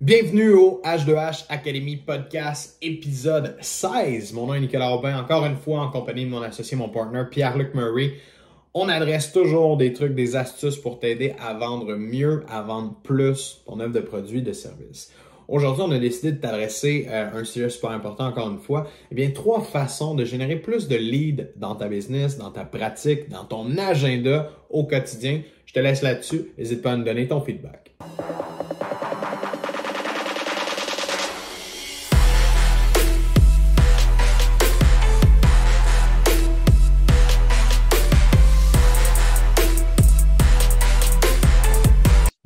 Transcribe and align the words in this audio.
Bienvenue 0.00 0.50
au 0.54 0.82
H2H 0.84 1.44
Academy 1.48 1.96
Podcast 1.96 2.76
épisode 2.82 3.56
16. 3.60 4.32
Mon 4.32 4.48
nom 4.48 4.54
est 4.54 4.60
Nicolas 4.60 4.92
Aubin, 4.92 5.16
encore 5.16 5.46
une 5.46 5.54
fois 5.54 5.82
en 5.82 5.90
compagnie 5.90 6.24
de 6.24 6.30
mon 6.30 6.42
associé, 6.42 6.76
mon 6.76 6.88
partner 6.88 7.22
Pierre-Luc 7.30 7.74
Murray. 7.74 8.14
On 8.74 8.88
adresse 8.88 9.30
toujours 9.30 9.76
des 9.76 9.92
trucs, 9.92 10.16
des 10.16 10.34
astuces 10.34 10.78
pour 10.78 10.98
t'aider 10.98 11.36
à 11.40 11.54
vendre 11.54 11.94
mieux, 11.94 12.44
à 12.48 12.62
vendre 12.62 12.96
plus 13.04 13.62
ton 13.66 13.78
offre 13.78 13.92
de 13.92 14.00
produits, 14.00 14.42
de 14.42 14.52
services. 14.52 15.12
Aujourd'hui, 15.46 15.84
on 15.86 15.92
a 15.92 15.98
décidé 16.00 16.32
de 16.32 16.40
t'adresser 16.40 17.06
euh, 17.08 17.30
un 17.32 17.44
sujet 17.44 17.70
super 17.70 17.90
important 17.90 18.26
encore 18.26 18.50
une 18.50 18.58
fois. 18.58 18.88
Eh 19.12 19.14
bien, 19.14 19.30
trois 19.30 19.60
façons 19.60 20.16
de 20.16 20.24
générer 20.24 20.56
plus 20.56 20.88
de 20.88 20.96
leads 20.96 21.52
dans 21.54 21.76
ta 21.76 21.86
business, 21.86 22.36
dans 22.36 22.50
ta 22.50 22.64
pratique, 22.64 23.28
dans 23.28 23.44
ton 23.44 23.78
agenda 23.78 24.50
au 24.70 24.84
quotidien. 24.84 25.42
Je 25.66 25.72
te 25.72 25.78
laisse 25.78 26.02
là-dessus. 26.02 26.50
N'hésite 26.58 26.82
pas 26.82 26.92
à 26.92 26.96
me 26.96 27.04
donner 27.04 27.28
ton 27.28 27.40
feedback. 27.40 27.94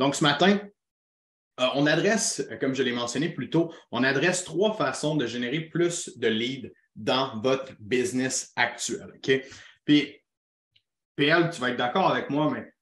Donc, 0.09 0.15
ce 0.15 0.25
matin, 0.25 0.59
euh, 1.61 1.67
on 1.75 1.87
adresse, 1.87 2.43
comme 2.63 2.75
je 2.75 2.83
l'ai 2.83 2.93
mentionné 2.93 3.29
plus 3.29 3.51
tôt, 3.51 3.71
on 3.91 4.03
adresse 4.03 4.43
trois 4.43 4.73
façons 4.73 5.17
de 5.17 5.27
générer 5.27 5.61
plus 5.61 6.17
de 6.17 6.29
leads 6.29 6.73
dans 6.97 7.39
votre 7.43 7.75
business 7.79 8.51
actuel. 8.57 9.13
OK? 9.17 9.31
Puis, 9.85 10.17
PL, 11.15 11.51
tu 11.51 11.61
vas 11.61 11.69
être 11.69 11.77
d'accord 11.77 12.11
avec 12.11 12.31
moi, 12.31 12.51
mais 12.51 12.73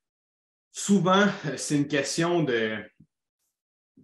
souvent, 0.70 1.26
c'est 1.56 1.74
une 1.74 1.88
question 1.88 2.44
de, 2.44 2.76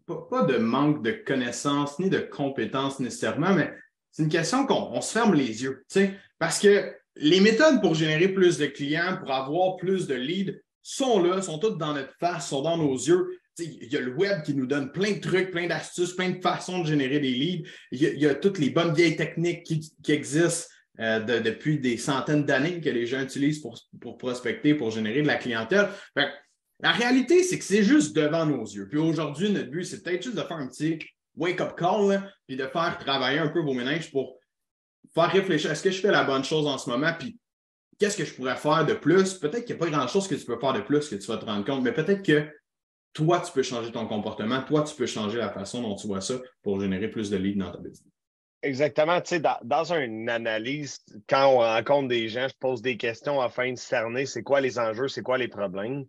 pas, 0.05 0.43
de 0.43 0.57
manque 0.57 1.05
de 1.05 1.13
connaissances 1.13 2.01
ni 2.01 2.11
de 2.11 2.19
compétences 2.19 2.99
nécessairement, 2.99 3.55
mais 3.55 3.73
c'est 4.11 4.25
une 4.25 4.30
question 4.30 4.66
qu'on 4.66 5.01
se 5.01 5.13
ferme 5.13 5.35
les 5.35 5.63
yeux. 5.63 5.87
Parce 6.41 6.59
que 6.59 6.93
les 7.15 7.39
méthodes 7.39 7.80
pour 7.80 7.95
générer 7.95 8.27
plus 8.27 8.59
de 8.59 8.66
clients, 8.66 9.16
pour 9.21 9.30
avoir 9.30 9.77
plus 9.77 10.09
de 10.09 10.16
leads, 10.16 10.61
sont 10.83 11.23
là, 11.23 11.41
sont 11.43 11.59
toutes 11.59 11.79
dans 11.79 11.95
notre 11.95 12.15
face, 12.19 12.49
sont 12.49 12.63
dans 12.63 12.77
nos 12.77 12.95
yeux. 12.95 13.38
Il 13.59 13.93
y 13.93 13.97
a 13.97 14.01
le 14.01 14.15
web 14.15 14.43
qui 14.43 14.55
nous 14.55 14.66
donne 14.66 14.93
plein 14.93 15.13
de 15.13 15.21
trucs, 15.21 15.51
plein 15.51 15.66
d'astuces, 15.66 16.15
plein 16.15 16.30
de 16.30 16.41
façons 16.41 16.80
de 16.80 16.87
générer 16.87 17.21
des 17.21 17.33
leads. 17.33 17.69
Il 17.93 18.01
y 18.01 18.27
a, 18.27 18.35
toutes 18.35 18.59
les 18.59 18.71
bonnes 18.71 18.95
vieilles 18.95 19.16
techniques 19.16 19.63
qui, 19.65 19.93
existent 20.09 20.69
euh, 21.01 21.21
depuis 21.21 21.79
des 21.79 21.97
centaines 21.97 22.45
d'années 22.45 22.80
que 22.80 22.89
les 22.89 23.07
gens 23.07 23.23
utilisent 23.23 23.63
pour, 24.01 24.19
prospecter, 24.19 24.74
pour 24.74 24.91
générer 24.91 25.23
de 25.23 25.27
la 25.27 25.37
clientèle. 25.37 25.89
la 26.16 26.93
réalité, 26.93 27.43
c'est 27.43 27.59
que 27.59 27.65
c'est 27.65 27.83
juste 27.83 28.17
devant 28.17 28.46
nos 28.46 28.65
yeux. 28.65 28.89
Puis 28.89 28.99
aujourd'hui, 28.99 29.51
notre 29.51 29.71
but, 29.71 29.85
c'est 29.85 30.02
peut-être 30.02 30.23
juste 30.23 30.37
de 30.37 30.43
faire 30.43 30.57
un 30.57 30.69
petit 30.69 30.99
wake-up 31.37 31.74
call, 31.77 32.33
puis 32.46 32.57
de 32.57 32.67
faire 32.67 32.99
travailler 32.99 33.39
un 33.39 33.49
peu 33.49 33.61
vos 33.61 33.74
ménages 33.74 34.11
pour 34.11 34.39
faire 35.15 35.30
réfléchir. 35.30 35.71
Est-ce 35.71 35.83
que 35.83 35.91
je 35.91 36.01
fais 36.01 36.11
la 36.11 36.24
bonne 36.24 36.45
chose 36.45 36.67
en 36.67 36.79
ce 36.79 36.89
moment? 36.89 37.13
Puis 37.19 37.39
qu'est-ce 37.98 38.16
que 38.16 38.24
je 38.24 38.35
pourrais 38.35 38.57
faire 38.57 38.85
de 38.85 38.95
plus? 38.95 39.35
Peut-être 39.35 39.65
qu'il 39.65 39.76
n'y 39.76 39.82
a 39.82 39.85
pas 39.85 39.90
grand-chose 39.90 40.29
que 40.29 40.35
tu 40.35 40.45
peux 40.45 40.59
faire 40.59 40.73
de 40.73 40.80
plus 40.80 41.09
que 41.09 41.15
tu 41.15 41.26
vas 41.26 41.37
te 41.37 41.45
rendre 41.45 41.65
compte, 41.65 41.82
mais 41.82 41.93
peut-être 41.93 42.23
que 42.23 42.49
toi, 43.12 43.40
tu 43.40 43.52
peux 43.52 43.62
changer 43.62 43.93
ton 43.93 44.07
comportement, 44.07 44.62
toi, 44.62 44.82
tu 44.82 44.95
peux 44.95 45.07
changer 45.07 45.38
la 45.38 45.51
façon 45.51 45.82
dont 45.82 45.95
tu 45.95 46.07
vois 46.07 46.21
ça 46.21 46.34
pour 46.62 46.80
générer 46.80 47.09
plus 47.09 47.30
de 47.30 47.37
leads 47.37 47.59
dans 47.59 47.71
ta 47.71 47.79
business. 47.79 48.12
Exactement. 48.62 49.21
Tu 49.21 49.37
sais, 49.37 49.40
dans, 49.40 49.93
une 49.93 50.29
analyse, 50.29 50.99
quand 51.29 51.49
on 51.49 51.59
rencontre 51.59 52.09
des 52.09 52.29
gens, 52.29 52.46
je 52.49 52.54
pose 52.59 52.80
des 52.80 52.96
questions 52.96 53.40
afin 53.40 53.73
de 53.73 53.79
cerner 53.79 54.24
c'est 54.24 54.43
quoi 54.43 54.60
les 54.60 54.79
enjeux, 54.79 55.09
c'est 55.09 55.23
quoi 55.23 55.37
les 55.37 55.49
problèmes. 55.49 56.04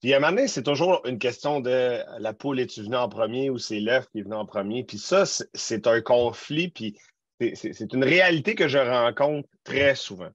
Puis 0.00 0.12
à 0.12 0.16
un 0.16 0.20
moment 0.20 0.32
donné, 0.32 0.48
c'est 0.48 0.62
toujours 0.62 1.02
une 1.06 1.18
question 1.18 1.60
de 1.60 2.02
la 2.18 2.32
poule 2.32 2.60
est-tu 2.60 2.82
venue 2.82 2.96
en 2.96 3.08
premier 3.08 3.50
ou 3.50 3.58
c'est 3.58 3.80
l'œuf 3.80 4.06
qui 4.10 4.20
est 4.20 4.22
venu 4.22 4.34
en 4.34 4.46
premier? 4.46 4.82
Puis 4.84 4.98
ça, 4.98 5.24
c'est 5.26 5.86
un 5.86 6.00
conflit, 6.00 6.68
puis 6.68 6.98
c'est 7.54 7.92
une 7.92 8.04
réalité 8.04 8.54
que 8.54 8.68
je 8.68 8.78
rencontre 8.78 9.48
très 9.62 9.94
souvent. 9.94 10.30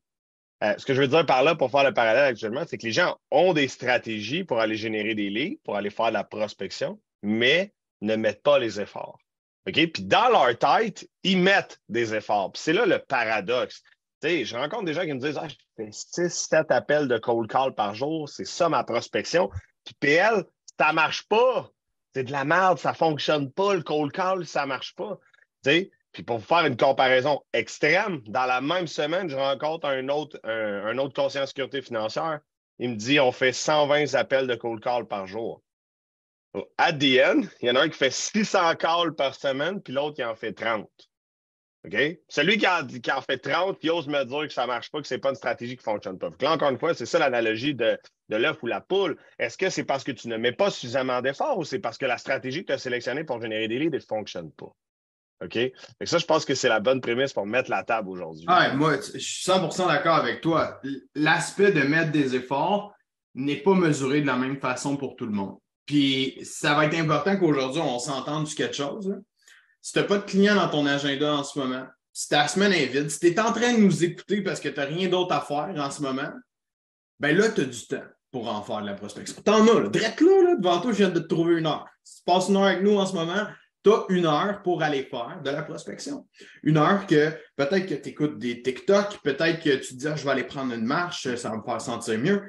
Euh, 0.64 0.74
ce 0.78 0.86
que 0.86 0.94
je 0.94 1.02
veux 1.02 1.08
dire 1.08 1.26
par 1.26 1.44
là, 1.44 1.56
pour 1.56 1.72
faire 1.72 1.84
le 1.84 1.94
parallèle 1.94 2.26
actuellement, 2.26 2.64
c'est 2.68 2.78
que 2.78 2.86
les 2.86 2.92
gens 2.92 3.18
ont 3.32 3.54
des 3.54 3.68
stratégies 3.68 4.44
pour 4.44 4.60
aller 4.60 4.76
générer 4.76 5.16
des 5.16 5.30
leads, 5.30 5.62
pour 5.64 5.78
aller 5.78 5.90
faire 5.90 6.08
de 6.08 6.14
la 6.14 6.24
prospection, 6.26 7.00
mais 7.22 7.74
ne 8.02 8.16
mettent 8.16 8.44
pas 8.44 8.60
les 8.60 8.80
efforts. 8.82 9.20
OK? 9.68 9.92
Puis 9.92 10.04
dans 10.04 10.30
leur 10.30 10.58
tête, 10.58 11.08
ils 11.24 11.38
mettent 11.38 11.80
des 11.88 12.14
efforts. 12.14 12.52
C'est 12.56 12.74
là 12.74 12.86
le 12.86 13.00
paradoxe. 13.00 13.84
Tu 14.22 14.28
sais, 14.28 14.46
je 14.46 14.58
rencontre 14.58 14.84
des 14.84 14.94
gens 14.94 15.06
qui 15.06 15.14
me 15.14 15.20
disent 15.20 15.40
Ah, 15.42 15.48
je 15.48 15.56
fais 15.78 15.92
6, 15.92 16.30
7 16.30 16.72
appels 16.72 17.08
de 17.08 17.18
cold 17.18 17.50
call 17.50 17.74
par 17.74 17.96
jour, 17.96 18.28
c'est 18.28 18.46
ça 18.46 18.68
ma 18.68 18.84
prospection. 18.84 19.50
Puis 19.86 19.96
PL, 20.00 20.44
ça 20.78 20.92
marche 20.92 21.28
pas. 21.28 21.72
C'est 22.14 22.24
de 22.24 22.32
la 22.32 22.44
merde, 22.44 22.80
ça 22.80 22.94
fonctionne 22.94 23.52
pas. 23.52 23.76
Le 23.76 23.84
cold 23.84 24.12
call, 24.12 24.46
ça 24.46 24.66
marche 24.66 24.94
pas. 24.96 25.20
Tu 25.64 25.72
sais, 25.72 25.92
puis 26.12 26.24
pour 26.24 26.40
vous 26.40 26.46
faire 26.46 26.66
une 26.66 26.78
comparaison 26.78 27.42
extrême, 27.54 28.22
dans 28.28 28.46
la 28.46 28.62
même 28.62 28.88
semaine, 28.88 29.30
je 29.30 29.36
rencontre 29.36 29.88
un 29.88 30.10
autre, 30.10 30.40
un, 30.44 30.98
autre 30.98 31.14
conseiller 31.14 31.44
en 31.44 31.48
sécurité 31.48 31.82
financière. 31.82 32.40
Il 32.80 32.92
me 32.92 32.96
dit 32.96 33.20
on 33.20 33.32
fait 33.32 33.54
120 33.54 34.16
appels 34.16 34.48
de 34.48 34.56
cold 34.56 34.82
call 34.82 35.08
par 35.08 35.28
jour. 35.28 35.62
À 36.80 36.92
DN, 36.92 37.48
il 37.62 37.68
y 37.68 37.72
en 37.72 37.76
a 37.76 37.82
un 37.82 37.90
qui 37.90 37.98
fait 37.98 38.12
600 38.12 38.76
calls 38.76 39.14
par 39.14 39.36
semaine, 39.36 39.82
puis 39.82 39.94
l'autre, 39.94 40.16
qui 40.16 40.24
en 40.24 40.36
fait 40.36 40.54
30. 40.54 40.90
OK? 41.86 41.96
Celui 42.28 42.58
qui 42.58 42.68
en, 42.68 43.22
fait 43.22 43.38
30, 43.38 43.80
qui 43.80 43.90
ose 43.90 44.08
me 44.08 44.24
dire 44.26 44.48
que 44.48 44.54
ça 44.54 44.64
ne 44.64 44.68
marche 44.68 44.90
pas, 44.90 45.00
que 45.02 45.08
ce 45.08 45.14
n'est 45.14 45.20
pas 45.20 45.30
une 45.30 45.36
stratégie 45.36 45.78
qui 45.78 45.88
ne 45.88 45.94
fonctionne 45.94 46.18
pas. 46.18 46.30
là, 46.42 46.52
encore 46.52 46.72
une 46.72 46.80
fois, 46.80 46.94
c'est 46.94 47.06
ça 47.06 47.20
l'analogie 47.20 47.76
de, 47.76 47.98
de 48.30 48.36
l'œuf 48.36 48.62
ou 48.64 48.68
la 48.68 48.82
poule. 48.82 49.16
Est-ce 49.38 49.58
que 49.58 49.70
c'est 49.70 49.86
parce 49.86 50.04
que 50.04 50.12
tu 50.12 50.28
ne 50.28 50.38
mets 50.38 50.52
pas 50.52 50.72
suffisamment 50.72 51.22
d'efforts 51.22 51.58
ou 51.58 51.64
c'est 51.64 51.80
parce 51.80 51.98
que 51.98 52.06
la 52.06 52.18
stratégie 52.18 52.62
que 52.62 52.68
tu 52.68 52.74
as 52.74 52.80
sélectionnée 52.80 53.24
pour 53.24 53.40
générer 53.42 53.68
des 53.68 53.78
leads 53.78 53.96
ne 53.96 54.00
fonctionne 54.00 54.52
pas? 54.52 54.74
OK? 55.44 55.58
Ça, 56.04 56.18
je 56.18 56.26
pense 56.26 56.46
que 56.46 56.56
c'est 56.56 56.70
la 56.70 56.80
bonne 56.80 57.02
prémisse 57.02 57.34
pour 57.34 57.46
mettre 57.46 57.70
la 57.70 57.84
table 57.84 58.10
aujourd'hui. 58.10 58.46
Ouais, 58.48 58.74
moi, 58.76 58.98
je 58.98 59.20
suis 59.20 59.50
100% 59.50 59.88
d'accord 59.88 60.16
avec 60.16 60.42
toi. 60.42 60.82
L'aspect 61.16 61.72
de 61.72 61.82
mettre 61.82 62.12
des 62.12 62.36
efforts 62.36 62.94
n'est 63.36 63.58
pas 63.58 63.74
mesuré 63.74 64.22
de 64.22 64.28
la 64.28 64.36
même 64.36 64.60
façon 64.60 64.98
pour 64.98 65.16
tout 65.16 65.26
le 65.26 65.32
monde. 65.32 65.58
Puis, 65.86 66.38
ça 66.44 66.76
va 66.76 66.86
être 66.86 66.98
important 66.98 67.38
qu'aujourd'hui, 67.38 67.82
on 67.82 68.00
s'entende 68.00 68.48
sur 68.48 68.58
quelque 68.58 68.76
chose. 68.76 69.16
Si 69.82 69.94
tu 69.94 70.00
n'as 70.00 70.06
pas 70.06 70.18
de 70.18 70.24
clients 70.24 70.56
dans 70.56 70.70
ton 70.70 70.86
agenda 70.86 71.34
en 71.34 71.44
ce 71.44 71.58
moment, 71.58 71.86
si 72.12 72.28
ta 72.28 72.48
semaine 72.48 72.74
est 72.74 72.88
vide, 72.88 73.10
si 73.10 73.20
tu 73.20 73.28
es 73.28 73.40
en 73.40 73.54
train 73.54 73.74
de 73.74 73.80
nous 73.80 74.04
écouter 74.04 74.42
parce 74.42 74.60
que 74.60 74.68
tu 74.68 74.76
n'as 74.76 74.86
rien 74.86 75.08
d'autre 75.08 75.34
à 75.34 75.42
faire 75.42 75.74
en 75.78 75.90
ce 75.90 76.02
moment, 76.02 76.30
ben 77.20 77.36
là, 77.36 77.50
tu 77.50 77.62
as 77.62 77.66
du 77.66 77.88
temps 77.88 78.04
pour 78.32 78.48
en 78.54 78.62
faire 78.62 78.82
de 78.82 78.88
la 78.88 78.94
prospection. 78.94 79.42
T'en 79.42 79.68
as, 79.68 79.80
là. 79.80 79.90
Drette 79.90 80.22
là, 80.22 80.44
là, 80.44 80.56
devant 80.56 80.82
toi, 80.82 80.92
je 80.92 80.98
viens 80.98 81.10
de 81.10 81.20
te 81.20 81.28
trouver 81.28 81.60
une 81.60 81.66
heure. 81.66 81.88
Si 82.04 82.18
tu 82.18 82.24
passes 82.26 82.50
une 82.50 82.58
heure 82.58 82.64
avec 82.64 82.84
nous 82.84 82.98
en 82.98 83.06
ce 83.06 83.14
moment, 83.14 83.48
tu 83.84 83.92
as 83.92 84.06
une 84.10 84.26
heure 84.26 84.62
pour 84.62 84.84
aller 84.84 85.04
faire 85.04 85.42
de 85.44 85.50
la 85.50 85.64
prospection. 85.64 86.28
Une 86.64 86.78
heure 86.78 87.08
que 87.08 87.32
peut-être 87.56 87.86
que 87.86 87.96
tu 87.96 88.10
écoutes 88.10 88.38
des 88.38 88.62
TikTok, 88.62 89.20
peut-être 89.24 89.64
que 89.64 89.76
tu 89.78 89.94
te 89.94 89.94
dis 89.96 90.08
ah, 90.08 90.16
je 90.16 90.24
vais 90.24 90.32
aller 90.32 90.44
prendre 90.44 90.74
une 90.74 90.86
marche, 90.86 91.34
ça 91.36 91.50
va 91.50 91.58
me 91.58 91.64
faire 91.64 91.82
sentir 91.82 92.20
mieux. 92.20 92.44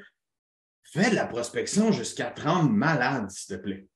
Fais 0.83 1.11
de 1.11 1.15
la 1.15 1.27
prospection 1.27 1.93
jusqu'à 1.93 2.31
te 2.31 2.43
rendre 2.43 2.71
malade, 2.71 3.31
s'il 3.31 3.57
te 3.57 3.63
plaît. 3.63 3.87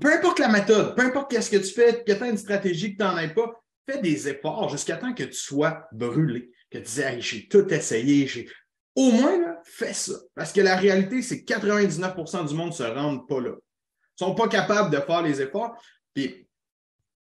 Peu 0.00 0.12
importe 0.12 0.38
la 0.38 0.48
méthode, 0.48 0.94
peu 0.94 1.02
importe 1.02 1.30
qu'est-ce 1.30 1.50
que 1.50 1.56
tu 1.56 1.72
fais, 1.72 2.02
que 2.04 2.12
tu 2.12 2.22
as 2.22 2.28
une 2.28 2.38
stratégie 2.38 2.96
que 2.96 3.02
tu 3.02 3.08
n'en 3.08 3.18
aies 3.18 3.34
pas, 3.34 3.50
fais 3.86 4.00
des 4.00 4.28
efforts 4.28 4.68
jusqu'à 4.68 4.96
temps 4.96 5.12
que 5.12 5.24
tu 5.24 5.34
sois 5.34 5.86
brûlé, 5.92 6.50
que 6.70 6.78
tu 6.78 6.84
dises 6.84 7.16
j'ai 7.18 7.48
tout 7.48 7.72
essayé, 7.72 8.26
j'ai. 8.26 8.48
Au 8.94 9.10
moins, 9.10 9.56
fais 9.64 9.92
ça. 9.92 10.14
Parce 10.36 10.52
que 10.52 10.60
la 10.60 10.76
réalité, 10.76 11.20
c'est 11.20 11.42
que 11.42 11.52
99% 11.52 12.48
du 12.48 12.54
monde 12.54 12.68
ne 12.68 12.72
se 12.72 12.84
rendent 12.84 13.26
pas 13.26 13.40
là. 13.40 13.50
Ils 13.50 14.24
ne 14.24 14.28
sont 14.28 14.34
pas 14.36 14.46
capables 14.46 14.90
de 14.90 15.00
faire 15.00 15.22
les 15.22 15.42
efforts. 15.42 15.76
Puis 16.14 16.48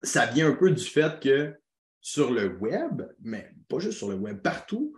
ça 0.03 0.27
vient 0.27 0.49
un 0.49 0.55
peu 0.55 0.71
du 0.71 0.85
fait 0.85 1.21
que 1.21 1.55
sur 2.01 2.33
le 2.33 2.57
web, 2.59 3.03
mais 3.23 3.51
pas 3.69 3.79
juste 3.79 3.99
sur 3.99 4.09
le 4.09 4.17
web, 4.17 4.41
partout, 4.43 4.95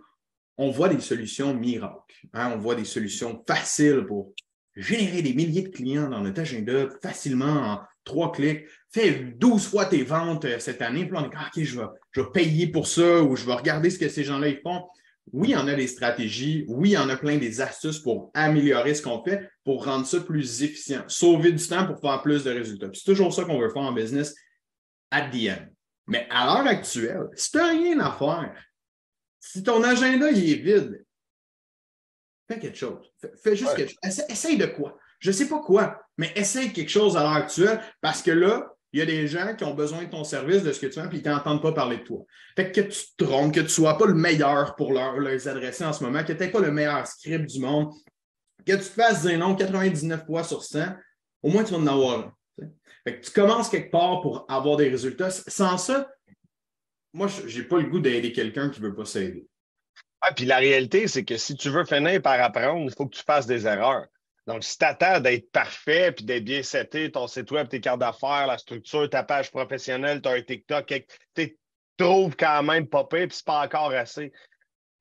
on 0.57 0.71
voit 0.71 0.89
des 0.89 1.01
solutions 1.01 1.53
miracles. 1.53 2.27
Hein. 2.33 2.53
On 2.55 2.57
voit 2.57 2.75
des 2.75 2.85
solutions 2.85 3.43
faciles 3.47 4.05
pour 4.07 4.33
générer 4.75 5.21
des 5.21 5.33
milliers 5.33 5.63
de 5.63 5.69
clients 5.69 6.09
dans 6.09 6.21
notre 6.21 6.41
agenda 6.41 6.87
facilement 7.01 7.45
en 7.45 7.81
trois 8.03 8.31
clics. 8.31 8.65
Fais 8.91 9.11
12 9.11 9.67
fois 9.67 9.85
tes 9.85 10.03
ventes 10.03 10.45
euh, 10.45 10.59
cette 10.59 10.81
année. 10.81 11.05
Puis 11.05 11.17
on 11.17 11.25
est 11.25 11.35
ah, 11.35 11.49
OK, 11.55 11.63
je 11.63 11.79
vais, 11.79 11.87
je 12.11 12.21
vais 12.21 12.27
payer 12.33 12.67
pour 12.67 12.87
ça 12.87 13.21
ou 13.21 13.35
je 13.35 13.45
vais 13.45 13.53
regarder 13.53 13.89
ce 13.89 13.99
que 13.99 14.09
ces 14.09 14.23
gens-là 14.23 14.49
font. 14.63 14.85
Oui, 15.31 15.49
il 15.49 15.51
y 15.51 15.55
en 15.55 15.67
a 15.67 15.73
des 15.73 15.87
stratégies. 15.87 16.65
Oui, 16.67 16.89
il 16.89 16.93
y 16.93 16.97
en 16.97 17.09
a 17.09 17.17
plein 17.17 17.37
des 17.37 17.59
astuces 17.59 17.99
pour 17.99 18.31
améliorer 18.33 18.93
ce 18.93 19.01
qu'on 19.01 19.23
fait, 19.23 19.49
pour 19.63 19.85
rendre 19.85 20.05
ça 20.05 20.19
plus 20.19 20.63
efficient, 20.63 21.03
sauver 21.07 21.51
du 21.51 21.67
temps 21.67 21.87
pour 21.87 21.99
faire 21.99 22.21
plus 22.21 22.43
de 22.43 22.51
résultats. 22.51 22.89
C'est 22.93 23.05
toujours 23.05 23.33
ça 23.33 23.43
qu'on 23.43 23.59
veut 23.59 23.69
faire 23.69 23.81
en 23.81 23.91
business 23.91 24.35
at 25.11 25.29
the 25.29 25.49
end. 25.49 25.67
Mais 26.07 26.27
à 26.29 26.45
l'heure 26.45 26.67
actuelle, 26.67 27.27
si 27.33 27.51
tu 27.51 27.57
n'as 27.57 27.69
rien 27.69 27.99
à 27.99 28.11
faire, 28.11 28.65
si 29.39 29.63
ton 29.63 29.83
agenda 29.83 30.31
il 30.31 30.51
est 30.51 30.55
vide, 30.55 31.05
fais 32.47 32.59
quelque 32.59 32.77
chose. 32.77 33.11
Fais, 33.43 33.55
juste 33.55 33.75
quelque 33.75 33.89
chose. 33.89 34.23
Essaye, 34.29 34.57
de 34.57 34.67
quoi? 34.67 34.97
Je 35.19 35.29
ne 35.29 35.35
sais 35.35 35.47
pas 35.47 35.59
quoi, 35.59 36.01
mais 36.17 36.31
essaye 36.35 36.71
quelque 36.71 36.89
chose 36.89 37.17
à 37.17 37.21
l'heure 37.21 37.31
actuelle 37.31 37.81
parce 38.01 38.21
que 38.21 38.31
là, 38.31 38.74
il 38.95 38.99
y 38.99 39.01
a 39.01 39.05
des 39.05 39.27
gens 39.27 39.55
qui 39.55 39.63
ont 39.65 39.73
besoin 39.73 40.05
de 40.05 40.09
ton 40.09 40.23
service, 40.23 40.63
de 40.63 40.71
ce 40.71 40.79
que 40.79 40.87
tu 40.87 40.93
fais, 40.93 41.07
puis 41.09 41.19
ils 41.23 41.29
n'entendent 41.29 41.61
pas 41.61 41.73
parler 41.73 41.97
de 41.97 42.03
toi. 42.03 42.19
Fait 42.55 42.71
que, 42.71 42.79
tu 42.79 42.99
te 43.17 43.23
trompes, 43.25 43.53
que 43.53 43.59
tu 43.59 43.65
ne 43.65 43.69
sois 43.69 43.97
pas 43.97 44.05
le 44.05 44.13
meilleur 44.13 44.75
pour 44.75 44.93
leur, 44.93 45.19
les 45.19 45.47
adresser 45.49 45.83
en 45.83 45.91
ce 45.91 46.03
moment, 46.03 46.23
que 46.23 46.31
tu 46.31 46.39
n'aies 46.39 46.49
pas 46.49 46.61
le 46.61 46.71
meilleur 46.71 47.05
script 47.05 47.49
du 47.49 47.59
monde, 47.59 47.91
que 48.65 48.71
tu 48.71 48.77
te 48.77 48.83
fasses 48.83 49.23
dire 49.23 49.37
non 49.37 49.53
99 49.53 50.25
fois 50.25 50.45
sur 50.45 50.63
100, 50.63 50.95
au 51.43 51.49
moins 51.49 51.63
tu 51.63 51.73
vas 51.73 51.79
en 51.79 51.87
avoir 51.87 52.31
tu 53.05 53.31
commences 53.31 53.69
quelque 53.69 53.91
part 53.91 54.21
pour 54.21 54.45
avoir 54.49 54.77
des 54.77 54.89
résultats. 54.89 55.29
Sans 55.29 55.77
ça, 55.77 56.09
moi, 57.13 57.27
je 57.27 57.59
n'ai 57.59 57.65
pas 57.65 57.77
le 57.77 57.89
goût 57.89 57.99
d'aider 57.99 58.31
quelqu'un 58.31 58.69
qui 58.69 58.81
ne 58.81 58.87
veut 58.87 58.95
pas 58.95 59.05
s'aider. 59.05 59.45
Ah, 60.21 60.33
puis 60.33 60.45
la 60.45 60.57
réalité, 60.57 61.07
c'est 61.07 61.23
que 61.23 61.37
si 61.37 61.55
tu 61.55 61.69
veux 61.69 61.85
finir 61.85 62.21
par 62.21 62.41
apprendre, 62.41 62.81
il 62.83 62.95
faut 62.95 63.05
que 63.05 63.15
tu 63.15 63.23
fasses 63.23 63.45
des 63.45 63.67
erreurs. 63.67 64.07
Donc, 64.47 64.63
si 64.63 64.77
tu 64.77 64.85
attends 64.85 65.19
d'être 65.19 65.51
parfait 65.51 66.11
puis 66.11 66.23
d'être 66.23 66.43
bien 66.43 66.61
seté, 66.61 67.11
ton 67.11 67.27
site 67.27 67.49
web, 67.51 67.67
tes 67.67 67.81
cartes 67.81 67.99
d'affaires, 67.99 68.45
la 68.47 68.57
structure, 68.57 69.09
ta 69.09 69.23
page 69.23 69.49
professionnelle, 69.51 70.21
tu 70.21 70.29
as 70.29 70.33
un 70.33 70.41
TikTok, 70.41 70.93
tu 71.35 71.57
trouves 71.97 72.35
quand 72.35 72.61
même 72.61 72.87
pas 72.87 73.05
pire, 73.05 73.27
puis 73.27 73.37
c'est 73.37 73.45
pas 73.45 73.65
encore 73.65 73.91
assez. 73.91 74.31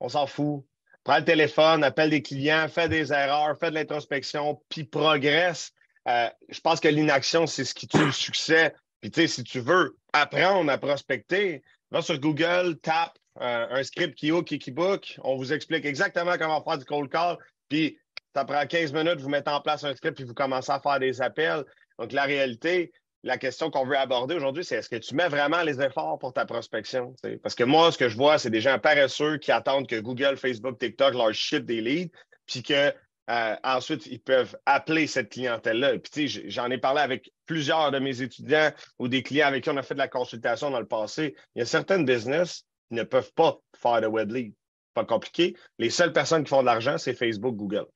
On 0.00 0.08
s'en 0.08 0.26
fout. 0.26 0.64
Prends 1.02 1.19
le 1.19 1.25
téléphone, 1.25 1.85
appelle 1.85 2.11
des 2.11 2.23
clients, 2.23 2.67
fais 2.69 2.88
des 2.88 3.12
erreurs, 3.12 3.58
fais 3.58 3.69
de 3.69 3.75
l'introspection, 3.75 4.62
puis 4.70 4.85
progresse. 4.85 5.73
Euh, 6.08 6.29
je 6.49 6.61
pense 6.61 6.81
que 6.81 6.88
l'inaction, 6.88 7.46
c'est 7.46 7.64
ce 7.64 7.75
qui 7.75 7.87
tue 7.87 8.06
le 8.06 8.12
succès. 8.12 8.75
Puis, 9.00 9.11
tu 9.11 9.20
sais, 9.20 9.26
si 9.26 9.44
tu 9.44 9.61
veux 9.61 9.99
apprendre 10.14 10.70
à 10.70 10.79
prospecter, 10.79 11.62
va 11.91 12.00
sur 12.00 12.19
Google, 12.19 12.79
tape 12.81 13.19
euh, 13.41 13.67
un 13.70 13.82
script 13.82 14.14
qui 14.14 14.31
Kikibook. 14.44 15.19
On 15.23 15.37
vous 15.37 15.52
explique 15.52 15.85
exactement 15.85 16.38
comment 16.38 16.62
faire 16.62 16.79
du 16.79 16.85
cold 16.87 17.11
call. 17.11 17.37
Puis, 17.69 17.99
ça 18.35 18.45
prend 18.45 18.67
15 18.67 18.93
minutes, 18.93 19.21
vous 19.21 19.29
mettez 19.29 19.51
en 19.51 19.61
place 19.61 19.85
un 19.85 19.95
script, 19.95 20.17
puis 20.17 20.25
vous 20.25 20.35
commencez 20.35 20.73
à 20.73 20.81
faire 20.81 20.99
des 20.99 21.23
appels. 21.23 21.65
Donc, 21.99 22.13
la 22.13 22.25
réalité, 22.25 22.93
la 23.23 23.39
question 23.39 23.71
qu'on 23.71 23.87
veut 23.87 23.97
aborder 23.97 24.35
aujourd'hui, 24.35 24.65
c'est 24.65 24.77
est-ce 24.77 24.89
que 24.89 24.97
tu 24.97 25.15
mets 25.15 25.29
vraiment 25.29 25.63
les 25.63 25.81
efforts 25.81 26.19
pour 26.19 26.33
ta 26.33 26.45
prospection? 26.45 27.15
Parce 27.43 27.55
que 27.55 27.65
moi, 27.65 27.93
ce 27.93 27.99
que 27.99 28.09
je 28.09 28.17
vois, 28.17 28.39
c'est 28.39 28.51
des 28.51 28.61
gens 28.61 28.79
paresseux 28.79 29.39
qui 29.39 29.53
attendent 29.53 29.87
que 29.87 30.01
Google, 30.01 30.37
Facebook, 30.37 30.79
TikTok 30.79 31.15
leur 31.15 31.33
ship 31.33 31.65
des 31.65 31.81
leads, 31.81 32.13
puis 32.47 32.63
que 32.63 32.93
euh, 33.31 33.57
ensuite, 33.63 34.05
ils 34.07 34.21
peuvent 34.21 34.55
appeler 34.67 35.07
cette 35.07 35.31
clientèle-là. 35.31 35.99
Puis, 35.99 36.29
j'en 36.51 36.71
ai 36.71 36.77
parlé 36.77 37.01
avec 37.01 37.33
plusieurs 37.47 37.93
de 37.93 37.99
mes 38.01 38.21
étudiants 38.21 38.71
ou 38.99 39.09
des 39.09 39.23
clients 39.23 39.47
avec 39.47 39.65
qui 39.65 39.71
on 39.71 39.77
a 39.77 39.83
fait 39.83 39.95
de 39.95 40.01
la 40.01 40.09
consultation 40.09 40.71
dans 40.71 40.81
le 40.81 40.87
passé. 40.87 41.35
Il 41.55 41.61
y 41.61 41.63
a 41.63 41.67
certaines 41.67 42.05
business 42.05 42.65
qui 42.89 42.97
ne 42.97 43.05
peuvent 43.05 43.33
pas 43.35 43.59
faire 43.81 44.01
de 44.01 44.09
web 44.09 44.31
lead. 44.33 44.53
Pas 44.93 45.05
compliqué. 45.05 45.57
Les 45.79 45.89
seules 45.89 46.13
personnes 46.13 46.45
qui 46.45 46.51
font 46.51 46.61
de 46.61 46.67
l'argent, 46.67 46.99
c'est 46.99 47.15
Facebook, 47.15 47.57
Google 47.57 47.87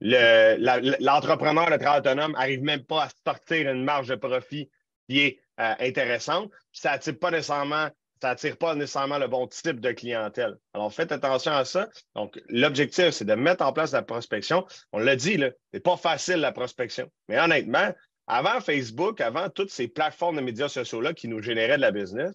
l'entrepreneur, 0.00 1.70
le, 1.70 1.78
travail 1.78 2.00
autonome, 2.00 2.32
n'arrive 2.32 2.62
même 2.62 2.84
pas 2.84 3.04
à 3.04 3.08
sortir 3.24 3.70
une 3.70 3.84
marge 3.84 4.08
de 4.08 4.16
profit 4.16 4.70
qui 5.08 5.20
est 5.20 5.40
euh, 5.60 5.74
intéressante. 5.80 6.50
ça 6.72 6.90
n'attire 6.90 7.18
pas 7.18 7.30
nécessairement, 7.30 7.88
ça 8.20 8.30
attire 8.30 8.56
pas 8.56 8.74
nécessairement 8.74 9.18
le 9.18 9.28
bon 9.28 9.46
type 9.46 9.80
de 9.80 9.92
clientèle. 9.92 10.56
Alors, 10.74 10.92
faites 10.92 11.12
attention 11.12 11.52
à 11.52 11.64
ça. 11.64 11.88
Donc, 12.14 12.40
l'objectif, 12.48 13.10
c'est 13.10 13.24
de 13.24 13.34
mettre 13.34 13.64
en 13.64 13.72
place 13.72 13.92
la 13.92 14.02
prospection. 14.02 14.66
On 14.92 14.98
l'a 14.98 15.16
dit, 15.16 15.34
ce 15.34 15.52
n'est 15.72 15.80
pas 15.80 15.96
facile 15.96 16.36
la 16.36 16.52
prospection. 16.52 17.10
Mais 17.28 17.38
honnêtement, 17.38 17.92
avant 18.26 18.60
Facebook, 18.60 19.20
avant 19.20 19.48
toutes 19.48 19.70
ces 19.70 19.88
plateformes 19.88 20.36
de 20.36 20.42
médias 20.42 20.68
sociaux-là 20.68 21.14
qui 21.14 21.28
nous 21.28 21.40
généraient 21.40 21.76
de 21.76 21.82
la 21.82 21.92
business, 21.92 22.34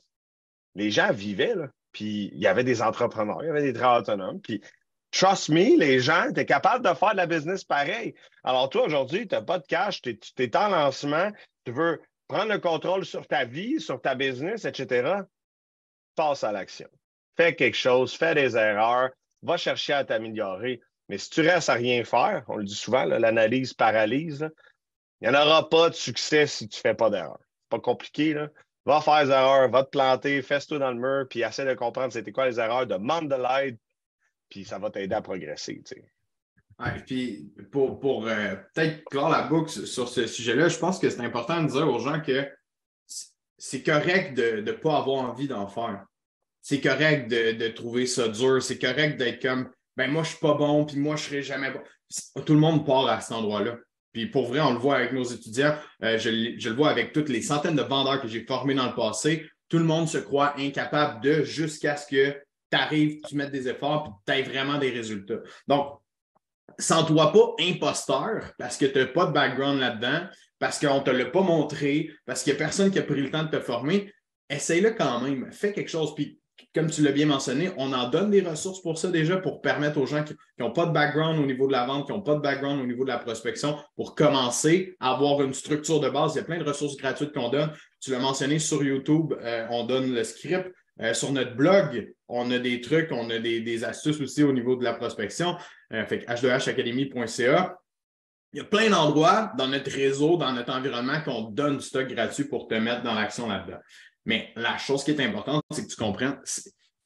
les 0.76 0.90
gens 0.90 1.12
vivaient, 1.12 1.56
puis 1.92 2.32
il 2.34 2.40
y 2.40 2.48
avait 2.48 2.64
des 2.64 2.82
entrepreneurs, 2.82 3.44
il 3.44 3.48
y 3.48 3.50
avait 3.50 3.62
des 3.62 3.74
travailleurs 3.74 4.02
autonomes, 4.02 4.40
puis 4.40 4.62
Trust 5.12 5.50
me, 5.50 5.78
les 5.78 6.00
gens, 6.00 6.32
tu 6.34 6.40
es 6.40 6.46
capable 6.46 6.88
de 6.88 6.94
faire 6.94 7.12
de 7.12 7.18
la 7.18 7.26
business 7.26 7.64
pareil. 7.64 8.16
Alors, 8.44 8.70
toi, 8.70 8.84
aujourd'hui, 8.84 9.28
tu 9.28 9.36
n'as 9.36 9.42
pas 9.42 9.60
de 9.60 9.66
cash, 9.68 10.02
tu 10.02 10.18
es, 10.38 10.58
en 10.58 10.70
lancement, 10.70 11.32
tu 11.66 11.72
veux 11.72 12.02
prendre 12.28 12.52
le 12.52 12.60
contrôle 12.60 13.06
sur 13.06 13.28
ta 13.28 13.44
vie, 13.44 13.82
sur 13.82 14.02
ta 14.02 14.16
business, 14.16 14.64
etc. 14.64 15.16
Passe 16.16 16.46
à 16.46 16.54
l'action. 16.54 16.88
Fais 17.36 17.56
quelque 17.56 17.78
chose, 17.78 18.14
fais 18.14 18.36
des 18.36 18.56
erreurs, 18.56 19.10
va 19.42 19.58
chercher 19.58 19.94
à 19.94 20.06
t'améliorer. 20.06 20.80
Mais 21.10 21.18
si 21.18 21.30
tu 21.30 21.42
restes 21.42 21.70
à 21.70 21.74
rien 21.74 22.06
faire, 22.06 22.46
on 22.48 22.56
le 22.56 22.64
dit 22.64 22.76
souvent, 22.76 23.04
l'analyse 23.04 23.74
paralyse, 23.74 24.50
il 25.20 25.30
n'y 25.30 25.36
en 25.36 25.42
aura 25.42 25.68
pas 25.68 25.90
de 25.90 25.96
succès 25.96 26.48
si 26.48 26.70
tu 26.70 26.78
ne 26.78 26.82
fais 26.82 26.96
pas 26.96 27.10
d'erreur. 27.10 27.40
Pas 27.70 27.80
compliqué, 27.80 28.34
là. 28.34 28.48
Va 28.86 29.02
faire 29.02 29.26
des 29.26 29.32
erreurs, 29.32 29.70
va 29.70 29.84
te 29.84 29.90
planter, 29.90 30.42
fais-toi 30.42 30.80
dans 30.80 30.92
le 30.92 31.00
mur, 31.00 31.28
puis 31.30 31.42
essaie 31.42 31.66
de 31.66 31.74
comprendre 31.76 32.12
c'était 32.12 32.32
quoi 32.32 32.48
les 32.48 32.60
erreurs, 32.60 32.88
demande 32.88 33.30
de 33.30 33.36
l'aide, 33.36 33.78
puis 34.52 34.66
ça 34.66 34.78
va 34.78 34.92
t'aider 34.92 35.16
à 35.16 35.22
progresser. 35.22 35.82
Tu 35.84 36.04
puis 37.06 37.52
pour, 37.72 38.00
pour 38.00 38.28
euh, 38.28 38.56
peut-être 38.74 39.04
clore 39.06 39.30
la 39.30 39.44
boucle 39.44 39.70
sur 39.70 40.10
ce 40.10 40.28
sujet-là, 40.28 40.68
je 40.68 40.78
pense 40.78 41.00
que 41.00 41.10
c'est 41.10 41.22
important 41.22 41.64
de 41.64 41.70
dire 41.70 41.88
aux 41.88 42.00
gens 42.00 42.20
que 42.22 42.48
c'est 43.58 43.84
correct 43.84 44.36
de 44.36 44.62
ne 44.62 44.72
pas 44.72 44.98
avoir 44.98 45.30
envie 45.30 45.48
d'en 45.48 45.68
faire. 45.68 46.06
C'est 46.62 46.82
correct 46.82 47.30
de, 47.30 47.68
trouver 47.70 48.06
ça 48.06 48.28
dur. 48.28 48.62
C'est 48.62 48.80
correct 48.80 49.18
d'être 49.18 49.42
comme 49.42 49.70
ben 49.96 50.10
moi, 50.10 50.24
je 50.24 50.30
suis 50.30 50.40
pas 50.40 50.54
bon, 50.54 50.86
puis 50.86 50.98
moi, 50.98 51.16
je 51.16 51.26
serai 51.26 51.44
jamais 51.44 51.72
bon. 51.72 51.82
Tout 52.44 52.54
le 52.54 52.60
monde 52.60 52.86
part 52.86 53.08
à 53.08 53.22
cet 53.22 53.34
endroit-là. 53.34 53.78
Puis 54.14 54.28
pour 54.28 54.48
vrai, 54.48 54.60
on 54.60 54.74
le 54.74 54.80
voit 54.80 54.96
avec 54.96 55.14
nos 55.14 55.24
étudiants, 55.24 55.76
euh, 56.04 56.18
je, 56.18 56.56
je, 56.58 56.70
le 56.70 56.76
vois 56.76 56.90
avec 56.90 57.14
toutes 57.14 57.30
les 57.30 57.42
centaines 57.42 57.76
de 57.76 57.82
vendeurs 57.82 58.22
que 58.22 58.28
j'ai 58.28 58.46
formés 58.46 58.74
dans 58.74 58.88
le 58.88 58.96
passé. 58.96 59.48
Tout 59.70 59.78
le 59.78 59.86
monde 59.86 60.08
se 60.08 60.18
croit 60.18 60.54
incapable 60.58 61.22
de 61.22 61.44
jusqu'à 61.44 61.96
ce 61.96 62.08
que 62.08 62.36
tu 62.72 62.78
arrives, 62.78 63.22
tu 63.28 63.36
mets 63.36 63.50
des 63.50 63.68
efforts, 63.68 64.04
puis 64.04 64.14
tu 64.26 64.34
as 64.34 64.50
vraiment 64.50 64.78
des 64.78 64.90
résultats. 64.90 65.40
Donc, 65.68 66.00
sens-toi 66.80 67.32
pas 67.32 67.56
imposteur 67.60 68.54
parce 68.58 68.78
que 68.78 68.86
tu 68.86 68.98
n'as 68.98 69.08
pas 69.08 69.26
de 69.26 69.34
background 69.34 69.80
là-dedans, 69.80 70.28
parce 70.60 70.80
qu'on 70.80 71.00
ne 71.00 71.04
te 71.04 71.10
l'a 71.10 71.26
pas 71.26 71.42
montré, 71.42 72.12
parce 72.26 72.44
qu'il 72.44 72.54
n'y 72.54 72.58
a 72.58 72.60
personne 72.60 72.92
qui 72.92 73.00
a 73.00 73.04
pris 73.04 73.22
le 73.22 73.32
temps 73.32 73.44
de 73.44 73.50
te 73.50 73.60
former. 73.60 74.14
Essaye-le 74.50 74.92
quand 74.92 75.22
même. 75.22 75.52
Fais 75.52 75.74
quelque 75.74 75.90
chose. 75.90 76.14
Puis, 76.16 76.40
comme 76.76 76.90
tu 76.90 77.02
l'as 77.02 77.12
bien 77.12 77.26
mentionné, 77.26 77.72
on 77.78 77.92
en 77.94 78.10
donne 78.10 78.30
des 78.30 78.42
ressources 78.42 78.82
pour 78.82 78.98
ça 78.98 79.10
déjà, 79.10 79.38
pour 79.38 79.62
permettre 79.62 80.00
aux 80.00 80.06
gens 80.06 80.24
qui 80.24 80.36
n'ont 80.60 80.72
pas 80.72 80.86
de 80.86 80.92
background 80.92 81.40
au 81.40 81.46
niveau 81.46 81.68
de 81.68 81.72
la 81.72 81.86
vente, 81.86 82.06
qui 82.06 82.12
n'ont 82.12 82.22
pas 82.22 82.36
de 82.36 82.42
background 82.42 82.82
au 82.82 82.86
niveau 82.86 83.04
de 83.04 83.10
la 83.10 83.18
prospection, 83.18 83.78
pour 83.96 84.16
commencer 84.16 84.96
à 85.00 85.12
avoir 85.14 85.42
une 85.42 85.54
structure 85.54 86.00
de 86.00 86.10
base. 86.10 86.36
Il 86.36 86.38
y 86.38 86.42
a 86.42 86.44
plein 86.44 86.60
de 86.60 86.64
ressources 86.64 86.96
gratuites 86.96 87.34
qu'on 87.34 87.50
donne. 87.50 87.72
Tu 88.00 88.12
l'as 88.12 88.20
mentionné 88.20 88.60
sur 88.60 88.84
YouTube, 88.84 89.34
euh, 89.42 89.66
on 89.70 89.86
donne 89.86 90.14
le 90.14 90.24
script. 90.24 90.72
Euh, 91.02 91.14
sur 91.14 91.32
notre 91.32 91.56
blog, 91.56 92.14
on 92.28 92.52
a 92.52 92.60
des 92.60 92.80
trucs, 92.82 93.12
on 93.12 93.30
a 93.30 93.40
des, 93.40 93.84
astuces 93.84 94.22
aussi 94.22 94.44
au 94.44 94.54
niveau 94.54 94.76
de 94.76 94.84
la 94.84 94.94
prospection. 94.94 95.58
Euh, 95.94 96.06
fait 96.06 96.26
h2hacademy.ca. 96.28 97.78
Il 98.54 98.58
y 98.58 98.62
a 98.62 98.66
plein 98.66 98.90
d'endroits 98.90 99.52
dans 99.58 99.68
notre 99.68 99.92
réseau, 99.92 100.38
dans 100.38 100.52
notre 100.52 100.74
environnement 100.74 101.22
qu'on 101.22 101.44
donne 101.44 101.78
du 101.78 101.84
stock 101.84 102.08
gratuit 102.08 102.44
pour 102.44 102.68
te 102.68 102.76
mettre 102.76 103.02
dans 103.02 103.14
l'action 103.14 103.48
là-dedans. 103.48 103.80
Mais 104.26 104.52
la 104.56 104.78
chose 104.78 105.04
qui 105.04 105.12
est 105.12 105.22
importante, 105.22 105.64
c'est 105.72 105.84
que 105.84 105.90
tu 105.90 105.96
comprennes, 105.96 106.40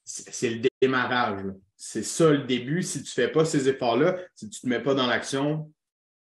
c'est 0.03 0.49
le 0.49 0.61
démarrage. 0.81 1.41
C'est 1.77 2.03
ça 2.03 2.31
le 2.31 2.43
début. 2.43 2.81
Si 2.81 3.03
tu 3.03 3.09
ne 3.09 3.25
fais 3.25 3.31
pas 3.31 3.45
ces 3.45 3.69
efforts-là, 3.69 4.17
si 4.33 4.49
tu 4.49 4.57
ne 4.57 4.61
te 4.61 4.67
mets 4.67 4.83
pas 4.83 4.95
dans 4.95 5.07
l'action, 5.07 5.71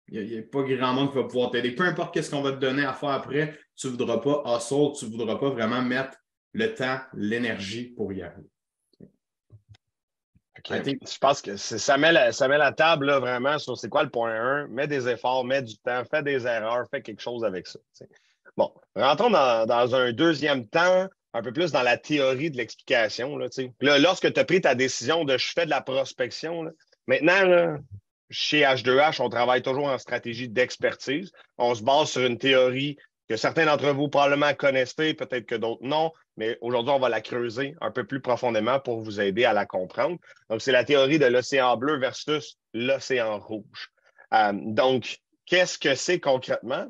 il 0.10 0.24
n'y 0.26 0.38
a, 0.38 0.44
pas 0.44 0.62
grand 0.64 0.94
monde 0.94 1.10
qui 1.10 1.16
va 1.16 1.24
pouvoir 1.24 1.50
t'aider. 1.50 1.72
Peu 1.72 1.84
importe 1.84 2.22
ce 2.22 2.30
qu'on 2.30 2.42
va 2.42 2.52
te 2.52 2.60
donner 2.60 2.84
à 2.84 2.94
faire 2.94 3.10
après, 3.10 3.58
tu 3.76 3.88
ne 3.88 3.92
voudras 3.94 4.20
pas 4.20 4.44
hustle, 4.46 4.92
tu 5.00 5.06
ne 5.06 5.12
voudras 5.12 5.38
pas 5.38 5.50
vraiment 5.50 5.82
mettre 5.82 6.18
le 6.56 6.74
temps, 6.74 7.00
l'énergie 7.14 7.84
pour 7.84 8.14
y 8.14 8.22
arriver. 8.22 8.48
Je 10.68 11.18
pense 11.20 11.42
que 11.42 11.58
ça 11.58 11.98
met, 11.98 12.12
la, 12.12 12.32
ça 12.32 12.48
met 12.48 12.58
la 12.58 12.72
table 12.72 13.12
vraiment 13.12 13.60
sur 13.60 13.78
c'est 13.78 13.90
quoi 13.90 14.04
le 14.04 14.10
point 14.10 14.32
1. 14.32 14.68
Mets 14.70 14.88
des 14.88 15.08
efforts, 15.08 15.44
mets 15.44 15.62
du 15.62 15.78
temps, 15.78 16.04
fais 16.10 16.24
des 16.24 16.48
erreurs, 16.48 16.88
fais 16.90 17.02
quelque 17.02 17.22
chose 17.22 17.44
avec 17.44 17.68
ça. 17.68 17.78
Bon, 18.58 18.74
rentrons 18.96 19.30
dans, 19.30 19.96
un 19.96 20.14
deuxième 20.14 20.66
temps, 20.68 21.08
un 21.34 21.42
peu 21.44 21.52
plus 21.52 21.72
dans 21.74 21.84
la 21.84 21.98
théorie 21.98 22.50
de 22.50 22.58
l'explication. 22.58 23.38
Là, 23.38 24.00
lorsque 24.00 24.34
tu 24.34 24.40
as 24.40 24.46
pris 24.46 24.62
ta 24.62 24.74
décision 24.76 25.26
de 25.26 25.38
je 25.38 25.52
fais 25.52 25.66
de 25.66 25.70
la 25.70 25.82
prospection, 25.82 26.72
maintenant, 27.06 27.78
chez 28.30 28.62
H2H, 28.62 29.22
on 29.22 29.30
travaille 29.30 29.62
toujours 29.62 29.88
en 29.88 29.98
stratégie 29.98 30.48
d'expertise. 30.48 31.32
On 31.58 31.76
se 31.76 31.84
base 31.84 32.10
sur 32.10 32.26
une 32.26 32.40
théorie 32.40 32.98
que 33.28 33.36
certains 33.36 33.66
d'entre 33.66 33.90
vous 33.92 34.08
probablement 34.08 34.54
connaissez, 34.54 35.14
peut-être 35.14 35.46
que 35.46 35.56
d'autres 35.56 35.84
non, 35.84 36.12
mais 36.38 36.58
aujourd'hui, 36.62 36.92
on 36.92 37.00
va 37.00 37.10
la 37.10 37.22
creuser 37.22 37.76
un 37.82 37.92
peu 37.92 38.04
plus 38.04 38.20
profondément 38.20 38.80
pour 38.80 39.02
vous 39.02 39.22
aider 39.22 39.46
à 39.46 39.54
la 39.54 39.66
comprendre. 39.66 40.18
Donc, 40.50 40.62
c'est 40.62 40.72
la 40.72 40.84
théorie 40.84 41.20
de 41.20 41.26
l'océan 41.26 41.78
bleu 41.78 41.98
versus 41.98 42.58
l'océan 42.74 43.40
rouge. 43.40 43.92
Euh, 44.34 44.52
donc, 44.54 45.20
qu'est-ce 45.46 45.78
que 45.78 45.96
c'est 45.96 46.20
concrètement? 46.20 46.88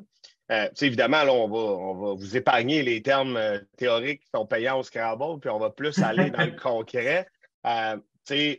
Euh, 0.50 0.68
évidemment, 0.80 1.24
là, 1.24 1.32
on 1.32 1.48
va, 1.48 1.58
on 1.58 1.94
va 1.94 2.14
vous 2.14 2.36
épargner 2.36 2.82
les 2.82 3.02
termes 3.02 3.36
euh, 3.36 3.58
théoriques 3.76 4.22
qui 4.22 4.30
sont 4.34 4.46
payants 4.46 4.78
au 4.78 4.82
Scrabble, 4.82 5.40
puis 5.40 5.50
on 5.50 5.58
va 5.58 5.70
plus 5.70 5.98
aller 5.98 6.30
dans 6.30 6.44
le 6.44 6.56
concret. 6.60 7.26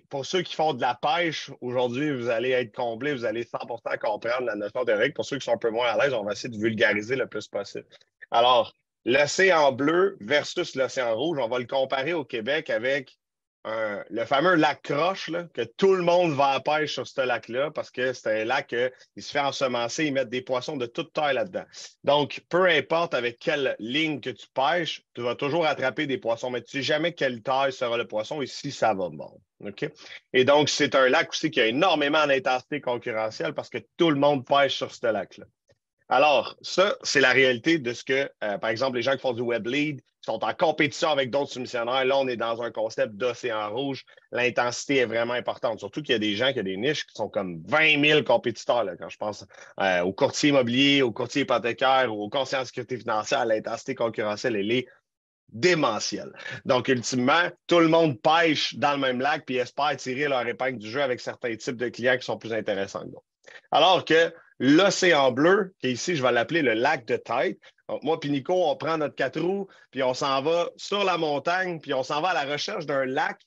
pour 0.10 0.26
ceux 0.26 0.42
qui 0.42 0.56
font 0.56 0.74
de 0.74 0.82
la 0.82 0.96
pêche, 0.96 1.52
aujourd'hui, 1.62 2.16
vous 2.16 2.30
allez 2.30 2.52
être 2.52 2.74
comblés, 2.74 3.14
vous 3.14 3.26
allez 3.26 3.44
100% 3.44 3.98
comprendre 4.00 4.46
la 4.46 4.56
notion 4.56 4.86
théorique. 4.86 5.16
Pour 5.16 5.26
ceux 5.26 5.38
qui 5.38 5.46
sont 5.46 5.54
un 5.54 5.58
peu 5.58 5.70
moins 5.70 5.88
à 5.88 5.98
l'aise, 5.98 6.14
on 6.14 6.24
va 6.24 6.32
essayer 6.32 6.50
de 6.50 6.62
vulgariser 6.62 7.16
le 7.18 7.28
plus 7.28 7.48
possible. 7.48 7.86
Alors, 8.32 8.74
l'océan 9.08 9.72
bleu 9.72 10.18
versus 10.20 10.76
l'océan 10.76 11.16
rouge, 11.16 11.40
on 11.42 11.48
va 11.48 11.60
le 11.60 11.66
comparer 11.66 12.14
au 12.14 12.26
Québec 12.26 12.70
avec 12.70 13.18
le 14.10 14.24
fameux 14.24 14.56
lac 14.56 14.82
Croche, 14.82 15.30
que 15.54 15.62
tout 15.62 15.94
le 15.94 16.02
monde 16.02 16.32
va 16.34 16.52
à 16.52 16.60
pêche 16.62 16.94
sur 16.94 17.06
ce 17.06 17.20
lac-là 17.20 17.70
parce 17.72 17.92
que 17.92 18.14
c'est 18.14 18.42
un 18.42 18.46
lac 18.46 18.74
qui 19.14 19.22
se 19.22 19.32
fait 19.32 19.42
ensemencer, 19.42 20.06
ils 20.06 20.14
mettent 20.14 20.30
des 20.30 20.42
poissons 20.42 20.78
de 20.78 20.86
toute 20.86 21.12
taille 21.12 21.36
là-dedans. 21.36 21.66
Donc, 22.06 22.42
peu 22.48 22.66
importe 22.68 23.14
avec 23.14 23.40
quelle 23.40 23.76
ligne 23.80 24.22
que 24.22 24.30
tu 24.30 24.48
pêches, 24.54 25.04
tu 25.14 25.22
vas 25.22 25.36
toujours 25.36 25.66
attraper 25.66 26.08
des 26.08 26.18
poissons, 26.18 26.50
mais 26.50 26.62
tu 26.62 26.78
ne 26.78 26.82
sais 26.82 26.86
jamais 26.86 27.14
quelle 27.14 27.42
taille 27.42 27.74
sera 27.74 27.98
le 27.98 28.08
poisson 28.08 28.42
et 28.42 28.48
si 28.48 28.72
ça 28.72 28.94
va 28.94 29.10
bon. 29.10 29.42
Et 30.32 30.46
donc, 30.46 30.70
c'est 30.70 30.96
un 30.96 31.10
lac 31.10 31.30
aussi 31.30 31.52
qui 31.52 31.60
a 31.60 31.66
énormément 31.66 32.26
d'intensité 32.26 32.80
concurrentielle 32.80 33.54
parce 33.54 33.70
que 33.70 33.80
tout 33.98 34.12
le 34.12 34.20
monde 34.20 34.46
pêche 34.46 34.78
sur 34.78 34.94
ce 34.94 35.08
lac-là. 35.08 35.46
Alors, 36.10 36.56
ça, 36.62 36.96
c'est 37.04 37.20
la 37.20 37.32
réalité 37.32 37.80
de 37.80 37.94
ce 37.94 38.04
que, 38.04 38.30
euh, 38.44 38.58
par 38.58 38.70
exemple, 38.70 38.96
les 38.96 39.02
gens 39.02 39.12
qui 39.14 39.20
font 39.20 39.34
du 39.34 39.42
web 39.42 39.68
lead 39.68 40.02
sont 40.22 40.44
en 40.44 40.54
compétition 40.54 41.10
avec 41.10 41.30
d'autres 41.30 41.52
soumissionnaires. 41.52 42.06
Là, 42.06 42.18
on 42.18 42.28
est 42.28 42.38
dans 42.38 42.62
un 42.62 42.72
concept 42.72 43.14
d'océan 43.16 43.70
rouge. 43.74 44.06
L'intensité 44.32 44.98
est 44.98 45.06
vraiment 45.06 45.34
importante. 45.34 45.80
Surtout 45.80 46.02
qu'il 46.02 46.14
y 46.14 46.16
a 46.16 46.20
des 46.20 46.36
gens 46.36 46.54
qui 46.54 46.60
ont 46.60 46.64
des 46.64 46.78
niches 46.78 47.06
qui 47.06 47.16
sont 47.16 47.30
comme 47.30 47.62
20 47.68 48.02
000 48.02 48.24
compétiteurs. 48.24 48.84
Là, 48.84 48.96
quand 48.98 49.10
je 49.10 49.18
pense 49.18 49.46
euh, 49.82 50.02
au 50.02 50.14
courtier 50.14 50.50
immobilier, 50.50 51.02
au 51.02 51.12
courtier 51.12 51.42
hypothécaire 51.44 52.14
ou 52.14 52.24
au 52.24 52.30
conseiller 52.30 52.62
en 52.62 52.66
sécurité 52.66 52.98
financière, 52.98 53.46
l'intensité 53.46 53.96
concurrentielle, 53.96 54.56
elle 54.56 54.72
est 54.72 54.88
démentielle. 55.50 56.34
Donc, 56.66 56.88
ultimement, 56.88 57.50
tout 57.68 57.80
le 57.80 57.88
monde 57.88 58.22
pêche 58.22 58.76
dans 58.76 58.94
le 58.94 59.00
même 59.00 59.20
lac 59.20 59.46
puis 59.46 59.58
espère 59.58 59.96
tirer 59.98 60.28
leur 60.28 60.46
épingle 60.46 60.78
du 60.78 60.90
jeu 60.90 61.02
avec 61.02 61.20
certains 61.20 61.56
types 61.56 61.78
de 61.78 61.90
clients 61.90 62.18
qui 62.18 62.26
sont 62.26 62.38
plus 62.38 62.54
intéressants 62.54 63.06
Alors 63.72 64.04
que 64.04 64.34
l'océan 64.60 65.32
bleu, 65.32 65.74
qui 65.80 65.92
ici, 65.92 66.16
je 66.16 66.24
vais 66.24 66.32
l'appeler 66.32 66.62
le 66.62 66.74
lac 66.74 67.06
de 67.06 67.18
tête. 67.18 67.58
moi 68.04 68.20
puis 68.20 68.30
Nico, 68.30 68.54
on 68.54 68.76
prend 68.76 68.98
notre 68.98 69.16
quatre 69.16 69.40
roues, 69.40 69.68
puis 69.92 70.04
on 70.04 70.14
s'en 70.14 70.42
va 70.42 70.70
sur 70.78 71.04
la 71.04 71.18
montagne, 71.18 71.80
puis 71.80 71.94
on 71.94 72.04
s'en 72.04 72.22
va 72.22 72.30
à 72.30 72.46
la 72.46 72.52
recherche 72.52 72.86
d'un 72.86 73.06
lac 73.06 73.40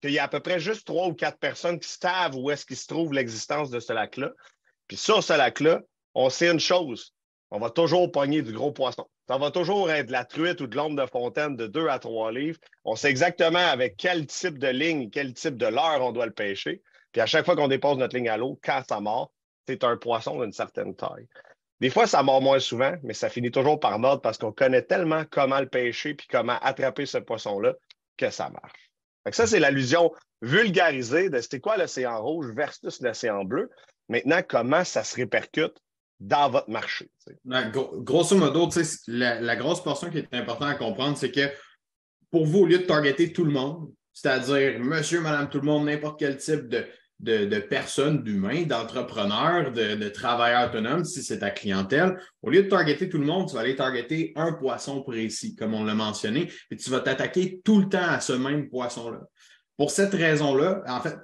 qu'il 0.00 0.12
y 0.12 0.18
a 0.18 0.24
à 0.24 0.28
peu 0.28 0.40
près 0.40 0.60
juste 0.60 0.86
trois 0.86 1.06
ou 1.06 1.14
quatre 1.14 1.38
personnes 1.38 1.78
qui 1.80 1.88
savent 1.88 2.36
où 2.36 2.50
est-ce 2.50 2.66
qu'il 2.66 2.76
se 2.76 2.86
trouve 2.86 3.12
l'existence 3.12 3.70
de 3.70 3.80
ce 3.80 3.92
lac-là. 3.92 4.32
Puis 4.86 4.96
sur 4.96 5.22
ce 5.22 5.32
lac-là, 5.32 5.80
on 6.14 6.30
sait 6.30 6.50
une 6.50 6.60
chose, 6.60 7.14
on 7.50 7.58
va 7.58 7.70
toujours 7.70 8.10
pogner 8.10 8.42
du 8.42 8.52
gros 8.52 8.72
poisson. 8.72 9.06
Ça 9.28 9.38
va 9.38 9.50
toujours 9.50 9.90
être 9.90 10.06
de 10.06 10.12
la 10.12 10.24
truite 10.24 10.60
ou 10.60 10.66
de 10.66 10.76
l'ombre 10.76 11.00
de 11.00 11.08
fontaine 11.08 11.56
de 11.56 11.66
deux 11.66 11.88
à 11.88 11.98
trois 11.98 12.32
livres. 12.32 12.58
On 12.84 12.96
sait 12.96 13.08
exactement 13.08 13.58
avec 13.58 13.96
quel 13.96 14.26
type 14.26 14.58
de 14.58 14.68
ligne, 14.68 15.08
quel 15.08 15.32
type 15.32 15.56
de 15.56 15.66
leurre 15.66 16.00
on 16.02 16.12
doit 16.12 16.26
le 16.26 16.32
pêcher. 16.32 16.82
Puis 17.12 17.22
à 17.22 17.26
chaque 17.26 17.44
fois 17.44 17.56
qu'on 17.56 17.68
dépose 17.68 17.96
notre 17.96 18.16
ligne 18.16 18.28
à 18.28 18.36
l'eau, 18.36 18.58
quand 18.62 18.82
ça 18.86 19.00
mord, 19.00 19.32
c'est 19.66 19.84
un 19.84 19.96
poisson 19.96 20.40
d'une 20.40 20.52
certaine 20.52 20.94
taille. 20.94 21.28
Des 21.80 21.90
fois, 21.90 22.06
ça 22.06 22.22
mord 22.22 22.40
moins 22.40 22.60
souvent, 22.60 22.94
mais 23.02 23.14
ça 23.14 23.28
finit 23.28 23.50
toujours 23.50 23.80
par 23.80 23.98
mordre 23.98 24.22
parce 24.22 24.38
qu'on 24.38 24.52
connaît 24.52 24.82
tellement 24.82 25.24
comment 25.30 25.60
le 25.60 25.68
pêcher 25.68 26.14
puis 26.14 26.26
comment 26.30 26.58
attraper 26.60 27.04
ce 27.06 27.18
poisson-là 27.18 27.74
que 28.16 28.30
ça 28.30 28.48
marche. 28.50 28.90
ça, 29.32 29.46
c'est 29.46 29.60
l'allusion 29.60 30.12
vulgarisée 30.40 31.30
de 31.30 31.40
c'était 31.40 31.60
quoi 31.60 31.76
l'océan 31.76 32.22
rouge 32.22 32.46
versus 32.54 33.00
l'océan 33.00 33.44
bleu. 33.44 33.70
Maintenant, 34.08 34.40
comment 34.46 34.84
ça 34.84 35.02
se 35.02 35.16
répercute 35.16 35.74
dans 36.20 36.48
votre 36.48 36.70
marché. 36.70 37.10
grosso 37.44 38.36
modo, 38.36 38.68
la, 39.08 39.40
la, 39.40 39.56
grosse 39.56 39.82
portion 39.82 40.10
qui 40.10 40.18
est 40.18 40.34
importante 40.34 40.68
à 40.68 40.74
comprendre, 40.74 41.16
c'est 41.18 41.32
que 41.32 41.50
pour 42.30 42.46
vous, 42.46 42.60
au 42.60 42.66
lieu 42.66 42.78
de 42.78 42.84
targeter 42.84 43.32
tout 43.32 43.44
le 43.44 43.50
monde, 43.50 43.92
c'est-à-dire 44.12 44.78
monsieur, 44.78 45.20
madame, 45.20 45.50
tout 45.50 45.58
le 45.58 45.66
monde, 45.66 45.86
n'importe 45.86 46.18
quel 46.18 46.36
type 46.36 46.68
de, 46.68 46.86
de, 47.24 47.58
personnes, 47.58 48.22
d'humains, 48.22 48.62
d'entrepreneurs, 48.62 49.72
de, 49.72 50.08
travailleurs 50.08 50.68
autonomes, 50.68 51.04
si 51.04 51.22
c'est 51.22 51.40
ta 51.40 51.50
clientèle. 51.50 52.18
Au 52.42 52.50
lieu 52.50 52.62
de 52.62 52.68
targeter 52.68 53.08
tout 53.08 53.18
le 53.18 53.26
monde, 53.26 53.48
tu 53.48 53.54
vas 53.54 53.62
aller 53.62 53.76
targeter 53.76 54.32
un 54.36 54.52
poisson 54.52 55.02
précis, 55.02 55.56
comme 55.56 55.74
on 55.74 55.84
l'a 55.84 55.94
mentionné, 55.94 56.50
et 56.70 56.76
tu 56.76 56.90
vas 56.90 57.00
t'attaquer 57.00 57.60
tout 57.64 57.80
le 57.80 57.88
temps 57.88 58.06
à 58.06 58.20
ce 58.20 58.32
même 58.32 58.68
poisson-là. 58.68 59.20
Pour 59.76 59.90
cette 59.90 60.14
raison-là, 60.14 60.82
en 60.86 61.00
fait, 61.00 61.16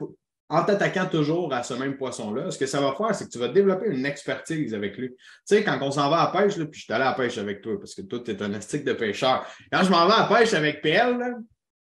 en 0.49 0.65
t'attaquant 0.65 1.07
toujours 1.07 1.55
à 1.55 1.63
ce 1.63 1.75
même 1.75 1.97
poisson-là, 1.97 2.51
ce 2.51 2.59
que 2.59 2.67
ça 2.67 2.81
va 2.81 2.95
faire, 2.97 3.15
c'est 3.15 3.27
que 3.27 3.31
tu 3.31 3.39
vas 3.39 3.49
développer 3.49 3.87
une 3.89 4.05
expertise 4.05 4.75
avec 4.75 4.99
lui. 4.99 5.11
Tu 5.11 5.17
sais, 5.45 5.63
quand 5.63 5.79
on 5.81 5.93
s'en 5.93 6.11
va 6.11 6.23
à 6.23 6.33
pêche, 6.33 6.57
puis 6.57 6.81
je 6.81 6.85
suis 6.85 6.93
allé 6.93 7.05
à 7.05 7.11
la 7.11 7.15
pêche 7.15 7.39
avec 7.39 7.63
toi, 7.63 7.79
parce 7.79 7.95
que 7.95 8.03
toi, 8.03 8.19
tu 8.25 8.33
es 8.33 8.43
un 8.43 8.53
astique 8.55 8.85
de 8.85 8.93
pêcheur. 8.93 9.47
Quand 9.73 9.85
je 9.85 9.91
m'en 9.91 10.07
vais 10.09 10.15
à 10.15 10.25
pêche 10.25 10.53
avec 10.53 10.83
PL, 10.83 11.37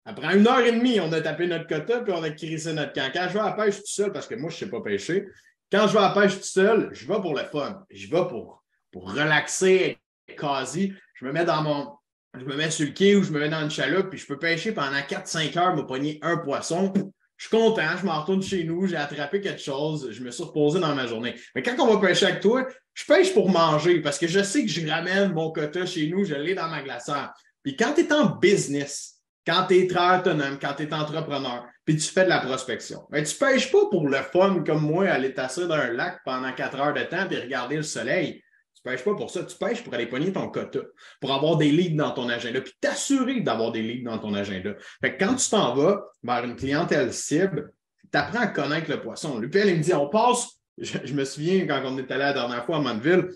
après 0.04 0.36
une 0.36 0.46
heure 0.46 0.60
et 0.60 0.72
demie, 0.72 0.98
on 1.00 1.12
a 1.12 1.20
tapé 1.20 1.46
notre 1.46 1.66
quota 1.66 2.00
puis 2.00 2.12
on 2.12 2.22
a 2.22 2.30
crissé 2.30 2.72
notre 2.72 2.92
camp. 2.92 3.10
Quand 3.12 3.26
je 3.28 3.34
vais 3.34 3.40
à 3.40 3.46
la 3.46 3.52
pêche 3.52 3.76
tout 3.76 3.86
seul, 3.86 4.12
parce 4.12 4.26
que 4.26 4.34
moi, 4.34 4.50
je 4.50 4.56
ne 4.56 4.58
sais 4.60 4.70
pas 4.70 4.80
pêcher, 4.80 5.26
quand 5.70 5.86
je 5.86 5.92
vais 5.92 5.98
à 5.98 6.14
la 6.14 6.20
pêche 6.20 6.36
tout 6.36 6.46
seul, 6.46 6.88
je 6.92 7.06
vais 7.06 7.20
pour 7.20 7.34
le 7.34 7.44
fun. 7.44 7.84
Je 7.90 8.08
vais 8.08 8.28
pour, 8.28 8.64
pour 8.90 9.12
relaxer, 9.12 9.98
quasi. 10.36 10.94
Je 11.14 11.24
me 11.24 11.32
mets 11.32 11.44
dans 11.44 11.62
mon. 11.62 11.92
Je 12.38 12.44
me 12.44 12.56
mets 12.56 12.70
sur 12.70 12.86
le 12.86 12.92
quai 12.92 13.16
ou 13.16 13.24
je 13.24 13.32
me 13.32 13.40
mets 13.40 13.48
dans 13.48 13.60
une 13.60 13.70
chaloupe, 13.70 14.10
puis 14.10 14.18
je 14.18 14.26
peux 14.26 14.38
pêcher 14.38 14.70
pendant 14.70 14.98
4-5 14.98 15.58
heures, 15.58 15.76
me 15.76 15.82
pogner 15.82 16.18
un 16.22 16.36
poisson. 16.38 16.92
Je 17.36 17.48
suis 17.48 17.56
content, 17.56 17.96
je 17.98 18.04
m'en 18.04 18.20
retourne 18.20 18.42
chez 18.42 18.64
nous, 18.64 18.86
j'ai 18.86 18.96
attrapé 18.96 19.40
quelque 19.40 19.62
chose, 19.62 20.10
je 20.12 20.22
me 20.22 20.30
suis 20.30 20.44
reposé 20.44 20.78
dans 20.78 20.94
ma 20.94 21.06
journée. 21.06 21.34
Mais 21.54 21.62
quand 21.62 21.74
on 21.80 21.92
va 21.92 22.06
pêcher 22.06 22.26
avec 22.26 22.40
toi, 22.40 22.66
je 22.94 23.04
pêche 23.04 23.32
pour 23.32 23.48
manger 23.48 24.00
parce 24.00 24.18
que 24.18 24.28
je 24.28 24.42
sais 24.42 24.62
que 24.62 24.70
je 24.70 24.86
ramène 24.86 25.32
mon 25.32 25.50
quota 25.50 25.86
chez 25.86 26.06
nous, 26.08 26.24
je 26.24 26.34
l'ai 26.34 26.54
dans 26.54 26.68
ma 26.68 26.82
glacière. 26.82 27.32
Puis 27.64 27.76
quand 27.76 27.94
tu 27.94 28.02
es 28.02 28.12
en 28.12 28.26
business, 28.26 29.19
quand 29.50 29.66
tu 29.66 29.78
es 29.78 29.86
très 29.86 30.18
autonome, 30.18 30.58
quand 30.60 30.74
tu 30.74 30.84
es 30.84 30.94
entrepreneur, 30.94 31.66
puis 31.84 31.96
tu 31.96 32.08
fais 32.08 32.24
de 32.24 32.28
la 32.28 32.38
prospection. 32.38 33.06
Mais 33.10 33.24
tu 33.24 33.34
ne 33.34 33.38
pêches 33.38 33.72
pas 33.72 33.86
pour 33.90 34.08
le 34.08 34.18
fun 34.18 34.62
comme 34.64 34.82
moi, 34.82 35.08
aller 35.08 35.34
t'asseoir 35.34 35.68
dans 35.68 35.74
un 35.74 35.92
lac 35.92 36.20
pendant 36.24 36.52
quatre 36.52 36.78
heures 36.78 36.94
de 36.94 37.02
temps 37.02 37.28
et 37.28 37.40
regarder 37.40 37.76
le 37.76 37.82
soleil. 37.82 38.42
Tu 38.74 38.82
ne 38.84 38.92
pêches 38.92 39.04
pas 39.04 39.14
pour 39.14 39.30
ça. 39.30 39.42
Tu 39.42 39.56
pêches 39.56 39.82
pour 39.82 39.92
aller 39.94 40.06
pogner 40.06 40.32
ton 40.32 40.48
quota, 40.48 40.80
pour 41.20 41.32
avoir 41.32 41.56
des 41.56 41.70
leads 41.72 41.96
dans 41.96 42.12
ton 42.12 42.28
agenda, 42.28 42.60
puis 42.60 42.72
t'assurer 42.80 43.40
d'avoir 43.40 43.72
des 43.72 43.82
leads 43.82 44.04
dans 44.04 44.18
ton 44.18 44.34
agenda. 44.34 44.74
Fait 45.00 45.16
que 45.16 45.24
quand 45.24 45.34
tu 45.34 45.50
t'en 45.50 45.74
vas 45.74 46.00
vers 46.22 46.44
une 46.44 46.54
clientèle 46.54 47.12
cible, 47.12 47.72
tu 48.12 48.18
apprends 48.18 48.42
à 48.42 48.46
connaître 48.46 48.88
le 48.88 49.00
poisson. 49.00 49.38
Lui, 49.38 49.50
il 49.52 49.76
me 49.76 49.82
dit, 49.82 49.94
on 49.94 50.08
passe, 50.08 50.60
je, 50.78 51.12
me 51.12 51.24
souviens 51.24 51.66
quand 51.66 51.82
on 51.84 51.98
est 51.98 52.10
allé 52.10 52.20
la 52.22 52.32
dernière 52.32 52.64
fois 52.64 52.76
à 52.76 52.80
Manville, 52.80 53.28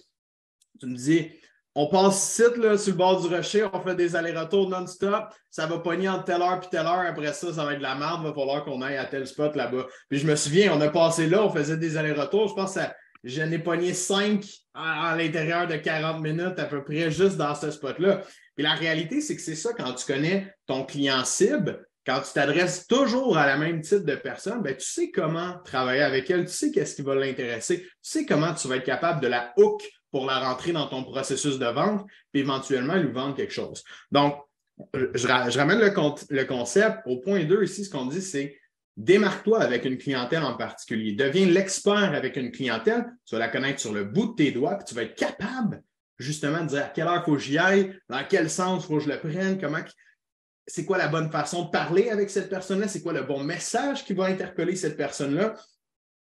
tu 0.79 0.87
me 0.87 0.97
dis, 0.97 1.31
on 1.75 1.89
passe 1.89 2.31
site 2.31 2.57
là, 2.57 2.79
sur 2.79 2.93
le 2.93 2.99
bord 2.99 3.21
du 3.21 3.35
rocher, 3.35 3.67
on 3.73 3.81
fait 3.81 3.97
des 3.97 4.15
allers-retours 4.15 4.69
non-stop, 4.69 5.25
ça 5.51 5.67
va 5.67 5.79
pogner 5.79 6.09
entre 6.09 6.25
telle 6.25 6.43
heure 6.43 6.61
puis 6.61 6.69
telle 6.71 6.87
heure, 6.87 7.05
après 7.07 7.33
ça, 7.33 7.53
ça 7.53 7.65
va 7.65 7.73
être 7.73 7.79
de 7.79 7.83
la 7.83 7.97
merde, 7.97 8.21
il 8.23 8.29
va 8.29 8.35
falloir 8.35 8.65
qu'on 8.65 8.81
aille 8.81 8.97
à 8.97 9.07
tel 9.07 9.27
spot 9.27 9.57
là-bas. 9.57 9.87
Puis 10.09 10.21
je 10.21 10.27
me 10.27 10.37
souviens, 10.37 10.73
on 10.77 10.81
a 10.81 10.89
passé 10.89 11.27
là, 11.27 11.45
on 11.45 11.51
faisait 11.51 11.77
des 11.77 11.97
allers-retours, 11.97 12.49
je 12.49 12.55
pense 12.55 12.75
que 12.75 12.81
j'en 13.25 13.51
ai 13.51 13.59
pogné 13.59 13.93
cinq 13.93 14.45
à, 14.73 15.17
l'intérieur 15.17 15.67
de 15.67 15.77
40 15.77 16.23
minutes 16.23 16.59
à 16.59 16.65
peu 16.65 16.85
près 16.85 17.11
juste 17.11 17.37
dans 17.37 17.55
ce 17.55 17.71
spot-là. 17.71 18.23
Puis 18.55 18.63
la 18.63 18.75
réalité, 18.75 19.21
c'est 19.21 19.35
que 19.35 19.43
c'est 19.43 19.57
ça, 19.57 19.73
quand 19.77 19.93
tu 19.95 20.07
connais 20.07 20.55
ton 20.67 20.85
client 20.85 21.25
cible, 21.25 21.85
quand 22.07 22.21
tu 22.21 22.33
t'adresses 22.35 22.87
toujours 22.87 23.37
à 23.37 23.47
la 23.47 23.57
même 23.57 23.81
type 23.81 24.05
de 24.05 24.15
personne, 24.15 24.63
ben, 24.63 24.77
tu 24.77 24.85
sais 24.85 25.11
comment 25.11 25.59
travailler 25.65 26.03
avec 26.03 26.31
elle, 26.31 26.45
tu 26.45 26.53
sais 26.53 26.71
qu'est-ce 26.71 26.95
qui 26.95 27.03
va 27.03 27.15
l'intéresser, 27.15 27.81
tu 27.81 27.91
sais 28.03 28.27
comment 28.27 28.55
tu 28.55 28.69
vas 28.69 28.77
être 28.77 28.85
capable 28.85 29.21
de 29.21 29.27
la 29.27 29.53
hook 29.57 29.83
pour 30.15 30.27
la 30.27 30.39
rentrer 30.39 30.71
dans 30.71 30.87
ton 30.87 31.03
processus 31.03 31.59
de 31.59 31.67
vente, 31.67 32.07
puis 32.31 32.43
éventuellement 32.43 32.95
lui 32.95 33.11
vendre 33.11 33.35
quelque 33.35 33.53
chose. 33.53 33.83
Donc, 34.13 34.37
je, 34.93 35.27
ramène 35.27 35.81
le, 35.81 36.45
concept. 36.45 36.99
Au 37.07 37.17
point 37.17 37.43
2 37.43 37.65
ici, 37.65 37.85
ce 37.85 37.91
qu'on 37.91 38.07
dit, 38.07 38.23
c'est 38.23 38.57
démarque-toi 38.97 39.61
avec 39.61 39.85
une 39.85 39.99
clientèle 39.99 40.45
en 40.45 40.57
particulier. 40.57 41.15
Deviens 41.15 41.47
l'expert 41.47 42.15
avec 42.15 42.37
une 42.37 42.53
clientèle. 42.53 43.07
Tu 43.27 43.35
vas 43.35 43.41
la 43.41 43.49
connaître 43.49 43.81
sur 43.81 43.93
le 43.93 44.05
bout 44.05 44.27
de 44.27 44.35
tes 44.37 44.53
doigts, 44.53 44.77
puis 44.77 44.85
tu 44.85 44.95
vas 44.95 45.03
être 45.03 45.17
capable 45.17 45.83
justement 46.17 46.63
de 46.63 46.69
dire 46.69 46.85
à 46.85 46.89
quelle 46.91 47.09
heure 47.09 47.25
faut 47.25 47.33
que 47.33 47.41
j'y 47.41 47.59
aille, 47.59 47.99
dans 48.09 48.23
quel 48.29 48.49
sens 48.49 48.87
faut 48.87 48.99
que 48.99 49.03
je 49.03 49.09
le 49.09 49.19
prenne, 49.19 49.61
comment 49.61 49.81
c'est 50.65 50.85
quoi 50.85 50.97
la 50.97 51.09
bonne 51.09 51.33
façon 51.33 51.65
de 51.65 51.71
parler 51.71 52.11
avec 52.11 52.31
cette 52.31 52.49
personne-là, 52.49 52.87
c'est 52.87 53.03
quoi 53.03 53.15
le 53.15 53.25
bon 53.25 53.43
message 53.43 54.05
qui 54.05 54.15
va 54.15 54.27
interpeller 54.27 54.77
cette 54.77 54.97
personne-là. 54.97 55.57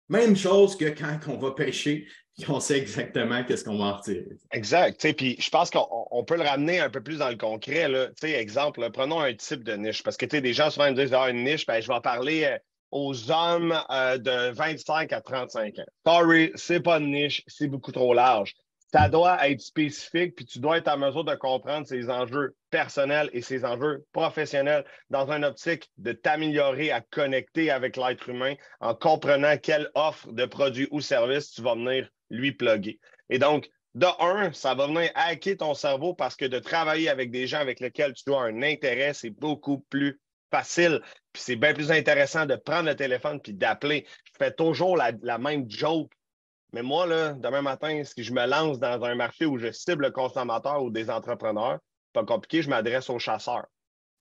Même 0.07 0.35
chose 0.35 0.77
que 0.77 0.85
quand 0.89 1.17
on 1.29 1.37
va 1.37 1.51
pêcher, 1.51 2.05
on 2.47 2.59
sait 2.59 2.77
exactement 2.77 3.43
qu'est-ce 3.43 3.63
qu'on 3.63 3.77
va 3.77 3.85
en 3.85 3.97
retirer. 3.97 4.25
Exact. 4.51 5.13
Puis 5.15 5.35
je 5.39 5.49
pense 5.49 5.69
qu'on 5.69 6.23
peut 6.25 6.37
le 6.37 6.43
ramener 6.43 6.79
un 6.79 6.89
peu 6.89 7.01
plus 7.01 7.17
dans 7.19 7.29
le 7.29 7.35
concret. 7.35 7.87
Là. 7.87 8.07
Exemple, 8.23 8.89
prenons 8.91 9.19
un 9.19 9.33
type 9.33 9.63
de 9.63 9.73
niche. 9.73 10.03
Parce 10.03 10.17
que 10.17 10.25
des 10.25 10.53
gens 10.53 10.69
souvent 10.69 10.89
me 10.89 10.95
disent 10.95 11.13
ah, 11.13 11.29
une 11.29 11.43
niche, 11.43 11.65
ben, 11.65 11.81
je 11.81 11.91
vais 11.91 12.01
parler 12.01 12.45
euh, 12.45 12.57
aux 12.91 13.31
hommes 13.31 13.77
euh, 13.89 14.17
de 14.17 14.51
25 14.53 15.11
à 15.13 15.21
35 15.21 15.79
ans. 15.79 15.85
Sorry, 16.05 16.51
c'est 16.55 16.81
pas 16.81 16.97
une 16.99 17.11
niche, 17.11 17.43
c'est 17.47 17.67
beaucoup 17.67 17.91
trop 17.91 18.13
large. 18.13 18.53
Ça 18.93 19.07
doit 19.07 19.47
être 19.49 19.61
spécifique, 19.61 20.35
puis 20.35 20.45
tu 20.45 20.59
dois 20.59 20.77
être 20.77 20.89
en 20.89 20.97
mesure 20.97 21.23
de 21.23 21.35
comprendre 21.35 21.87
ses 21.87 22.09
enjeux 22.09 22.55
personnels 22.71 23.29
et 23.31 23.41
ses 23.41 23.63
enjeux 23.63 24.03
professionnels 24.11 24.83
dans 25.09 25.31
une 25.31 25.45
optique 25.45 25.89
de 25.97 26.11
t'améliorer 26.11 26.91
à 26.91 26.99
connecter 26.99 27.71
avec 27.71 27.95
l'être 27.95 28.27
humain 28.27 28.55
en 28.81 28.93
comprenant 28.93 29.55
quelle 29.57 29.89
offre 29.95 30.29
de 30.33 30.45
produits 30.45 30.89
ou 30.91 30.99
services 30.99 31.51
tu 31.51 31.61
vas 31.61 31.75
venir 31.75 32.09
lui 32.31 32.51
plugger. 32.51 32.99
Et 33.29 33.37
donc, 33.37 33.69
de 33.93 34.07
un, 34.19 34.53
ça 34.53 34.73
va 34.73 34.87
venir 34.87 35.11
hacker 35.15 35.57
ton 35.57 35.73
cerveau 35.73 36.13
parce 36.13 36.35
que 36.35 36.45
de 36.45 36.59
travailler 36.59 37.09
avec 37.09 37.29
des 37.29 37.45
gens 37.45 37.59
avec 37.59 37.79
lesquels 37.79 38.13
tu 38.13 38.23
dois 38.25 38.43
un 38.43 38.63
intérêt, 38.63 39.13
c'est 39.13 39.29
beaucoup 39.29 39.79
plus 39.89 40.19
facile. 40.49 41.01
Puis 41.33 41.43
c'est 41.43 41.55
bien 41.55 41.73
plus 41.73 41.91
intéressant 41.91 42.45
de 42.45 42.55
prendre 42.55 42.89
le 42.89 42.95
téléphone 42.95 43.39
puis 43.41 43.53
d'appeler. 43.53 44.05
Je 44.25 44.31
fais 44.37 44.51
toujours 44.51 44.97
la, 44.97 45.37
même 45.37 45.69
joke. 45.69 46.11
Mais 46.73 46.83
moi, 46.83 47.05
là, 47.05 47.33
demain 47.33 47.61
matin, 47.61 48.01
si 48.03 48.23
je 48.23 48.33
me 48.33 48.45
lance 48.45 48.79
dans 48.79 49.03
un 49.03 49.15
marché 49.15 49.45
où 49.45 49.57
je 49.57 49.71
cible 49.71 50.05
le 50.05 50.11
consommateur 50.11 50.81
ou 50.83 50.89
des 50.89 51.09
entrepreneurs, 51.09 51.79
pas 52.13 52.23
compliqué, 52.23 52.61
je 52.61 52.69
m'adresse 52.69 53.09
aux 53.09 53.19
chasseurs. 53.19 53.67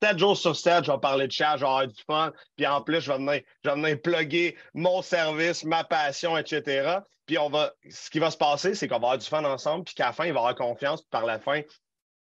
7 0.03 0.19
jours 0.19 0.37
sur 0.37 0.57
7, 0.57 0.85
je 0.85 0.93
vais 0.93 0.99
parler 0.99 1.27
de 1.27 1.33
chat, 1.33 1.57
je 1.57 1.61
vais 1.61 1.67
avoir 1.67 1.87
du 1.87 2.03
fun. 2.07 2.33
Puis 2.57 2.67
en 2.67 2.81
plus, 2.81 3.01
je 3.01 3.13
vais 3.13 3.19
venir, 3.19 3.41
je 3.65 3.71
vais 3.71 3.77
venir 3.77 4.01
plugger 4.01 4.57
mon 4.75 5.03
service, 5.03 5.65
ma 5.65 5.85
passion, 5.85 6.37
etc. 6.39 6.99
Puis 7.27 7.39
on 7.39 7.51
va, 7.51 7.73
ce 7.89 8.11
qui 8.11 8.19
va 8.19 8.31
se 8.31 8.37
passer, 8.37 8.75
c'est 8.75 8.89
qu'on 8.89 8.95
va 8.95 9.09
avoir 9.09 9.19
du 9.19 9.27
fun 9.27 9.45
ensemble, 9.45 9.85
puis 9.85 9.95
qu'à 9.95 10.07
la 10.07 10.13
fin, 10.13 10.25
il 10.25 10.33
va 10.33 10.41
avoir 10.41 10.55
confiance. 10.55 11.03
Puis 11.03 11.11
par 11.11 11.27
la 11.27 11.39
fin, 11.39 11.61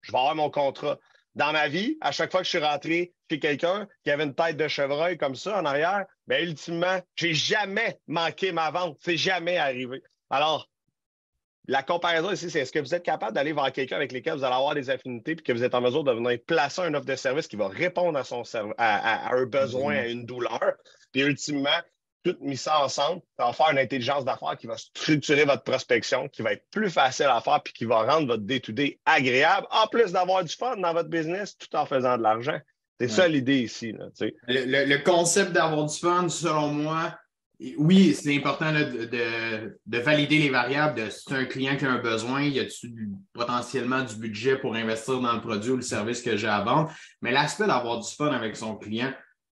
je 0.00 0.12
vais 0.12 0.18
avoir 0.18 0.34
mon 0.34 0.50
contrat. 0.50 0.98
Dans 1.34 1.52
ma 1.52 1.68
vie, 1.68 1.98
à 2.00 2.12
chaque 2.12 2.30
fois 2.30 2.40
que 2.40 2.46
je 2.46 2.50
suis 2.50 2.64
rentré 2.64 3.12
chez 3.30 3.38
quelqu'un 3.38 3.86
qui 4.04 4.10
avait 4.10 4.24
une 4.24 4.34
tête 4.34 4.56
de 4.56 4.68
chevreuil 4.68 5.18
comme 5.18 5.34
ça 5.34 5.60
en 5.60 5.66
arrière, 5.66 6.06
bien, 6.26 6.40
ultimement, 6.40 6.98
j'ai 7.14 7.34
jamais 7.34 8.00
manqué 8.06 8.52
ma 8.52 8.70
vente. 8.70 8.96
C'est 9.00 9.18
jamais 9.18 9.58
arrivé. 9.58 10.02
Alors, 10.30 10.66
la 11.68 11.82
comparaison 11.82 12.30
ici, 12.30 12.50
c'est 12.50 12.60
est-ce 12.60 12.72
que 12.72 12.78
vous 12.78 12.94
êtes 12.94 13.02
capable 13.02 13.34
d'aller 13.34 13.52
voir 13.52 13.72
quelqu'un 13.72 13.96
avec 13.96 14.12
lequel 14.12 14.34
vous 14.34 14.44
allez 14.44 14.54
avoir 14.54 14.74
des 14.74 14.90
affinités 14.90 15.34
puis 15.34 15.44
que 15.44 15.52
vous 15.52 15.64
êtes 15.64 15.74
en 15.74 15.80
mesure 15.80 16.04
de 16.04 16.12
venir 16.12 16.38
placer 16.46 16.82
un 16.82 16.94
offre 16.94 17.06
de 17.06 17.16
service 17.16 17.48
qui 17.48 17.56
va 17.56 17.68
répondre 17.68 18.18
à, 18.18 18.24
son 18.24 18.42
à, 18.78 19.34
un 19.34 19.46
besoin, 19.46 19.96
à 19.96 20.06
une 20.06 20.26
douleur. 20.26 20.74
Puis 21.12 21.22
ultimement, 21.22 21.68
tout 22.22 22.36
mis 22.40 22.56
ça 22.56 22.84
ensemble, 22.84 23.22
ça 23.38 23.46
va 23.46 23.52
faire 23.52 23.70
une 23.70 23.78
intelligence 23.78 24.24
d'affaires 24.24 24.56
qui 24.56 24.66
va 24.66 24.76
structurer 24.76 25.44
votre 25.44 25.62
prospection, 25.62 26.28
qui 26.28 26.42
va 26.42 26.52
être 26.52 26.64
plus 26.70 26.90
facile 26.90 27.26
à 27.26 27.40
faire 27.40 27.62
puis 27.62 27.72
qui 27.72 27.84
va 27.84 28.02
rendre 28.02 28.26
votre 28.26 28.42
day-to-day 28.42 29.00
agréable, 29.04 29.66
en 29.70 29.86
plus 29.86 30.12
d'avoir 30.12 30.44
du 30.44 30.54
fun 30.54 30.76
dans 30.76 30.92
votre 30.92 31.08
business 31.08 31.56
tout 31.56 31.74
en 31.76 31.86
faisant 31.86 32.16
de 32.16 32.22
l'argent. 32.22 32.58
C'est 33.00 33.08
ça 33.08 33.28
l'idée 33.28 33.60
ici. 33.60 33.92
le, 34.48 34.96
concept 35.04 35.52
d'avoir 35.52 35.84
du 35.84 35.98
fun, 35.98 36.28
selon 36.28 36.68
moi, 36.68 37.14
oui, 37.78 38.14
c'est 38.14 38.36
important 38.36 38.72
de, 38.72 40.00
valider 40.00 40.38
les 40.38 40.50
variables 40.50 41.02
de 41.02 41.10
si 41.10 41.32
un 41.32 41.46
client 41.46 41.76
qui 41.76 41.86
a 41.86 41.90
un 41.90 42.02
besoin, 42.02 42.42
y 42.42 42.60
a-t-il 42.60 43.08
potentiellement 43.32 44.02
du 44.02 44.16
budget 44.16 44.58
pour 44.58 44.74
investir 44.74 45.20
dans 45.20 45.32
le 45.32 45.40
produit 45.40 45.70
ou 45.70 45.76
le 45.76 45.82
service 45.82 46.20
que 46.20 46.36
j'ai 46.36 46.48
à 46.48 46.60
vendre? 46.60 46.92
Mais 47.22 47.32
l'aspect 47.32 47.66
d'avoir 47.66 48.00
du 48.00 48.14
fun 48.14 48.30
avec 48.32 48.56
son 48.56 48.76
client, 48.76 49.12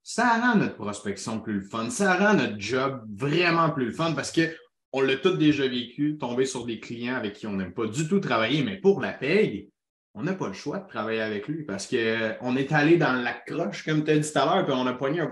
ça 0.03 0.39
rend 0.39 0.55
notre 0.55 0.75
prospection 0.75 1.39
plus 1.39 1.55
le 1.55 1.63
fun. 1.63 1.89
Ça 1.89 2.15
rend 2.15 2.35
notre 2.35 2.59
job 2.59 3.03
vraiment 3.15 3.71
plus 3.71 3.87
le 3.87 3.91
fun 3.91 4.13
parce 4.13 4.31
qu'on 4.31 5.01
l'a 5.01 5.17
tous 5.17 5.35
déjà 5.35 5.67
vécu, 5.67 6.17
tomber 6.19 6.45
sur 6.45 6.65
des 6.65 6.79
clients 6.79 7.15
avec 7.15 7.33
qui 7.33 7.47
on 7.47 7.53
n'aime 7.53 7.73
pas 7.73 7.87
du 7.87 8.07
tout 8.07 8.19
travailler, 8.19 8.63
mais 8.63 8.77
pour 8.77 9.01
la 9.01 9.11
paye, 9.11 9.69
on 10.13 10.23
n'a 10.23 10.33
pas 10.33 10.47
le 10.47 10.53
choix 10.53 10.79
de 10.79 10.87
travailler 10.87 11.21
avec 11.21 11.47
lui 11.47 11.63
parce 11.63 11.87
qu'on 11.87 12.55
est 12.55 12.71
allé 12.71 12.97
dans 12.97 13.13
la 13.13 13.33
croche, 13.33 13.83
comme 13.83 14.03
tu 14.03 14.11
as 14.11 14.17
dit 14.17 14.31
tout 14.31 14.39
à 14.39 14.45
l'heure, 14.45 14.65
puis 14.65 14.73
on 14.75 14.85
a 14.85 14.93
poigné 14.93 15.19
un 15.19 15.27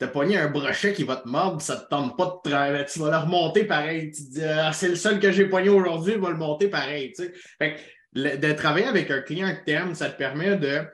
T'as 0.00 0.08
pogné 0.08 0.38
un 0.38 0.48
brochet 0.48 0.94
qui 0.94 1.04
va 1.04 1.16
te 1.16 1.28
mordre, 1.28 1.60
ça 1.60 1.76
te 1.76 1.86
tente 1.90 2.16
pas 2.16 2.24
de 2.24 2.50
travailler. 2.50 2.86
Tu 2.86 2.98
vas 3.00 3.10
le 3.10 3.18
remonter 3.18 3.64
pareil. 3.64 4.10
Tu 4.10 4.24
te 4.24 4.30
dis, 4.30 4.42
ah, 4.42 4.72
c'est 4.72 4.88
le 4.88 4.96
seul 4.96 5.20
que 5.20 5.30
j'ai 5.30 5.44
pogné 5.44 5.68
aujourd'hui, 5.68 6.14
il 6.14 6.20
va 6.20 6.30
le 6.30 6.38
monter 6.38 6.68
pareil. 6.68 7.12
de 8.14 8.52
travailler 8.52 8.86
avec 8.86 9.10
un 9.10 9.20
client 9.20 9.54
que 9.54 9.70
tu 9.70 9.94
ça 9.94 10.08
te 10.08 10.16
permet 10.16 10.56
de, 10.56 10.86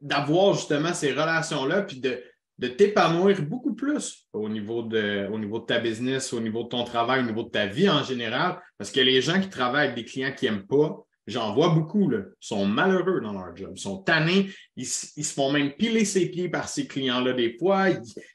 d'avoir 0.00 0.54
justement 0.54 0.94
ces 0.94 1.10
relations-là, 1.10 1.82
puis 1.82 1.98
de, 1.98 2.22
de 2.58 2.68
t'épanouir 2.68 3.42
beaucoup 3.42 3.74
plus 3.74 4.28
au 4.32 4.48
niveau, 4.48 4.82
de, 4.82 5.26
au 5.32 5.38
niveau 5.40 5.58
de 5.58 5.64
ta 5.64 5.80
business, 5.80 6.32
au 6.32 6.40
niveau 6.40 6.62
de 6.62 6.68
ton 6.68 6.84
travail, 6.84 7.22
au 7.22 7.26
niveau 7.26 7.42
de 7.42 7.50
ta 7.50 7.66
vie 7.66 7.90
en 7.90 8.04
général. 8.04 8.60
Parce 8.78 8.92
que 8.92 9.00
les 9.00 9.20
gens 9.20 9.40
qui 9.40 9.48
travaillent 9.48 9.88
avec 9.88 9.96
des 9.96 10.04
clients 10.04 10.32
qui 10.32 10.44
n'aiment 10.44 10.66
pas, 10.68 11.04
J'en 11.26 11.54
vois 11.54 11.68
beaucoup, 11.68 12.08
là, 12.08 12.22
sont 12.40 12.66
malheureux 12.66 13.20
dans 13.20 13.32
leur 13.32 13.54
job, 13.56 13.76
sont 13.76 13.98
tannés, 13.98 14.50
ils, 14.76 14.86
se 14.86 15.32
font 15.32 15.52
même 15.52 15.72
piler 15.72 16.04
ses 16.04 16.30
pieds 16.30 16.48
par 16.48 16.68
ces 16.68 16.86
clients-là 16.86 17.34
des 17.34 17.56
fois. 17.58 17.88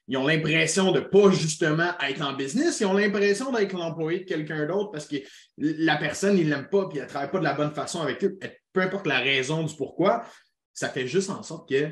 Ils, 0.08 0.18
ont 0.18 0.28
l'impression 0.28 0.92
de 0.92 1.00
ne 1.00 1.06
pas 1.06 1.32
justement 1.32 1.92
être 2.08 2.22
en 2.22 2.34
business, 2.34 2.80
ils 2.80 2.86
ont 2.86 2.94
l'impression 2.94 3.52
d'être 3.52 3.74
l'employé 3.74 4.20
de 4.20 4.26
quelqu'un 4.26 4.66
d'autre 4.66 4.92
parce 4.92 5.08
que 5.08 5.18
la 5.58 5.98
personne, 5.98 6.38
il 6.38 6.46
ne 6.46 6.52
l'aime 6.52 6.70
pas 6.70 6.88
puis 6.88 7.00
elle 7.00 7.06
ne 7.06 7.10
travaille 7.10 7.32
pas 7.32 7.40
de 7.40 7.44
la 7.44 7.54
bonne 7.54 7.74
façon 7.74 8.02
avec 8.02 8.24
eux. 8.24 8.38
Peu 8.72 8.82
importe 8.82 9.08
la 9.08 9.20
raison 9.20 9.64
du 9.64 9.76
pourquoi, 9.76 10.24
ça 10.74 10.90
fait 10.90 11.08
juste 11.08 11.30
en 11.30 11.44
sorte 11.44 11.68
que 11.68 11.90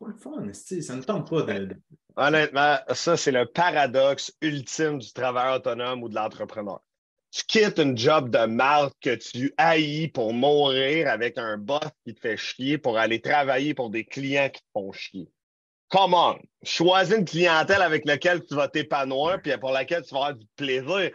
pas 0.00 0.06
le 0.06 0.16
fun, 0.16 0.52
ça 0.52 0.94
ne 0.94 1.02
tente 1.02 1.28
pas 1.28 1.42
de... 1.42 1.76
Honnêtement, 2.16 2.78
ça, 2.92 3.16
c'est 3.16 3.32
le 3.32 3.46
paradoxe 3.46 4.32
ultime 4.40 4.98
du 4.98 5.12
travailleur 5.12 5.56
autonome 5.56 6.02
ou 6.02 6.08
de 6.08 6.14
l'entrepreneur 6.14 6.80
tu 7.30 7.42
quittes 7.44 7.78
une 7.78 7.96
job 7.96 8.30
de 8.30 8.46
marque 8.46 8.94
que 9.00 9.14
tu 9.14 9.52
haïs 9.56 10.08
pour 10.08 10.32
mourir 10.32 11.08
avec 11.08 11.36
un 11.38 11.58
boss 11.58 11.80
qui 12.04 12.14
te 12.14 12.20
fait 12.20 12.36
chier 12.36 12.78
pour 12.78 12.98
aller 12.98 13.20
travailler 13.20 13.74
pour 13.74 13.90
des 13.90 14.04
clients 14.04 14.48
qui 14.48 14.60
te 14.60 14.66
font 14.72 14.92
chier. 14.92 15.28
Come 15.88 16.14
on! 16.14 16.38
Choisis 16.62 17.16
une 17.16 17.24
clientèle 17.24 17.82
avec 17.82 18.04
laquelle 18.04 18.44
tu 18.44 18.54
vas 18.54 18.68
t'épanouir 18.68 19.40
puis 19.42 19.56
pour 19.58 19.72
laquelle 19.72 20.02
tu 20.02 20.14
vas 20.14 20.26
avoir 20.26 20.34
du 20.34 20.46
plaisir. 20.56 21.10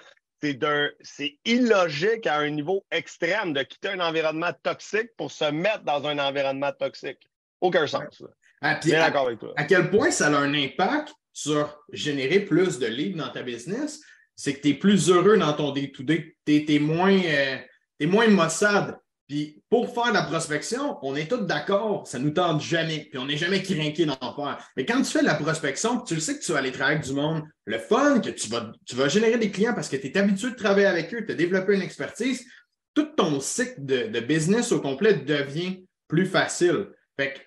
C'est 1.01 1.39
illogique 1.46 2.27
à 2.27 2.39
un 2.39 2.50
niveau 2.50 2.86
extrême 2.91 3.53
de 3.53 3.63
quitter 3.63 3.89
un 3.89 4.01
environnement 4.01 4.51
toxique 4.62 5.10
pour 5.15 5.32
se 5.32 5.46
mettre 5.46 5.84
dans 5.84 6.05
un 6.05 6.20
environnement 6.20 6.74
toxique. 6.74 7.29
Aucun 7.62 7.88
sens. 7.88 8.22
Ah, 8.62 8.77
d'accord 8.84 9.27
avec 9.27 9.39
toi. 9.39 9.53
À 9.55 9.63
quel 9.63 9.89
point 9.89 10.12
ça 10.12 10.27
a 10.27 10.32
un 10.32 10.54
impact 10.54 11.13
sur 11.32 11.82
générer 11.93 12.41
plus 12.41 12.78
de 12.78 12.88
leads 12.88 13.17
dans 13.17 13.30
ta 13.30 13.41
business? 13.41 14.02
C'est 14.36 14.54
que 14.54 14.62
tu 14.62 14.69
es 14.69 14.74
plus 14.74 15.10
heureux 15.10 15.38
dans 15.38 15.54
ton 15.54 15.72
day-to-day. 15.72 16.36
Tu 16.46 16.65
es, 16.67 16.80
moins, 16.80 17.17
euh, 17.17 17.58
moins 18.02 18.28
maussade. 18.28 18.98
Puis 19.28 19.63
pour 19.69 19.93
faire 19.93 20.12
la 20.12 20.24
prospection, 20.24 20.98
on 21.02 21.15
est 21.15 21.30
tous 21.30 21.46
d'accord, 21.46 22.06
ça 22.06 22.19
nous 22.19 22.32
tente 22.32 22.62
jamais. 22.62 23.08
Puis 23.10 23.17
on 23.17 23.26
n'est 23.26 23.38
jamais 23.38 23.63
craqué 23.63 24.06
d'en 24.06 24.36
faire. 24.36 24.58
Mais 24.76 24.86
quand 24.86 25.02
tu 25.02 25.12
fais 25.12 25.22
de 25.22 25.26
la 25.26 25.36
prospection, 25.36 26.02
tu 26.02 26.15
le 26.15 26.19
sais 26.19 26.38
que 26.38 26.43
tu 26.43 26.52
vas 26.52 26.60
aller 26.60 26.72
travailler 26.72 26.98
avec 26.98 27.08
du 27.08 27.13
monde, 27.13 27.43
le 27.65 27.80
fun, 27.80 28.19
que 28.19 28.30
tu 28.30 28.50
vas, 28.50 28.72
tu 28.86 28.96
générer 29.10 29.38
des 29.38 29.50
clients 29.50 29.74
parce 29.74 29.88
que 29.88 29.96
tu 29.96 30.08
es 30.08 30.17
habitué 30.17 30.52
de 30.52 30.56
travailler 30.56 30.88
avec 30.88 31.13
eux, 31.13 31.26
tu 31.26 31.32
as 31.32 31.36
développé 31.36 31.76
une 31.76 31.82
expertise, 31.82 32.46
tout 32.93 33.08
ton 33.15 33.39
cycle 33.39 33.76
de, 33.78 34.08
de 34.08 34.19
business 34.19 34.72
au 34.72 34.82
complet 34.82 35.13
devient 35.13 35.86
plus 36.08 36.26
facile. 36.26 36.89
Fait 37.17 37.34
que 37.34 37.39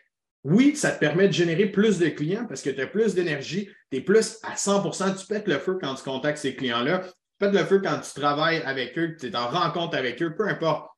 oui, 0.49 0.77
ça 0.77 0.93
te 0.93 1.01
permet 1.01 1.27
de 1.27 1.33
générer 1.33 1.67
plus 1.67 1.99
de 1.99 2.09
clients 2.09 2.47
parce 2.47 2.63
que 2.63 2.71
tu 2.71 2.81
as 2.81 2.87
plus 2.87 3.17
d'énergie, 3.17 3.69
tu 3.91 3.99
es 3.99 4.01
plus 4.01 4.39
à 4.45 4.55
100% 4.55 5.21
tu 5.21 5.27
pètes 5.27 5.49
le 5.49 5.59
feu 5.59 5.77
quand 5.81 5.97
tu 5.97 6.05
contactes 6.05 6.39
ces 6.39 6.55
clients-là, 6.55 7.01
tu 7.01 7.13
pètes 7.39 7.53
le 7.53 7.65
feu 7.65 7.81
quand 7.81 7.99
tu 7.99 8.13
travailles 8.15 8.63
avec 8.63 8.97
eux, 8.97 9.17
tu 9.19 9.27
es 9.27 9.37
en 9.37 9.49
rencontre 9.49 9.97
avec 9.97 10.23
eux, 10.23 10.37
peu 10.37 10.49
importe. 10.49 10.89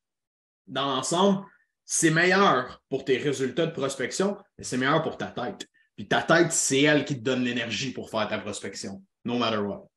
Dans 0.67 0.85
l'ensemble, 0.95 1.47
c'est 1.87 2.11
meilleur 2.11 2.83
pour 2.91 3.07
tes 3.07 3.17
résultats 3.17 3.65
de 3.65 3.73
prospection, 3.73 4.37
mais 4.59 4.65
c'est 4.65 4.77
meilleur 4.77 5.01
pour 5.03 5.17
ta 5.17 5.29
tête. 5.29 5.67
Puis 5.97 6.07
ta 6.07 6.21
tête, 6.21 6.53
c'est 6.53 6.83
elle 6.83 7.07
qui 7.07 7.17
te 7.17 7.25
donne 7.25 7.43
l'énergie 7.43 7.93
pour 7.93 8.11
faire 8.11 8.29
ta 8.29 8.39
prospection, 8.39 9.03
no 9.25 9.39
matter 9.39 9.57
what. 9.57 9.89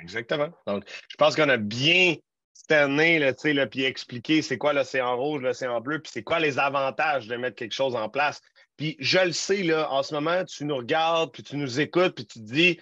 Exactement. 0.00 0.48
Donc, 0.66 0.84
je 1.06 1.16
pense 1.16 1.36
qu'on 1.36 1.50
a 1.50 1.58
bien 1.58 2.14
cerné, 2.54 3.18
là, 3.18 3.66
puis 3.66 3.84
expliqué 3.84 4.40
c'est 4.40 4.56
quoi 4.56 4.72
l'océan 4.72 5.18
rouge, 5.18 5.42
l'océan 5.42 5.82
bleu, 5.82 6.00
puis 6.00 6.10
c'est 6.10 6.22
quoi 6.22 6.38
les 6.38 6.58
avantages 6.58 7.26
de 7.26 7.36
mettre 7.36 7.56
quelque 7.56 7.74
chose 7.74 7.94
en 7.94 8.08
place. 8.08 8.40
Puis 8.80 8.96
je 8.98 9.18
le 9.18 9.32
sais, 9.32 9.62
là, 9.62 9.92
en 9.92 10.02
ce 10.02 10.14
moment, 10.14 10.42
tu 10.46 10.64
nous 10.64 10.76
regardes, 10.78 11.32
puis 11.32 11.42
tu 11.42 11.58
nous 11.58 11.80
écoutes, 11.80 12.14
puis 12.14 12.24
tu 12.24 12.40
te 12.40 12.50
dis, 12.50 12.80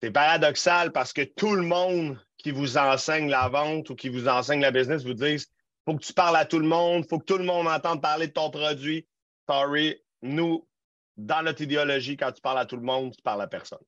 c'est 0.00 0.12
paradoxal 0.12 0.92
parce 0.92 1.12
que 1.12 1.22
tout 1.22 1.56
le 1.56 1.62
monde 1.62 2.24
qui 2.36 2.52
vous 2.52 2.78
enseigne 2.78 3.28
la 3.28 3.48
vente 3.48 3.90
ou 3.90 3.96
qui 3.96 4.10
vous 4.10 4.28
enseigne 4.28 4.60
la 4.60 4.70
business 4.70 5.02
vous 5.02 5.14
disent, 5.14 5.50
faut 5.84 5.96
que 5.96 6.04
tu 6.04 6.12
parles 6.12 6.36
à 6.36 6.44
tout 6.44 6.60
le 6.60 6.68
monde, 6.68 7.04
faut 7.10 7.18
que 7.18 7.24
tout 7.24 7.36
le 7.36 7.42
monde 7.42 7.66
entende 7.66 8.00
parler 8.00 8.28
de 8.28 8.32
ton 8.32 8.48
produit. 8.50 9.08
Sorry, 9.50 10.00
nous, 10.22 10.68
dans 11.16 11.42
notre 11.42 11.62
idéologie, 11.62 12.16
quand 12.16 12.30
tu 12.30 12.40
parles 12.40 12.60
à 12.60 12.66
tout 12.66 12.76
le 12.76 12.82
monde, 12.82 13.12
tu 13.16 13.22
parles 13.22 13.42
à 13.42 13.48
personne. 13.48 13.82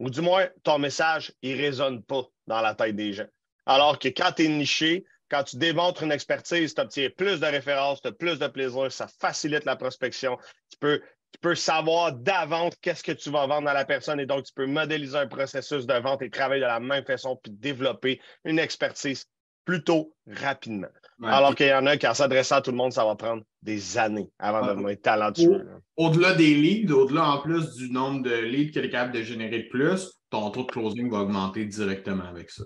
Ou 0.00 0.10
du 0.10 0.20
moins, 0.20 0.50
ton 0.64 0.78
message, 0.78 1.32
il 1.40 1.56
ne 1.56 1.62
résonne 1.62 2.02
pas 2.02 2.24
dans 2.46 2.60
la 2.60 2.74
tête 2.74 2.94
des 2.94 3.14
gens. 3.14 3.28
Alors 3.64 3.98
que 3.98 4.08
quand 4.08 4.32
tu 4.32 4.44
es 4.44 4.48
niché, 4.48 5.06
quand 5.30 5.44
tu 5.44 5.56
démontres 5.56 6.02
une 6.02 6.12
expertise, 6.12 6.74
tu 6.74 6.80
obtiens 6.80 7.08
plus 7.16 7.40
de 7.40 7.46
références, 7.46 8.00
tu 8.00 8.08
as 8.08 8.12
plus 8.12 8.38
de 8.38 8.46
plaisir, 8.46 8.90
ça 8.92 9.08
facilite 9.20 9.64
la 9.64 9.76
prospection. 9.76 10.38
Tu 10.70 10.78
peux, 10.78 11.00
tu 11.32 11.40
peux 11.40 11.54
savoir 11.54 12.12
d'avance 12.12 12.74
qu'est-ce 12.80 13.02
que 13.02 13.12
tu 13.12 13.30
vas 13.30 13.46
vendre 13.46 13.68
à 13.68 13.74
la 13.74 13.84
personne 13.84 14.20
et 14.20 14.26
donc 14.26 14.44
tu 14.44 14.52
peux 14.54 14.66
modéliser 14.66 15.18
un 15.18 15.26
processus 15.26 15.86
de 15.86 15.94
vente 15.94 16.22
et 16.22 16.30
travailler 16.30 16.62
de 16.62 16.66
la 16.66 16.80
même 16.80 17.04
façon 17.04 17.38
puis 17.42 17.52
développer 17.52 18.20
une 18.44 18.58
expertise 18.58 19.26
plutôt 19.64 20.14
rapidement. 20.26 20.88
Alors 21.22 21.54
qu'il 21.54 21.66
y 21.66 21.74
en 21.74 21.86
a 21.86 21.96
qui, 21.96 22.06
en 22.06 22.14
s'adressant 22.14 22.56
à 22.56 22.60
tout 22.60 22.70
le 22.70 22.76
monde, 22.76 22.92
ça 22.92 23.04
va 23.04 23.16
prendre 23.16 23.42
des 23.62 23.98
années 23.98 24.30
avant 24.38 24.64
de 24.64 24.72
devenir 24.72 25.00
talentueux. 25.00 25.66
Au-delà 25.96 26.34
des 26.34 26.54
leads, 26.54 26.92
au-delà 26.92 27.30
en 27.30 27.38
plus 27.40 27.74
du 27.74 27.90
nombre 27.90 28.22
de 28.22 28.34
leads 28.34 28.72
que 28.72 28.80
tu 28.80 28.86
es 28.86 28.90
capable 28.90 29.14
de 29.14 29.22
générer 29.22 29.64
de 29.64 29.68
plus, 29.68 30.12
ton 30.30 30.50
taux 30.50 30.62
de 30.62 30.70
closing 30.70 31.10
va 31.10 31.20
augmenter 31.20 31.64
directement 31.64 32.24
avec 32.24 32.50
ça. 32.50 32.64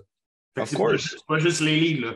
C'est 0.65 0.77
pas, 0.77 0.91
pas, 1.27 1.39
juste 1.39 1.61
les 1.61 1.79
leads. 1.79 2.01
Là. 2.01 2.13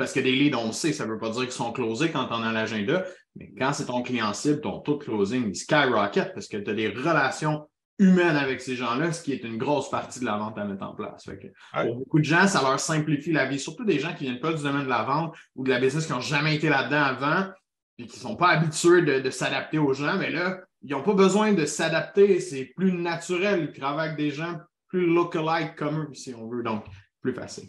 Parce 0.00 0.14
que 0.14 0.20
des 0.20 0.32
leads, 0.32 0.56
on 0.56 0.68
le 0.68 0.72
sait, 0.72 0.94
ça 0.94 1.04
ne 1.04 1.12
veut 1.12 1.18
pas 1.18 1.28
dire 1.28 1.42
qu'ils 1.42 1.52
sont 1.52 1.72
closés 1.72 2.10
quand 2.10 2.26
on 2.30 2.42
a 2.42 2.52
l'agenda, 2.52 3.04
mais 3.36 3.52
quand 3.58 3.74
c'est 3.74 3.84
ton 3.84 4.00
client 4.00 4.32
cible, 4.32 4.62
ton 4.62 4.78
taux 4.78 4.96
de 4.96 5.04
closing, 5.04 5.48
il 5.48 5.54
skyrocket 5.54 6.32
parce 6.32 6.48
que 6.48 6.56
tu 6.56 6.70
as 6.70 6.72
des 6.72 6.88
relations 6.88 7.68
humaines 7.98 8.36
avec 8.36 8.62
ces 8.62 8.76
gens-là, 8.76 9.12
ce 9.12 9.22
qui 9.22 9.34
est 9.34 9.44
une 9.44 9.58
grosse 9.58 9.90
partie 9.90 10.20
de 10.20 10.24
la 10.24 10.38
vente 10.38 10.56
à 10.56 10.64
mettre 10.64 10.84
en 10.84 10.94
place. 10.94 11.28
Pour 11.74 11.96
beaucoup 11.96 12.18
de 12.18 12.24
gens, 12.24 12.48
ça 12.48 12.62
leur 12.62 12.80
simplifie 12.80 13.30
la 13.30 13.44
vie, 13.44 13.58
surtout 13.58 13.84
des 13.84 13.98
gens 13.98 14.14
qui 14.14 14.24
ne 14.24 14.30
viennent 14.30 14.40
pas 14.40 14.54
du 14.54 14.62
domaine 14.62 14.84
de 14.84 14.88
la 14.88 15.02
vente 15.02 15.36
ou 15.54 15.64
de 15.64 15.68
la 15.68 15.78
business 15.78 16.06
qui 16.06 16.12
n'ont 16.12 16.20
jamais 16.20 16.56
été 16.56 16.70
là-dedans 16.70 17.02
avant 17.02 17.50
et 17.98 18.06
qui 18.06 18.16
ne 18.16 18.22
sont 18.22 18.36
pas 18.36 18.48
habitués 18.48 19.02
de, 19.02 19.28
s'adapter 19.28 19.76
aux 19.76 19.92
gens. 19.92 20.16
Mais 20.16 20.30
là, 20.30 20.60
ils 20.80 20.92
n'ont 20.92 21.02
pas 21.02 21.12
besoin 21.12 21.52
de 21.52 21.66
s'adapter, 21.66 22.40
c'est 22.40 22.72
plus 22.74 22.94
naturel. 22.94 23.68
Ils 23.70 23.78
travaillent 23.78 24.06
avec 24.08 24.18
des 24.18 24.30
gens 24.30 24.56
plus 24.88 25.04
lookalike 25.04 25.76
comme 25.76 26.04
eux, 26.04 26.14
si 26.14 26.32
on 26.32 26.48
veut, 26.48 26.62
donc 26.62 26.86
plus 27.20 27.34
facile. 27.34 27.68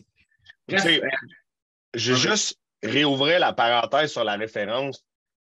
Je 1.93 2.13
vais 2.13 2.19
juste 2.19 2.59
réouvrir 2.83 3.39
la 3.39 3.53
parenthèse 3.53 4.11
sur 4.11 4.23
la 4.23 4.35
référence. 4.35 5.03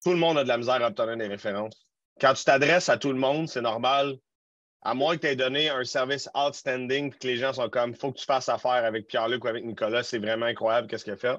Tout 0.04 0.12
le 0.12 0.18
monde 0.18 0.38
a 0.38 0.44
de 0.44 0.48
la 0.48 0.58
misère 0.58 0.84
à 0.84 0.88
obtenir 0.88 1.18
des 1.18 1.28
références. 1.28 1.86
Quand 2.20 2.34
tu 2.34 2.44
t'adresses 2.44 2.90
à 2.90 2.98
tout 2.98 3.12
le 3.12 3.20
monde, 3.20 3.48
c'est 3.48 3.62
normal. 3.62 4.18
À 4.82 4.94
moins 4.94 5.16
que 5.16 5.22
tu 5.22 5.28
aies 5.28 5.36
donné 5.36 5.70
un 5.70 5.84
service 5.86 6.30
outstanding 6.36 7.14
que 7.14 7.28
les 7.28 7.38
gens 7.38 7.54
sont 7.54 7.70
comme 7.70 7.96
faut 7.96 8.12
que 8.12 8.20
tu 8.20 8.26
fasses 8.26 8.50
affaire 8.50 8.84
avec 8.84 9.08
Pierre-Luc 9.08 9.44
ou 9.46 9.48
avec 9.48 9.64
Nicolas, 9.64 10.04
c'est 10.04 10.20
vraiment 10.20 10.46
incroyable 10.46 10.88
qu'est-ce 10.88 11.06
qu'il 11.06 11.14
a 11.14 11.18
fait. 11.18 11.38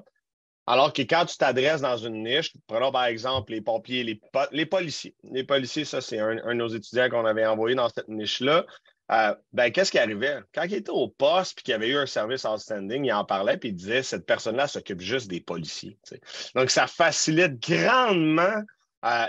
Alors 0.67 0.93
que 0.93 1.03
quand 1.03 1.25
tu 1.25 1.37
t'adresses 1.37 1.81
dans 1.81 1.97
une 1.97 2.23
niche, 2.23 2.53
prenons 2.65 2.91
par 2.91 3.05
exemple 3.05 3.51
les 3.51 3.61
pompiers, 3.61 4.03
les, 4.03 4.19
les 4.51 4.65
policiers. 4.65 5.15
Les 5.23 5.43
policiers, 5.43 5.85
ça, 5.85 6.01
c'est 6.01 6.17
un, 6.17 6.39
un, 6.43 6.55
de 6.55 6.59
nos 6.59 6.69
étudiants 6.69 7.09
qu'on 7.09 7.25
avait 7.25 7.45
envoyé 7.45 7.75
dans 7.75 7.87
cette 7.89 8.07
niche-là. 8.07 8.65
Euh, 9.11 9.35
ben, 9.53 9.71
qu'est-ce 9.71 9.91
qui 9.91 9.99
arrivait? 9.99 10.39
Quand 10.53 10.63
il 10.63 10.73
était 10.73 10.89
au 10.89 11.07
poste 11.07 11.55
puis 11.55 11.63
qu'il 11.63 11.73
avait 11.73 11.89
eu 11.89 11.97
un 11.97 12.05
service 12.05 12.45
outstanding, 12.45 13.05
il 13.05 13.13
en 13.13 13.23
parlait 13.23 13.57
puis 13.57 13.69
il 13.69 13.75
disait 13.75 14.03
cette 14.03 14.25
personne-là 14.25 14.67
s'occupe 14.67 15.01
juste 15.01 15.29
des 15.29 15.41
policiers. 15.41 15.97
Donc, 16.55 16.71
ça 16.71 16.87
facilite 16.87 17.61
grandement 17.61 18.63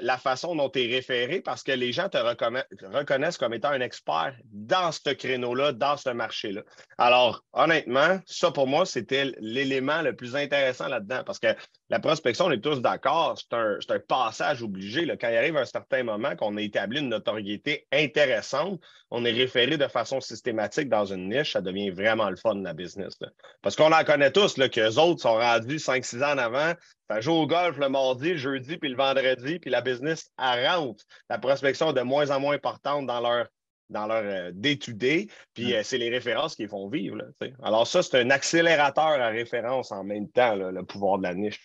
la 0.01 0.17
façon 0.17 0.57
dont 0.57 0.71
tu 0.71 0.83
es 0.83 0.87
référé 0.87 1.41
parce 1.41 1.63
que 1.63 1.73
les 1.73 1.93
gens 1.93 2.09
te 2.09 2.17
reconnaissent 2.17 3.37
comme 3.37 3.53
étant 3.53 3.69
un 3.69 3.81
expert 3.81 4.35
dans 4.45 4.91
ce 4.91 5.11
créneau-là, 5.11 5.73
dans 5.73 5.99
ce 5.99 6.11
marché-là. 6.11 6.63
Alors, 6.97 7.45
honnêtement, 7.53 8.19
ça 8.27 8.51
pour 8.51 8.67
moi, 8.67 8.87
c'était 8.87 9.33
l'élément 9.39 10.01
le 10.01 10.17
plus 10.17 10.35
intéressant 10.35 10.89
là-dedans 10.89 11.23
parce 11.27 11.39
que 11.39 11.49
la 11.91 12.01
prospection, 12.01 12.47
on 12.47 12.51
est 12.51 12.61
tous 12.61 12.81
d'accord, 12.81 13.39
c'est 13.39 13.55
un, 13.55 14.01
passage 14.09 14.63
obligé. 14.63 15.07
Quand 15.21 15.29
il 15.29 15.37
arrive 15.37 15.57
un 15.57 15.65
certain 15.65 16.03
moment 16.03 16.35
qu'on 16.37 16.57
a 16.57 16.61
établi 16.63 17.01
une 17.01 17.09
notoriété 17.09 17.87
intéressante, 17.93 18.81
on 19.11 19.25
est 19.25 19.33
référé 19.33 19.77
de 19.77 19.87
façon 19.89 20.21
systématique 20.21 20.89
dans 20.89 21.05
une 21.05 21.29
niche, 21.29 21.53
ça 21.53 21.61
devient 21.61 21.91
vraiment 21.91 22.29
le 22.31 22.37
fun 22.37 22.57
de 22.57 22.65
la 22.65 22.73
business. 22.73 23.15
Parce 23.63 23.77
qu'on 23.77 23.93
en 23.93 24.05
connaît 24.05 24.33
tous, 24.33 24.55
qu'eux 24.55 24.99
autres 24.99 25.21
sont 25.21 25.35
rendus 25.35 25.77
5-6 25.77 26.25
ans 26.25 26.39
avant, 26.39 26.73
ça 27.09 27.21
joue 27.21 27.33
au 27.33 27.47
golf 27.47 27.79
le 27.79 27.89
mardi, 27.89 28.33
le 28.33 28.37
jeudi, 28.37 28.77
puis 28.79 28.91
le 28.91 28.97
vendredi, 28.97 29.59
puis 29.59 29.71
la 29.71 29.81
business, 29.81 30.31
elle 30.39 30.67
rentre. 30.69 31.05
La 31.31 31.39
prospection 31.39 31.91
est 31.91 31.95
de 31.95 32.03
moins 32.03 32.31
en 32.31 32.41
moins 32.41 32.55
importante 32.55 33.07
dans 33.07 33.21
leur 33.21 33.47
dans 33.89 34.07
leur 34.07 34.53
day-to-day, 34.53 35.29
puis 35.55 35.69
mm. 35.69 35.73
euh, 35.75 35.81
c'est 35.85 35.99
les 35.99 36.11
références 36.11 36.57
qui 36.57 36.67
font 36.67 36.89
vivre. 36.89 37.19
Alors 37.63 37.87
ça, 37.87 38.03
c'est 38.03 38.21
un 38.21 38.31
accélérateur 38.31 39.05
à 39.05 39.29
référence 39.29 39.93
en 39.93 40.05
même 40.05 40.29
temps, 40.29 40.57
le 40.57 40.83
pouvoir 40.83 41.19
de 41.19 41.23
la 41.25 41.35
niche. 41.35 41.65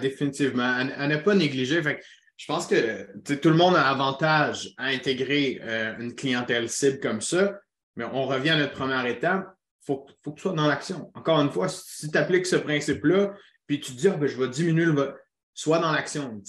définitivement. 0.00 0.62
À, 0.96 1.06
ne 1.06 1.16
pas 1.16 1.34
négliger. 1.34 1.82
je 1.82 2.46
pense 2.46 2.66
que 2.66 3.34
tout 3.34 3.50
le 3.50 3.56
monde 3.56 3.76
a 3.76 3.88
avantage 3.88 4.70
à 4.78 4.86
intégrer 4.86 5.60
euh, 5.62 5.94
une 5.98 6.14
clientèle 6.14 6.68
cible 6.68 7.00
comme 7.00 7.20
ça, 7.20 7.58
mais 7.96 8.04
on 8.04 8.24
revient 8.24 8.50
à 8.50 8.56
notre 8.56 8.72
première 8.72 9.04
étape. 9.06 9.46
Il 9.82 9.86
faut, 9.86 10.06
faut, 10.22 10.30
que 10.30 10.36
tu 10.36 10.42
sois 10.42 10.52
dans 10.52 10.66
l'action. 10.66 11.10
Encore 11.14 11.40
une 11.40 11.50
fois, 11.50 11.68
si 11.68 12.10
tu 12.10 12.16
appliques 12.16 12.46
ce 12.46 12.56
principe-là, 12.56 13.34
puis 13.66 13.80
tu 13.80 13.92
te 13.92 13.98
dis, 13.98 14.08
ah, 14.08 14.16
ben, 14.16 14.26
je 14.26 14.40
vais 14.40 14.48
diminuer 14.48 14.86
le. 14.86 15.14
Soit 15.56 15.78
dans 15.78 15.92
l'action. 15.92 16.42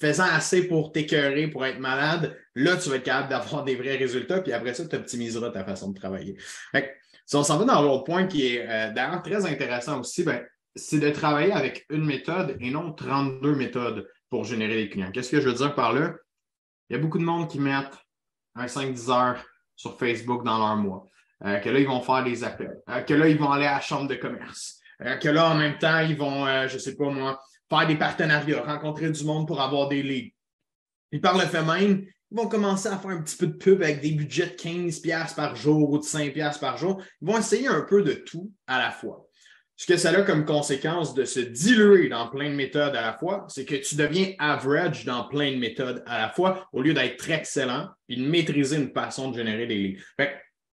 Faisant 0.00 0.24
assez 0.24 0.66
pour 0.66 0.90
t'écœurer, 0.90 1.46
pour 1.46 1.64
être 1.64 1.78
malade, 1.78 2.36
là, 2.56 2.76
tu 2.76 2.88
vas 2.88 2.96
être 2.96 3.04
capable 3.04 3.28
d'avoir 3.28 3.62
des 3.62 3.76
vrais 3.76 3.96
résultats, 3.96 4.40
puis 4.40 4.52
après 4.52 4.74
ça, 4.74 4.88
tu 4.88 4.96
optimiseras 4.96 5.50
ta 5.50 5.64
façon 5.64 5.90
de 5.90 5.98
travailler. 5.98 6.36
si 7.24 7.36
on 7.36 7.44
s'en 7.44 7.58
va 7.58 7.64
dans 7.64 7.80
l'autre 7.80 8.02
point 8.02 8.26
qui 8.26 8.48
est 8.48 8.68
euh, 8.68 8.92
d'ailleurs 8.92 9.22
très 9.22 9.46
intéressant 9.46 10.00
aussi, 10.00 10.24
ben, 10.24 10.44
c'est 10.74 10.98
de 10.98 11.10
travailler 11.10 11.52
avec 11.52 11.86
une 11.90 12.04
méthode 12.04 12.56
et 12.60 12.70
non 12.70 12.92
32 12.92 13.54
méthodes 13.54 14.08
pour 14.30 14.44
générer 14.44 14.76
des 14.76 14.88
clients. 14.88 15.12
Qu'est-ce 15.12 15.30
que 15.30 15.40
je 15.40 15.48
veux 15.48 15.54
dire 15.54 15.74
par 15.74 15.92
là? 15.92 16.14
Il 16.88 16.96
y 16.96 16.96
a 16.96 17.02
beaucoup 17.02 17.18
de 17.18 17.24
monde 17.24 17.48
qui 17.48 17.60
mettent 17.60 17.98
un 18.56 18.66
5-10 18.66 19.10
heures 19.10 19.44
sur 19.76 19.98
Facebook 19.98 20.44
dans 20.44 20.58
leur 20.58 20.76
mois, 20.76 21.06
euh, 21.44 21.58
que 21.58 21.70
là, 21.70 21.78
ils 21.78 21.86
vont 21.86 22.02
faire 22.02 22.24
des 22.24 22.44
appels, 22.44 22.80
euh, 22.88 23.00
que 23.02 23.14
là, 23.14 23.28
ils 23.28 23.38
vont 23.38 23.50
aller 23.50 23.66
à 23.66 23.74
la 23.74 23.80
chambre 23.80 24.08
de 24.08 24.14
commerce, 24.14 24.79
euh, 25.04 25.16
que 25.16 25.28
là, 25.28 25.50
en 25.50 25.54
même 25.54 25.78
temps, 25.78 26.00
ils 26.00 26.16
vont, 26.16 26.46
euh, 26.46 26.68
je 26.68 26.74
ne 26.74 26.78
sais 26.78 26.96
pas 26.96 27.10
moi, 27.10 27.40
faire 27.68 27.86
des 27.86 27.96
partenariats, 27.96 28.62
rencontrer 28.62 29.10
du 29.10 29.24
monde 29.24 29.46
pour 29.46 29.60
avoir 29.60 29.88
des 29.88 30.02
leads. 30.02 30.34
Puis 31.10 31.20
par 31.20 31.36
le 31.36 31.46
fait 31.46 31.62
même, 31.62 32.04
ils 32.30 32.36
vont 32.36 32.48
commencer 32.48 32.88
à 32.88 32.98
faire 32.98 33.10
un 33.10 33.22
petit 33.22 33.36
peu 33.36 33.48
de 33.48 33.56
pub 33.56 33.82
avec 33.82 34.00
des 34.00 34.12
budgets 34.12 34.46
de 34.46 34.56
15$ 34.56 35.34
par 35.34 35.56
jour 35.56 35.90
ou 35.90 35.98
de 35.98 36.04
5$ 36.04 36.60
par 36.60 36.76
jour. 36.76 37.02
Ils 37.20 37.26
vont 37.26 37.38
essayer 37.38 37.66
un 37.66 37.82
peu 37.82 38.02
de 38.02 38.12
tout 38.12 38.52
à 38.66 38.78
la 38.78 38.90
fois. 38.90 39.26
Ce 39.76 39.86
que 39.86 39.96
ça 39.96 40.10
a 40.10 40.22
comme 40.22 40.44
conséquence 40.44 41.14
de 41.14 41.24
se 41.24 41.40
diluer 41.40 42.10
dans 42.10 42.28
plein 42.28 42.50
de 42.50 42.54
méthodes 42.54 42.94
à 42.94 43.00
la 43.00 43.14
fois, 43.14 43.46
c'est 43.48 43.64
que 43.64 43.76
tu 43.76 43.96
deviens 43.96 44.34
average 44.38 45.06
dans 45.06 45.24
plein 45.24 45.52
de 45.52 45.56
méthodes 45.56 46.02
à 46.06 46.18
la 46.20 46.28
fois 46.28 46.68
au 46.72 46.82
lieu 46.82 46.92
d'être 46.92 47.16
très 47.16 47.36
excellent 47.36 47.88
et 48.08 48.16
de 48.16 48.22
maîtriser 48.22 48.76
une 48.76 48.92
façon 48.92 49.30
de 49.30 49.38
générer 49.38 49.66
des 49.66 49.76
leads. 49.76 50.02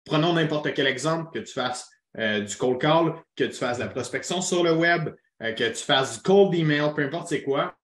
prenons 0.07 0.33
n'importe 0.33 0.73
quel 0.73 0.87
exemple 0.87 1.39
que 1.39 1.45
tu 1.45 1.53
fasses 1.53 1.87
euh, 2.19 2.41
du 2.41 2.57
cold 2.57 2.81
call, 2.81 3.15
que 3.37 3.45
tu 3.45 3.55
fasses 3.55 3.79
de 3.79 3.83
la 3.83 3.89
prospection 3.89 4.41
sur 4.41 4.63
le 4.63 4.73
web, 4.73 5.11
euh, 5.43 5.53
que 5.53 5.69
tu 5.69 5.85
fasses 5.85 6.17
du 6.17 6.23
cold 6.23 6.55
email, 6.55 6.93
peu 6.95 7.03
importe 7.03 7.29
c'est 7.29 7.43
quoi, 7.43 7.77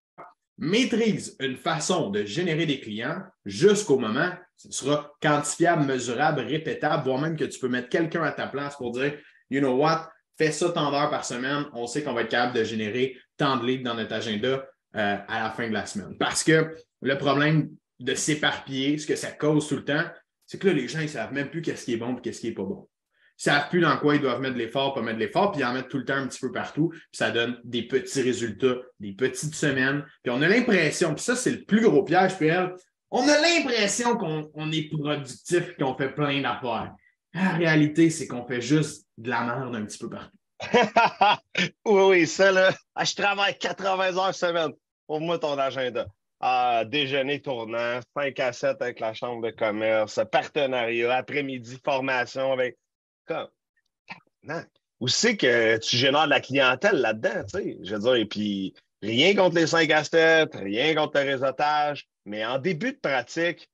maîtrise 0.59 1.37
une 1.41 1.57
façon 1.57 2.11
de 2.11 2.25
générer 2.25 2.67
des 2.67 2.81
clients 2.81 3.23
jusqu'au 3.45 3.99
moment, 3.99 4.31
ce 4.57 4.71
sera 4.71 5.13
quantifiable, 5.23 5.87
mesurable, 5.87 6.41
répétable, 6.41 7.03
voire 7.05 7.21
même 7.21 7.37
que 7.37 7.45
tu 7.45 7.59
peux 7.59 7.69
mettre 7.69 7.89
quelqu'un 7.89 8.23
à 8.23 8.33
ta 8.33 8.47
place 8.47 8.77
pour 8.77 8.93
dire, 8.93 9.19
you 9.49 9.61
know 9.61 9.77
what, 9.77 10.11
fais 10.37 10.53
ça 10.53 10.71
tant 10.71 10.91
d'heures 10.91 11.11
par 11.11 11.25
semaine, 11.25 11.65
on 11.73 11.87
sait 11.87 12.03
qu'on 12.03 12.13
va 12.13 12.23
être 12.23 12.29
capable 12.29 12.57
de 12.57 12.65
générer 12.65 13.17
tant 13.37 13.57
de 13.57 13.67
leads 13.67 13.83
dans 13.83 13.95
notre 13.95 14.15
agenda 14.15 14.67
euh, 14.97 15.17
à 15.27 15.43
la 15.43 15.51
fin 15.51 15.67
de 15.67 15.73
la 15.73 15.87
semaine. 15.87 16.17
Parce 16.19 16.45
que 16.45 16.77
le 17.01 17.17
problème 17.17 17.71
de 17.99 18.15
s'éparpiller, 18.15 18.99
ce 18.99 19.07
que 19.07 19.17
ça 19.17 19.31
cause 19.31 19.67
tout 19.67 19.77
le 19.77 19.85
temps, 19.85 20.05
c'est 20.47 20.59
que 20.59 20.67
là, 20.67 20.75
les 20.75 20.89
gens, 20.89 20.99
ils 20.99 21.05
ne 21.05 21.09
savent 21.09 21.33
même 21.33 21.49
plus 21.49 21.63
qu'est-ce 21.63 21.85
qui 21.87 21.95
est 21.95 21.97
bon 21.97 22.17
et 22.17 22.21
qu'est-ce 22.21 22.41
qui 22.41 22.49
n'est 22.49 22.55
pas 22.55 22.65
bon 22.65 22.89
savent 23.43 23.69
plus 23.71 23.81
dans 23.81 23.97
quoi 23.97 24.17
ils 24.17 24.21
doivent 24.21 24.41
mettre 24.41 24.55
de 24.55 24.59
l'effort, 24.59 24.93
pas 24.93 25.01
mettre 25.01 25.19
de 25.19 25.25
l'effort, 25.25 25.51
puis 25.53 25.63
ils 25.63 25.65
en 25.65 25.73
mettent 25.73 25.89
tout 25.89 25.99
le 25.99 26.05
temps 26.05 26.15
un 26.15 26.27
petit 26.27 26.41
peu 26.41 26.53
partout, 26.53 26.91
puis 26.91 27.01
ça 27.13 27.31
donne 27.31 27.59
des 27.65 27.83
petits 27.83 28.21
résultats, 28.21 28.77
des 28.99 29.13
petites 29.13 29.55
semaines. 29.55 30.05
Puis 30.23 30.31
on 30.31 30.43
a 30.43 30.49
l'impression, 30.49 31.15
puis 31.15 31.25
ça, 31.25 31.35
c'est 31.37 31.53
le 31.53 31.65
plus 31.65 31.81
gros 31.81 32.03
piège, 32.03 32.33
elle, 32.41 32.75
on 33.11 33.27
a 33.27 33.41
l'impression 33.41 34.17
qu'on 34.17 34.71
est 34.71 34.91
productif 34.91 35.75
qu'on 35.79 35.95
fait 35.95 36.11
plein 36.11 36.43
d'affaires. 36.43 36.95
La 37.33 37.51
réalité, 37.51 38.11
c'est 38.11 38.27
qu'on 38.27 38.47
fait 38.47 38.61
juste 38.61 39.07
de 39.17 39.31
la 39.31 39.43
merde 39.43 39.75
un 39.75 39.85
petit 39.85 39.99
peu 39.99 40.11
partout. 40.11 40.37
oui, 41.87 42.03
oui, 42.03 42.27
ça, 42.27 42.53
là. 42.53 42.73
Ah, 42.95 43.05
je 43.05 43.15
travaille 43.15 43.57
80 43.59 44.17
heures 44.19 44.35
semaine. 44.35 44.73
Pour 45.07 45.21
moi, 45.21 45.39
ton 45.39 45.59
agenda. 45.59 46.07
Ah, 46.41 46.85
déjeuner 46.87 47.41
tournant, 47.41 48.01
5 48.17 48.39
à 48.41 48.53
7 48.53 48.83
avec 48.83 49.01
la 49.01 49.15
chambre 49.15 49.43
de 49.43 49.51
commerce, 49.51 50.21
partenariat, 50.31 51.17
après-midi, 51.17 51.79
formation 51.85 52.53
avec 52.53 52.77
non. 54.43 54.65
Où 55.01 55.09
c'est 55.09 55.37
que 55.37 55.79
tu 55.79 55.97
génères 55.97 56.27
de 56.27 56.31
la 56.31 56.41
clientèle 56.41 56.97
là-dedans, 56.97 57.45
tu 57.45 57.59
sais? 57.59 57.79
Je 57.83 57.95
veux 57.95 58.01
dire, 58.01 58.15
et 58.15 58.27
puis 58.27 58.75
rien 59.03 59.35
contre 59.35 59.57
les 59.57 59.67
5 59.67 59.91
à 59.91 60.05
7, 60.05 60.55
rien 60.55 60.95
contre 60.95 61.21
le 61.21 61.31
réseautage, 61.31 62.07
mais 62.27 62.45
en 62.45 62.59
début 62.59 62.93
de 62.93 62.99
pratique, 62.99 63.71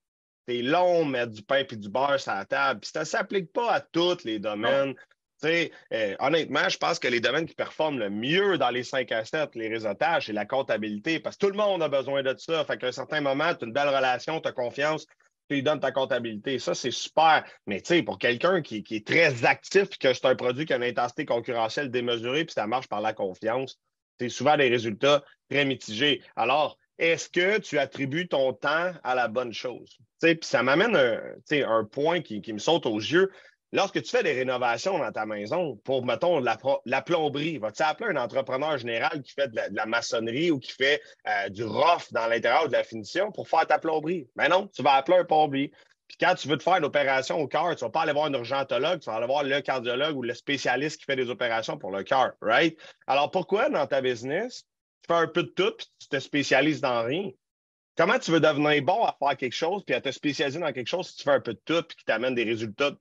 c'est 0.47 0.63
long 0.63 1.05
de 1.05 1.11
mettre 1.11 1.33
du 1.33 1.43
pain 1.43 1.65
et 1.69 1.77
du 1.77 1.89
beurre 1.89 2.21
sur 2.21 2.33
la 2.33 2.45
table. 2.45 2.81
Puis 2.81 2.91
ça 2.93 3.01
ne 3.01 3.05
s'applique 3.05 3.53
pas 3.53 3.73
à 3.73 3.81
tous 3.81 4.23
les 4.25 4.39
domaines. 4.39 4.95
Euh, 5.45 6.17
honnêtement, 6.19 6.69
je 6.69 6.79
pense 6.79 6.99
que 6.99 7.09
les 7.09 7.21
domaines 7.21 7.47
qui 7.47 7.55
performent 7.55 7.99
le 7.99 8.11
mieux 8.11 8.57
dans 8.57 8.71
les 8.71 8.85
5 8.85 9.11
à 9.13 9.25
7, 9.25 9.55
les 9.55 9.69
réseautages, 9.69 10.27
c'est 10.27 10.33
la 10.33 10.47
comptabilité, 10.47 11.21
parce 11.21 11.37
que 11.37 11.47
tout 11.47 11.53
le 11.53 11.59
monde 11.59 11.83
a 11.83 11.89
besoin 11.89 12.23
de 12.23 12.35
ça. 12.39 12.65
Fait 12.65 12.79
qu'à 12.79 12.87
un 12.87 12.93
certain 12.93 13.21
moment, 13.21 13.55
tu 13.55 13.65
as 13.65 13.67
une 13.67 13.73
belle 13.73 13.89
relation, 13.89 14.41
tu 14.41 14.49
as 14.49 14.53
confiance, 14.53 15.07
tu 15.49 15.57
lui 15.57 15.63
donnes 15.63 15.81
ta 15.81 15.93
comptabilité. 15.93 16.59
Ça, 16.59 16.75
c'est 16.75 16.91
super. 16.91 17.45
Mais 17.67 17.81
tu 17.81 17.89
sais, 17.89 18.03
pour 18.03 18.19
quelqu'un 18.19 18.63
qui, 18.63 18.85
est 18.91 19.07
très 19.07 19.45
actif, 19.45 19.99
que 19.99 20.13
c'est 20.13 20.27
un 20.27 20.35
produit 20.35 20.67
qui 20.67 20.73
a 20.73 20.77
une 20.77 20.83
intensité 20.83 21.25
concurrentielle 21.25 21.91
démesurée, 21.91 22.45
puis 22.45 22.55
ça 22.55 22.67
marche 22.67 22.89
par 22.89 23.01
la 23.01 23.13
confiance, 23.13 23.79
c'est 24.19 24.29
souvent 24.29 24.57
des 24.57 24.69
résultats 24.69 25.23
très 25.51 25.65
mitigés. 25.65 26.23
Alors, 26.35 26.79
est-ce 26.99 27.29
que 27.29 27.59
tu 27.59 27.79
attribues 27.79 28.29
ton 28.29 28.53
temps 28.55 28.93
à 29.05 29.15
la 29.15 29.29
bonne 29.29 29.53
chose? 29.53 29.99
Puis 30.21 30.39
ça 30.43 30.63
m'amène 30.63 30.97
un, 30.97 31.21
un 31.69 31.85
point 31.85 32.23
qui, 32.23 32.41
qui, 32.41 32.53
me 32.53 32.59
saute 32.59 32.87
aux 32.87 32.99
yeux. 32.99 33.31
Lorsque 33.73 34.01
tu 34.03 34.11
fais 34.11 34.23
des 34.23 34.33
rénovations 34.33 34.99
dans 34.99 35.11
ta 35.11 35.27
maison 35.27 35.77
pour, 35.85 36.05
mettons, 36.05 36.41
la, 36.41 37.03
plomberie, 37.03 37.59
vas-tu 37.59 37.83
appeler 37.83 38.11
un 38.11 38.23
entrepreneur 38.23 38.79
général 38.79 39.23
qui 39.23 39.33
fait 39.33 39.49
de 39.49 39.61
la, 39.73 39.87
maçonnerie 39.87 40.51
ou 40.51 40.61
qui 40.61 40.73
fait 40.73 41.03
euh, 41.27 41.49
du 41.49 41.65
rough 41.65 42.13
dans 42.13 42.27
l'intérieur 42.29 42.69
de 42.69 42.73
la 42.73 42.85
finition 42.85 43.33
pour 43.33 43.49
faire 43.49 43.67
ta 43.67 43.79
plomberie? 43.79 44.29
Mais 44.37 44.49
non, 44.49 44.69
tu 44.69 44.83
vas 44.83 44.93
appeler 44.93 45.19
un 45.19 45.25
plombier. 45.25 45.73
Puis 46.07 46.17
quand 46.21 46.35
tu 46.37 46.47
veux 46.47 46.57
te 46.57 46.63
faire 46.63 46.77
une 46.77 46.85
opération 46.85 47.41
au 47.41 47.49
cœur, 47.49 47.75
tu 47.75 47.85
ne 47.85 47.89
vas 47.89 47.91
pas 47.91 48.03
aller 48.03 48.13
voir 48.13 48.27
un 48.27 48.35
urgentologue, 48.35 49.01
tu 49.01 49.11
vas 49.11 49.17
aller 49.17 49.27
voir 49.27 49.43
le 49.43 49.61
cardiologue 49.61 50.17
ou 50.17 50.23
le 50.23 50.35
spécialiste 50.35 51.01
qui 51.01 51.05
fait 51.05 51.17
des 51.17 51.29
opérations 51.31 51.77
pour 51.77 51.91
le 51.91 52.05
cœur, 52.05 52.33
right? 52.41 52.79
Alors 53.09 53.33
pourquoi 53.33 53.69
dans 53.69 53.87
ta 53.89 54.01
business, 54.01 54.65
tu 55.03 55.09
fais 55.09 55.21
un 55.21 55.27
peu 55.27 55.43
de 55.43 55.49
tout 55.49 55.73
puis 55.77 55.87
tu 55.99 56.09
te 56.09 56.21
spécialises 56.21 56.81
dans 56.81 57.03
rien? 57.05 57.31
Comment 57.97 58.19
tu 58.19 58.31
veux 58.31 58.41
devenir 58.41 58.83
bon 58.83 59.05
à 59.05 59.17
faire 59.19 59.37
quelque 59.37 59.55
chose 59.55 59.83
puis 59.85 59.97
à 59.97 60.01
te 60.01 60.11
spécialiser 60.11 60.61
dans 60.61 60.73
quelque 60.73 60.87
chose 60.87 61.09
si 61.09 61.17
tu 61.17 61.25
fais 61.25 61.31
un 61.31 61.41
peu 61.41 61.55
de 61.55 61.61
tout 61.65 61.83
puis 61.83 61.97
qui 61.97 62.05
t'amène 62.05 62.35
des 62.35 62.45
résultats 62.45 62.93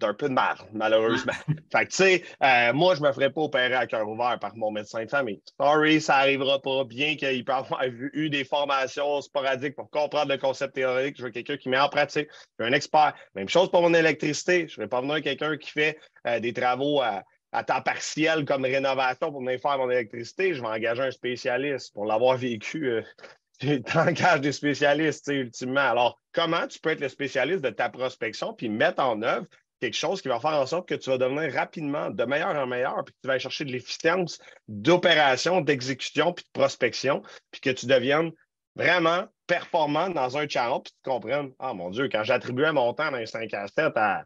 un 0.00 0.14
peu 0.14 0.28
de 0.28 0.34
mal, 0.34 0.56
malheureusement. 0.72 1.32
fait 1.72 1.86
que, 1.86 1.90
tu 1.90 1.96
sais, 1.96 2.22
euh, 2.42 2.72
moi, 2.72 2.94
je 2.94 3.02
me 3.02 3.12
ferais 3.12 3.30
pas 3.30 3.42
opérer 3.42 3.74
à 3.74 3.86
cœur 3.86 4.08
ouvert 4.08 4.38
par 4.38 4.56
mon 4.56 4.70
médecin 4.70 5.04
de 5.04 5.10
famille. 5.10 5.42
Sorry, 5.60 6.00
ça 6.00 6.16
arrivera 6.16 6.60
pas, 6.60 6.84
bien 6.84 7.16
qu'il 7.16 7.44
peut 7.44 7.52
avoir 7.52 7.82
eu 7.84 8.30
des 8.30 8.44
formations 8.44 9.20
sporadiques 9.20 9.76
pour 9.76 9.90
comprendre 9.90 10.32
le 10.32 10.38
concept 10.38 10.74
théorique. 10.74 11.16
Je 11.18 11.24
veux 11.24 11.30
quelqu'un 11.30 11.56
qui 11.56 11.68
met 11.68 11.78
en 11.78 11.88
pratique. 11.88 12.28
Je 12.58 12.64
veux 12.64 12.70
un 12.70 12.72
expert. 12.72 13.14
Même 13.34 13.48
chose 13.48 13.70
pour 13.70 13.82
mon 13.82 13.94
électricité. 13.94 14.66
Je 14.68 14.80
ne 14.80 14.84
vais 14.84 14.88
pas 14.88 15.00
venir 15.00 15.22
quelqu'un 15.22 15.56
qui 15.56 15.70
fait 15.70 15.98
euh, 16.26 16.40
des 16.40 16.52
travaux 16.52 17.00
à, 17.00 17.22
temps 17.64 17.82
partiel 17.82 18.46
comme 18.46 18.64
rénovation 18.64 19.30
pour 19.30 19.40
venir 19.40 19.60
faire 19.60 19.76
mon 19.78 19.90
électricité. 19.90 20.54
Je 20.54 20.62
vais 20.62 20.68
engager 20.68 21.02
un 21.02 21.10
spécialiste 21.10 21.92
pour 21.92 22.06
l'avoir 22.06 22.36
vécu. 22.38 22.88
Euh, 22.88 23.02
tu 23.60 23.98
engages 23.98 24.40
des 24.40 24.52
spécialistes, 24.52 25.28
ultimement. 25.28 25.80
Alors, 25.80 26.20
comment 26.32 26.66
tu 26.66 26.80
peux 26.80 26.90
être 26.90 27.00
le 27.00 27.08
spécialiste 27.08 27.62
de 27.62 27.70
ta 27.70 27.90
prospection 27.90 28.54
puis 28.54 28.68
mettre 28.68 29.02
en 29.02 29.22
œuvre 29.22 29.46
quelque 29.82 29.96
chose 29.96 30.22
qui 30.22 30.28
va 30.28 30.38
faire 30.38 30.52
en 30.52 30.64
sorte 30.64 30.88
que 30.88 30.94
tu 30.94 31.10
vas 31.10 31.18
devenir 31.18 31.52
rapidement 31.52 32.08
de 32.08 32.24
meilleur 32.24 32.54
en 32.54 32.68
meilleur, 32.68 33.02
puis 33.04 33.12
que 33.12 33.18
tu 33.20 33.26
vas 33.26 33.32
aller 33.32 33.40
chercher 33.40 33.64
de 33.64 33.72
l'efficience 33.72 34.38
d'opération, 34.68 35.60
d'exécution, 35.60 36.32
puis 36.32 36.44
de 36.44 36.50
prospection, 36.60 37.20
puis 37.50 37.60
que 37.60 37.70
tu 37.70 37.86
deviennes 37.86 38.30
vraiment 38.76 39.24
performant 39.48 40.08
dans 40.08 40.38
un 40.38 40.48
channel, 40.48 40.78
puis 40.84 40.92
tu 40.92 41.10
comprennes, 41.10 41.50
ah 41.58 41.74
mon 41.74 41.90
Dieu, 41.90 42.08
quand 42.10 42.22
j'attribuais 42.22 42.72
mon 42.72 42.94
temps 42.94 43.10
dans 43.10 43.18
les 43.18 43.26
5 43.26 43.52
à 43.54 43.66
7 43.66 43.92
à 43.96 44.24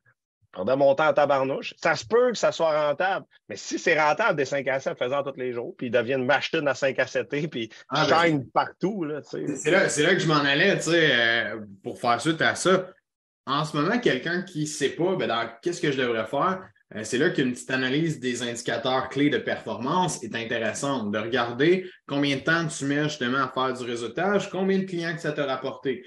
prendre 0.52 0.76
mon 0.76 0.94
temps 0.94 1.08
en 1.08 1.14
tabarnouche, 1.14 1.72
ça 1.82 1.96
se 1.96 2.04
peut 2.04 2.32
que 2.32 2.38
ça 2.38 2.52
soit 2.52 2.88
rentable. 2.88 3.24
Mais 3.48 3.56
si 3.56 3.78
c'est 3.78 3.98
rentable 3.98 4.36
des 4.36 4.44
5 4.44 4.68
à 4.68 4.78
7 4.78 4.98
faisant 4.98 5.22
tous 5.22 5.38
les 5.38 5.54
jours, 5.54 5.74
puis 5.78 5.86
ils 5.86 5.90
deviennent 5.90 6.26
machines 6.26 6.68
à 6.68 6.74
5 6.74 6.98
à 6.98 7.06
7 7.06 7.28
puis 7.50 7.70
ah, 7.88 8.06
ben, 8.10 8.44
partout. 8.52 9.04
Là, 9.04 9.20
c'est, 9.22 9.70
là, 9.70 9.88
c'est 9.88 10.02
là 10.02 10.12
que 10.12 10.20
je 10.20 10.28
m'en 10.28 10.34
allais, 10.34 10.76
tu 10.76 10.90
sais, 10.90 11.10
euh, 11.12 11.60
pour 11.82 11.98
faire 11.98 12.20
suite 12.20 12.42
à 12.42 12.54
ça. 12.54 12.88
En 13.46 13.64
ce 13.64 13.76
moment, 13.76 13.98
quelqu'un 13.98 14.42
qui 14.42 14.62
ne 14.62 14.66
sait 14.66 14.90
pas, 14.90 15.14
ben, 15.16 15.52
qu'est-ce 15.62 15.80
que 15.80 15.92
je 15.92 15.98
devrais 15.98 16.26
faire, 16.26 16.60
euh, 16.94 17.00
c'est 17.04 17.18
là 17.18 17.30
qu'une 17.30 17.52
petite 17.52 17.70
analyse 17.70 18.20
des 18.20 18.42
indicateurs 18.42 19.08
clés 19.08 19.30
de 19.30 19.38
performance 19.38 20.22
est 20.22 20.34
intéressante, 20.34 21.12
de 21.12 21.18
regarder 21.18 21.88
combien 22.06 22.36
de 22.36 22.42
temps 22.42 22.66
tu 22.66 22.84
mets 22.84 23.04
justement 23.04 23.44
à 23.44 23.52
faire 23.52 23.72
du 23.72 23.84
réseautage, 23.84 24.50
combien 24.50 24.78
de 24.78 24.84
clients 24.84 25.14
que 25.14 25.20
ça 25.20 25.32
t'a 25.32 25.46
rapporté. 25.46 26.04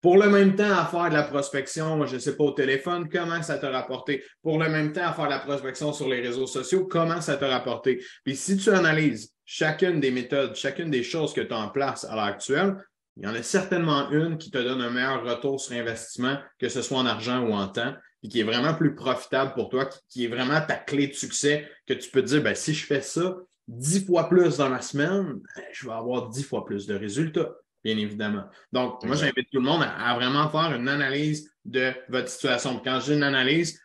Pour 0.00 0.16
le 0.16 0.30
même 0.30 0.54
temps 0.54 0.78
à 0.78 0.86
faire 0.86 1.08
de 1.08 1.14
la 1.14 1.24
prospection, 1.24 2.06
je 2.06 2.14
ne 2.14 2.20
sais 2.20 2.36
pas, 2.36 2.44
au 2.44 2.52
téléphone, 2.52 3.08
comment 3.10 3.42
ça 3.42 3.58
t'a 3.58 3.70
rapporté? 3.70 4.22
Pour 4.42 4.58
le 4.58 4.68
même 4.68 4.92
temps 4.92 5.08
à 5.08 5.12
faire 5.12 5.24
de 5.24 5.30
la 5.30 5.40
prospection 5.40 5.92
sur 5.92 6.08
les 6.08 6.20
réseaux 6.20 6.46
sociaux, 6.46 6.86
comment 6.86 7.20
ça 7.20 7.36
t'a 7.36 7.48
rapporté? 7.48 8.02
Puis 8.24 8.36
si 8.36 8.56
tu 8.56 8.70
analyses 8.70 9.32
chacune 9.44 9.98
des 9.98 10.12
méthodes, 10.12 10.54
chacune 10.54 10.90
des 10.90 11.02
choses 11.02 11.32
que 11.32 11.40
tu 11.40 11.52
as 11.52 11.58
en 11.58 11.70
place 11.70 12.04
à 12.04 12.14
l'heure 12.14 12.24
actuelle, 12.24 12.76
il 13.18 13.24
y 13.24 13.28
en 13.28 13.34
a 13.34 13.42
certainement 13.42 14.10
une 14.10 14.38
qui 14.38 14.50
te 14.50 14.58
donne 14.58 14.80
un 14.80 14.90
meilleur 14.90 15.24
retour 15.24 15.60
sur 15.60 15.76
investissement, 15.76 16.38
que 16.58 16.68
ce 16.68 16.82
soit 16.82 16.98
en 16.98 17.06
argent 17.06 17.40
ou 17.40 17.52
en 17.52 17.66
temps 17.66 17.94
et 18.22 18.28
qui 18.28 18.40
est 18.40 18.44
vraiment 18.44 18.74
plus 18.74 18.94
profitable 18.94 19.54
pour 19.54 19.68
toi, 19.68 19.88
qui, 20.08 20.24
est 20.24 20.28
vraiment 20.28 20.60
ta 20.60 20.76
clé 20.76 21.08
de 21.08 21.12
succès, 21.12 21.68
que 21.86 21.94
tu 21.94 22.10
peux 22.10 22.22
te 22.22 22.26
dire, 22.26 22.42
ben, 22.42 22.54
si 22.54 22.74
je 22.74 22.84
fais 22.84 23.00
ça 23.00 23.36
dix 23.66 24.04
fois 24.04 24.28
plus 24.28 24.56
dans 24.56 24.68
la 24.68 24.80
semaine, 24.80 25.40
ben, 25.56 25.64
je 25.72 25.86
vais 25.86 25.92
avoir 25.92 26.28
dix 26.28 26.42
fois 26.42 26.64
plus 26.64 26.86
de 26.86 26.94
résultats, 26.94 27.50
bien 27.84 27.96
évidemment. 27.96 28.44
Donc, 28.72 29.04
moi, 29.04 29.14
j'invite 29.14 29.50
tout 29.50 29.58
le 29.58 29.66
monde 29.66 29.84
à, 29.84 30.14
vraiment 30.14 30.48
faire 30.48 30.74
une 30.74 30.88
analyse 30.88 31.52
de 31.64 31.92
votre 32.08 32.28
situation. 32.28 32.80
Quand 32.84 33.00
j'ai 33.00 33.14
une 33.14 33.22
analyse, 33.22 33.80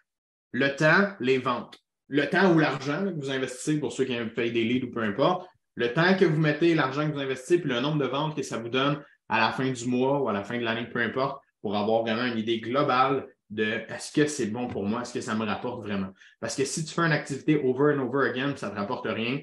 le 0.51 0.75
temps, 0.75 1.13
les 1.19 1.37
ventes. 1.37 1.77
Le 2.07 2.27
temps 2.27 2.53
ou 2.53 2.59
l'argent 2.59 3.03
que 3.05 3.19
vous 3.19 3.31
investissez, 3.31 3.79
pour 3.79 3.91
ceux 3.91 4.05
qui 4.05 4.15
payé 4.35 4.51
des 4.51 4.63
leads 4.63 4.87
ou 4.87 4.91
peu 4.91 5.01
importe, 5.01 5.47
le 5.75 5.91
temps 5.91 6.15
que 6.15 6.25
vous 6.25 6.39
mettez, 6.39 6.75
l'argent 6.75 7.07
que 7.07 7.13
vous 7.13 7.21
investissez, 7.21 7.59
puis 7.59 7.69
le 7.69 7.79
nombre 7.81 7.97
de 7.97 8.05
ventes 8.05 8.35
que 8.35 8.43
ça 8.43 8.57
vous 8.57 8.69
donne 8.69 9.03
à 9.33 9.39
la 9.39 9.51
fin 9.51 9.67
du 9.67 9.87
mois 9.87 10.21
ou 10.21 10.29
à 10.29 10.33
la 10.33 10.43
fin 10.43 10.59
de 10.59 10.63
l'année, 10.63 10.85
peu 10.85 10.99
importe, 10.99 11.41
pour 11.59 11.75
avoir 11.75 12.03
vraiment 12.03 12.25
une 12.25 12.37
idée 12.37 12.59
globale 12.59 13.27
de 13.49 13.63
est-ce 13.63 14.11
que 14.11 14.27
c'est 14.27 14.45
bon 14.45 14.67
pour 14.67 14.85
moi, 14.85 15.01
est-ce 15.01 15.11
que 15.11 15.21
ça 15.21 15.33
me 15.33 15.43
rapporte 15.43 15.81
vraiment. 15.81 16.09
Parce 16.39 16.55
que 16.55 16.63
si 16.65 16.85
tu 16.85 16.93
fais 16.93 17.01
une 17.01 17.11
activité 17.11 17.59
over 17.63 17.95
and 17.95 17.99
over 17.99 18.29
again, 18.29 18.55
ça 18.55 18.67
ne 18.67 18.73
te 18.73 18.77
rapporte 18.77 19.07
rien, 19.07 19.39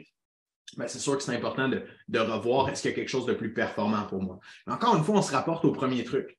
ben 0.77 0.87
c'est 0.87 1.01
sûr 1.01 1.17
que 1.17 1.25
c'est 1.25 1.35
important 1.35 1.69
de, 1.69 1.83
revoir 2.21 2.69
est-ce 2.69 2.83
qu'il 2.83 2.93
y 2.93 2.95
a 2.95 2.97
quelque 2.97 3.09
chose 3.09 3.27
de 3.27 3.33
plus 3.33 3.53
performant 3.53 4.05
pour 4.05 4.23
moi. 4.23 4.39
encore 4.69 4.95
une 4.95 5.03
fois, 5.03 5.17
on 5.17 5.23
se 5.23 5.33
rapporte 5.33 5.65
au 5.65 5.73
premier 5.73 6.05
truc. 6.05 6.39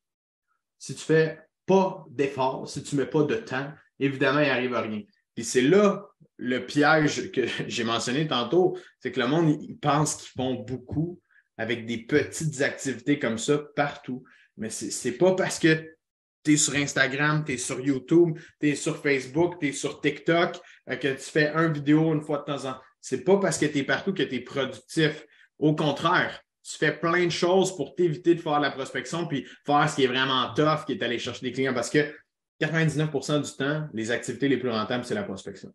Si 0.79 0.95
tu 0.95 1.01
ne 1.01 1.17
fais 1.17 1.39
pas 1.65 2.05
d'effort, 2.09 2.69
si 2.69 2.81
tu 2.83 2.95
ne 2.95 3.01
mets 3.01 3.09
pas 3.09 3.23
de 3.23 3.35
temps, 3.35 3.69
évidemment, 3.99 4.39
il 4.39 4.47
n'arrive 4.47 4.75
à 4.75 4.81
rien. 4.81 5.01
Et 5.35 5.43
c'est 5.43 5.61
là 5.61 6.05
le 6.37 6.65
piège 6.65 7.33
que 7.33 7.45
j'ai 7.67 7.83
mentionné 7.83 8.27
tantôt, 8.27 8.77
c'est 9.01 9.11
que 9.11 9.19
le 9.19 9.27
monde 9.27 9.49
il 9.61 9.77
pense 9.77 10.15
qu'ils 10.15 10.31
font 10.41 10.53
beaucoup 10.53 11.19
avec 11.61 11.85
des 11.85 11.99
petites 11.99 12.59
activités 12.61 13.19
comme 13.19 13.37
ça 13.37 13.59
partout. 13.75 14.23
Mais 14.57 14.71
ce 14.71 15.07
n'est 15.07 15.13
pas 15.13 15.35
parce 15.35 15.59
que 15.59 15.95
tu 16.43 16.53
es 16.53 16.57
sur 16.57 16.73
Instagram, 16.73 17.43
tu 17.45 17.53
es 17.53 17.57
sur 17.57 17.79
YouTube, 17.79 18.39
tu 18.59 18.69
es 18.69 18.75
sur 18.75 18.97
Facebook, 18.97 19.59
tu 19.59 19.67
es 19.67 19.71
sur 19.71 20.01
TikTok, 20.01 20.59
euh, 20.89 20.95
que 20.95 21.09
tu 21.09 21.21
fais 21.21 21.53
une 21.53 21.71
vidéo 21.71 22.13
une 22.15 22.21
fois 22.23 22.39
de 22.39 22.45
temps 22.45 22.65
en 22.65 22.73
temps. 22.73 22.79
C'est 22.99 23.23
pas 23.23 23.37
parce 23.37 23.59
que 23.59 23.67
tu 23.67 23.77
es 23.77 23.83
partout 23.83 24.11
que 24.11 24.23
tu 24.23 24.35
es 24.35 24.39
productif. 24.39 25.23
Au 25.59 25.75
contraire, 25.75 26.41
tu 26.63 26.77
fais 26.77 26.97
plein 26.97 27.25
de 27.25 27.31
choses 27.31 27.75
pour 27.75 27.93
t'éviter 27.93 28.33
de 28.33 28.41
faire 28.41 28.59
la 28.59 28.71
prospection 28.71 29.27
puis 29.27 29.45
faire 29.63 29.87
ce 29.87 29.97
qui 29.97 30.03
est 30.05 30.07
vraiment 30.07 30.51
tough, 30.55 30.85
qui 30.87 30.93
est 30.93 31.03
aller 31.03 31.19
chercher 31.19 31.45
des 31.45 31.51
clients 31.51 31.75
parce 31.75 31.91
que 31.91 32.11
99% 32.59 33.41
du 33.43 33.51
temps, 33.55 33.87
les 33.93 34.09
activités 34.09 34.47
les 34.47 34.57
plus 34.57 34.71
rentables, 34.71 35.05
c'est 35.05 35.15
la 35.15 35.23
prospection. 35.23 35.71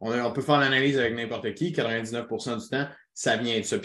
On, 0.00 0.32
peut 0.32 0.42
faire 0.42 0.58
l'analyse 0.58 0.98
avec 0.98 1.14
n'importe 1.14 1.54
qui, 1.54 1.72
99% 1.72 2.62
du 2.62 2.68
temps, 2.68 2.88
ça 3.14 3.36
vient 3.38 3.58
de 3.58 3.64
ça. 3.64 3.78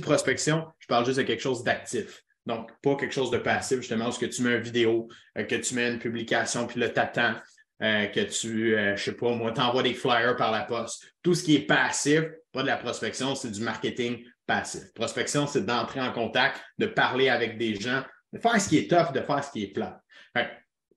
Prospection, 0.00 0.66
je 0.78 0.86
parle 0.86 1.04
juste 1.04 1.18
de 1.18 1.22
quelque 1.22 1.42
chose 1.42 1.62
d'actif. 1.62 2.22
Donc, 2.46 2.70
pas 2.82 2.96
quelque 2.96 3.14
chose 3.14 3.30
de 3.30 3.38
passif, 3.38 3.78
justement, 3.78 4.08
où 4.08 4.12
que 4.12 4.26
tu 4.26 4.42
mets 4.42 4.56
une 4.56 4.62
vidéo, 4.62 5.08
euh, 5.38 5.44
que 5.44 5.54
tu 5.54 5.74
mets 5.74 5.90
une 5.90 5.98
publication, 5.98 6.66
puis 6.66 6.78
là, 6.78 6.88
tu 6.90 7.00
attends 7.00 7.34
euh, 7.82 8.06
que 8.06 8.20
tu, 8.20 8.76
euh, 8.76 8.96
je 8.96 9.02
sais 9.04 9.16
pas, 9.16 9.30
moi, 9.30 9.50
t'envoies 9.52 9.82
des 9.82 9.94
flyers 9.94 10.36
par 10.36 10.52
la 10.52 10.62
poste. 10.62 11.04
Tout 11.22 11.34
ce 11.34 11.42
qui 11.42 11.56
est 11.56 11.66
passif, 11.66 12.22
pas 12.52 12.62
de 12.62 12.66
la 12.66 12.76
prospection, 12.76 13.34
c'est 13.34 13.50
du 13.50 13.62
marketing 13.62 14.24
passif. 14.46 14.92
Prospection, 14.94 15.46
c'est 15.46 15.64
d'entrer 15.64 16.00
en 16.00 16.12
contact, 16.12 16.60
de 16.78 16.86
parler 16.86 17.30
avec 17.30 17.58
des 17.58 17.74
gens, 17.74 18.02
de 18.32 18.38
faire 18.38 18.60
ce 18.60 18.68
qui 18.68 18.78
est 18.78 18.90
tough, 18.90 19.12
de 19.12 19.20
faire 19.20 19.42
ce 19.42 19.50
qui 19.50 19.64
est 19.64 19.72
plat. 19.72 20.00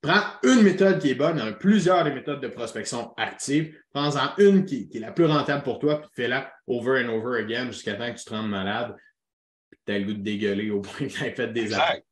Prends 0.02 0.24
une 0.44 0.62
méthode 0.62 1.00
qui 1.00 1.12
est 1.12 1.16
bonne, 1.16 1.38
il 1.38 1.46
y 1.46 1.48
a 1.48 1.54
plusieurs 1.54 2.04
des 2.04 2.12
méthodes 2.12 2.42
de 2.42 2.48
prospection 2.48 3.14
actives. 3.18 3.76
Prends-en 3.94 4.36
une 4.38 4.66
qui, 4.66 4.88
qui, 4.90 4.98
est 4.98 5.02
la 5.02 5.12
plus 5.12 5.26
rentable 5.26 5.64
pour 5.64 5.80
toi, 5.80 6.02
puis 6.02 6.10
fais-la 6.16 6.52
over 6.68 7.04
and 7.04 7.10
over 7.10 7.40
again 7.40 7.68
jusqu'à 7.68 7.96
temps 7.96 8.12
que 8.12 8.18
tu 8.18 8.26
te 8.26 8.30
rendes 8.30 8.50
malade 8.50 8.96
tu 9.88 9.94
as 9.94 10.00
le 10.00 10.06
goût 10.06 10.14
de 10.14 10.22
dégueuler 10.22 10.70
au 10.70 10.82
point 10.82 11.08
que 11.08 11.14
tu 11.14 11.18
fait 11.18 11.48
des 11.48 11.62
exact. 11.62 12.06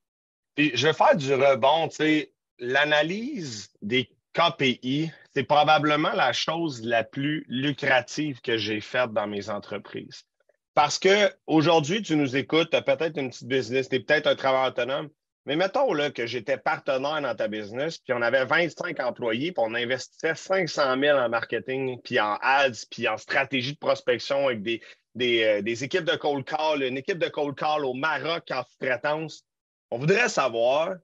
je 0.58 0.88
vais 0.88 0.93
faire 0.93 1.15
du 1.15 1.34
rebond. 1.34 1.89
L'analyse 2.58 3.69
des 3.82 4.10
KPI, 4.34 5.12
c'est 5.34 5.43
probablement 5.43 6.13
la 6.13 6.32
chose 6.32 6.82
la 6.86 7.04
plus 7.04 7.45
lucrative 7.50 8.39
que 8.39 8.58
j'ai 8.58 8.80
faite 8.80 9.12
dans 9.12 9.28
mes 9.28 9.50
entreprises. 9.50 10.24
Parce 10.74 11.00
qu'aujourd'hui, 11.00 12.02
tu 12.02 12.15
nous 12.15 12.38
écoutes, 12.38 12.69
tu 12.69 12.78
as 12.78 12.82
peut-être 12.82 13.17
une 13.17 13.30
petite 13.30 13.48
business, 13.48 13.89
tu 13.89 13.95
es 13.95 14.00
peut-être 14.00 14.28
un 14.28 14.36
travailleur 14.36 14.69
autonome, 14.69 15.10
mais 15.45 15.55
mettons 15.55 15.93
là, 15.93 16.10
que 16.10 16.25
j'étais 16.25 16.58
partenaire 16.58 17.21
dans 17.21 17.36
ta 17.36 17.47
business, 17.47 17.99
puis 17.99 18.13
on 18.13 18.21
avait 18.21 18.45
25 18.45 18.99
employés, 18.99 19.51
puis 19.51 19.63
on 19.65 19.75
investissait 19.75 20.36
500 20.36 20.99
000 20.99 21.17
en 21.17 21.29
marketing, 21.29 22.01
puis 22.01 22.19
en 22.19 22.38
ads, 22.41 22.86
puis 22.89 23.08
en 23.08 23.17
stratégie 23.17 23.73
de 23.73 23.77
prospection 23.77 24.47
avec 24.47 24.63
des, 24.63 24.81
euh, 25.21 25.62
des, 25.62 25.84
équipes 25.84 26.03
de 26.03 26.15
cold 26.15 26.45
call, 26.45 26.84
une 26.84 26.97
équipe 26.97 27.19
de 27.19 27.29
cold 27.29 27.55
call 27.55 27.86
au 27.86 27.93
Maroc 27.93 28.49
en 28.51 28.63
sous-traitance. 28.63 29.45
On 29.91 29.99
voudrait 29.99 30.29
savoir 30.29 30.95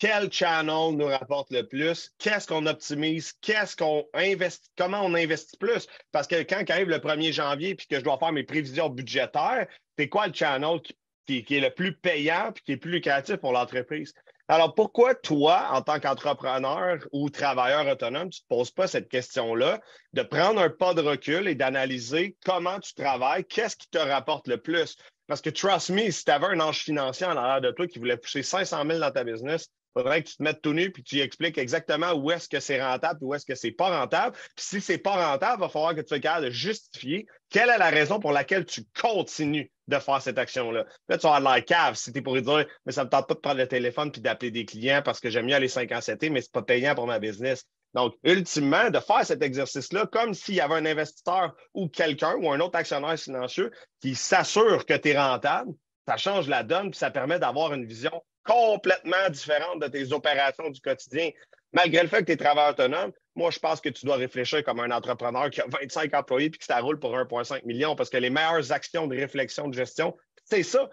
quel 0.00 0.32
channel 0.32 0.96
nous 0.96 1.06
rapporte 1.06 1.50
le 1.50 1.66
plus, 1.66 2.10
qu'est-ce 2.18 2.46
qu'on 2.46 2.66
optimise, 2.66 3.32
qu'est-ce 3.40 3.76
qu'on 3.76 4.06
investit, 4.12 4.70
comment 4.76 5.02
on 5.02 5.14
investit 5.14 5.56
plus. 5.56 5.86
Parce 6.12 6.26
que 6.26 6.42
quand 6.42 6.68
arrive 6.68 6.88
le 6.88 6.98
1er 6.98 7.32
janvier 7.32 7.74
puis 7.74 7.86
que 7.86 7.96
je 7.96 8.04
dois 8.04 8.18
faire 8.18 8.32
mes 8.32 8.44
prévisions 8.44 8.88
budgétaires, 8.88 9.66
c'est 9.96 10.08
quoi 10.08 10.28
le 10.28 10.34
channel 10.34 10.80
qui, 10.82 10.96
qui, 11.28 11.56
est 11.56 11.60
le 11.60 11.70
plus 11.70 11.94
payant 11.94 12.50
et 12.50 12.60
qui 12.60 12.72
est 12.72 12.76
plus 12.76 12.92
lucratif 12.92 13.36
pour 13.36 13.52
l'entreprise? 13.52 14.14
Alors, 14.50 14.74
pourquoi 14.74 15.14
toi, 15.14 15.68
en 15.72 15.82
tant 15.82 16.00
qu'entrepreneur 16.00 17.06
ou 17.12 17.28
travailleur 17.28 17.86
autonome, 17.86 18.30
tu 18.30 18.40
ne 18.40 18.44
te 18.44 18.48
poses 18.48 18.70
pas 18.70 18.86
cette 18.86 19.10
question-là, 19.10 19.78
de 20.14 20.22
prendre 20.22 20.60
un 20.60 20.70
pas 20.70 20.94
de 20.94 21.02
recul 21.02 21.48
et 21.48 21.54
d'analyser 21.54 22.36
comment 22.46 22.80
tu 22.80 22.94
travailles, 22.94 23.44
qu'est-ce 23.44 23.76
qui 23.76 23.90
te 23.90 23.98
rapporte 23.98 24.48
le 24.48 24.56
plus? 24.56 24.96
Parce 25.26 25.42
que, 25.42 25.50
trust 25.50 25.90
me, 25.90 26.10
si 26.10 26.24
tu 26.24 26.30
avais 26.30 26.46
un 26.46 26.60
ange 26.60 26.78
financier 26.78 27.26
en 27.26 27.36
arrière 27.36 27.60
de 27.60 27.70
toi 27.72 27.86
qui 27.86 27.98
voulait 27.98 28.16
pousser 28.16 28.42
500 28.42 28.86
000 28.86 28.98
dans 29.00 29.10
ta 29.10 29.22
business, 29.22 29.68
faudrait 30.02 30.22
que 30.22 30.28
tu 30.28 30.36
te 30.36 30.42
mettes 30.42 30.62
tout 30.62 30.72
nu 30.72 30.90
puis 30.90 31.02
tu 31.02 31.20
expliques 31.20 31.58
exactement 31.58 32.12
où 32.12 32.30
est-ce 32.30 32.48
que 32.48 32.60
c'est 32.60 32.82
rentable 32.82 33.18
et 33.22 33.24
où 33.24 33.34
est-ce 33.34 33.46
que 33.46 33.54
c'est 33.54 33.72
pas 33.72 34.00
rentable. 34.00 34.36
Puis 34.56 34.66
si 34.66 34.80
c'est 34.80 34.98
pas 34.98 35.32
rentable, 35.32 35.56
il 35.58 35.60
va 35.60 35.68
falloir 35.68 35.94
que 35.94 36.00
tu 36.00 36.08
sois 36.08 36.20
capable 36.20 36.46
de 36.46 36.50
justifier 36.50 37.26
quelle 37.50 37.70
est 37.70 37.78
la 37.78 37.90
raison 37.90 38.20
pour 38.20 38.32
laquelle 38.32 38.64
tu 38.64 38.82
continues 39.00 39.70
de 39.86 39.98
faire 39.98 40.20
cette 40.20 40.38
action-là. 40.38 40.84
Là, 41.08 41.18
tu 41.18 41.26
vas 41.26 41.36
avoir 41.36 41.54
l'air 41.54 41.64
cave 41.64 41.94
si 41.94 42.12
tu 42.12 42.22
pour 42.22 42.40
dire, 42.40 42.66
mais 42.84 42.92
ça 42.92 43.02
ne 43.02 43.06
me 43.06 43.10
tente 43.10 43.26
pas 43.26 43.34
de 43.34 43.40
prendre 43.40 43.58
le 43.58 43.66
téléphone 43.66 44.12
puis 44.12 44.20
d'appeler 44.20 44.50
des 44.50 44.64
clients 44.64 45.02
parce 45.02 45.18
que 45.18 45.30
j'aime 45.30 45.46
mieux 45.46 45.54
aller 45.54 45.68
5 45.68 45.90
ans 45.92 46.00
7 46.00 46.30
mais 46.30 46.42
c'est 46.42 46.52
pas 46.52 46.62
payant 46.62 46.94
pour 46.94 47.06
ma 47.06 47.18
business. 47.18 47.64
Donc, 47.94 48.14
ultimement, 48.22 48.90
de 48.90 49.00
faire 49.00 49.24
cet 49.24 49.42
exercice-là 49.42 50.06
comme 50.06 50.34
s'il 50.34 50.56
y 50.56 50.60
avait 50.60 50.74
un 50.74 50.84
investisseur 50.84 51.54
ou 51.72 51.88
quelqu'un 51.88 52.34
ou 52.34 52.50
un 52.50 52.60
autre 52.60 52.76
actionnaire 52.76 53.18
financier 53.18 53.64
qui 54.00 54.14
s'assure 54.14 54.84
que 54.84 54.94
tu 54.94 55.08
es 55.08 55.18
rentable, 55.18 55.72
ça 56.06 56.16
change 56.16 56.48
la 56.48 56.62
donne 56.62 56.90
puis 56.90 56.98
ça 56.98 57.10
permet 57.10 57.38
d'avoir 57.38 57.72
une 57.72 57.86
vision 57.86 58.22
complètement 58.48 59.28
différente 59.30 59.80
de 59.80 59.88
tes 59.88 60.10
opérations 60.12 60.70
du 60.70 60.80
quotidien. 60.80 61.30
Malgré 61.72 62.02
le 62.02 62.08
fait 62.08 62.20
que 62.20 62.24
tu 62.24 62.32
es 62.32 62.36
travailleur 62.36 62.70
autonome, 62.70 63.12
moi, 63.34 63.50
je 63.50 63.58
pense 63.58 63.80
que 63.80 63.90
tu 63.90 64.06
dois 64.06 64.16
réfléchir 64.16 64.64
comme 64.64 64.80
un 64.80 64.90
entrepreneur 64.90 65.50
qui 65.50 65.60
a 65.60 65.66
25 65.68 66.14
employés 66.14 66.46
et 66.46 66.50
que 66.50 66.64
ça 66.64 66.80
roule 66.80 66.98
pour 66.98 67.14
1,5 67.14 67.66
million 67.66 67.94
parce 67.94 68.08
que 68.08 68.16
les 68.16 68.30
meilleures 68.30 68.72
actions 68.72 69.06
de 69.06 69.14
réflexion 69.14 69.68
de 69.68 69.74
gestion, 69.74 70.16
c'est 70.44 70.62
ça. 70.62 70.88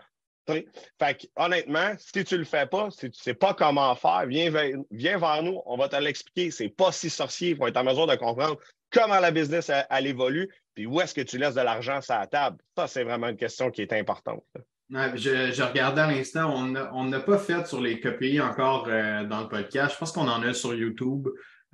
Fait 0.48 0.65
que, 1.00 1.28
honnêtement, 1.38 1.94
si 1.98 2.24
tu 2.24 2.36
ne 2.36 2.39
le 2.39 2.46
fais 2.46 2.68
pas, 2.68 2.91
si 2.91 3.00
tu 3.00 3.08
ne 3.08 3.24
sais 3.24 3.34
pas 3.34 3.54
comment 3.54 3.96
faire, 3.96 4.26
viens, 4.28 4.52
vers 4.52 5.44
nous, 5.44 5.62
on 5.65 5.78
va 5.78 5.88
te 5.88 5.96
l'expliquer. 5.96 6.52
C'est 6.52 6.70
pas 6.70 6.91
si 6.91 7.10
sorcier, 7.10 7.52
il 7.52 7.58
faut 7.58 7.68
être 7.68 7.78
en 7.78 7.84
mesure 7.86 8.06
de 8.06 8.15
comprendre 8.15 8.60
comment 8.91 9.20
la 9.20 9.32
business 9.32 9.72
évolue, 9.89 10.54
puis 10.76 10.86
où 10.86 11.02
est-ce 11.02 11.15
que 11.15 11.22
tu 11.22 11.38
laisses 11.38 11.56
de 11.56 11.62
l'argent 11.62 12.02
sur 12.02 12.15
la 12.15 12.28
table. 12.28 12.58
Ça, 12.78 12.88
c'est 12.88 13.04
vraiment 13.04 13.30
une 13.30 13.38
question 13.38 13.72
qui 13.72 13.82
est 13.82 13.94
importante. 13.94 14.44
Je, 14.89 15.63
regardais 15.63 16.02
à 16.02 16.08
l'instant, 16.12 16.54
on 16.93 17.04
n'a 17.06 17.19
pas 17.19 17.38
fait 17.38 17.65
sur 17.67 17.82
les 17.82 18.00
KPI 18.00 18.39
encore 18.41 18.86
euh, 18.88 19.26
dans 19.26 19.41
le 19.41 19.48
podcast. 19.48 19.93
Je 19.93 20.00
pense 20.00 20.12
qu'on 20.12 20.28
en 20.28 20.41
a 20.43 20.54
sur 20.54 20.74
YouTube. 20.74 21.28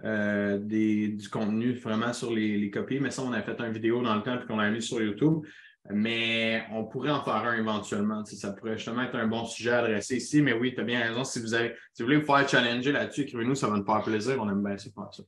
Euh, 0.03 0.57
du 0.57 1.29
contenu 1.29 1.73
vraiment 1.73 2.11
sur 2.11 2.33
les, 2.33 2.71
copies, 2.71 2.99
mais 2.99 3.11
ça, 3.11 3.21
on 3.21 3.33
a 3.33 3.41
fait 3.43 3.59
une 3.59 3.71
vidéo 3.71 4.01
dans 4.01 4.15
le 4.15 4.23
temps 4.23 4.39
et 4.39 4.45
qu'on 4.47 4.57
a 4.57 4.67
mis 4.71 4.81
sur 4.81 4.99
YouTube. 4.99 5.43
mais 5.91 6.63
on 6.71 6.85
pourrait 6.85 7.11
en 7.11 7.23
faire 7.23 7.35
un 7.35 7.55
éventuellement. 7.55 8.25
Ça 8.25 8.51
pourrait 8.53 8.77
justement 8.77 9.03
être 9.03 9.15
un 9.15 9.27
bon 9.27 9.45
sujet 9.45 9.71
à 9.71 9.79
adresser 9.79 10.17
ici. 10.17 10.41
Mais 10.41 10.53
oui, 10.53 10.73
tu 10.73 10.81
as 10.81 10.83
bien 10.83 11.01
raison. 11.01 11.23
Si 11.23 11.39
vous, 11.39 11.53
avez, 11.53 11.75
si 11.93 12.01
vous 12.01 12.07
voulez 12.07 12.17
vous 12.17 12.25
faire 12.25 12.47
challenger 12.49 12.91
là-dessus, 12.91 13.21
écrivez-nous, 13.21 13.55
ça 13.55 13.67
va 13.67 13.77
nous 13.77 13.85
faire 13.85 14.01
plaisir. 14.01 14.37
On 14.39 14.49
aime 14.49 14.63
bien 14.63 14.77
ça 14.77 14.89
faire 14.89 15.13
ça. 15.13 15.23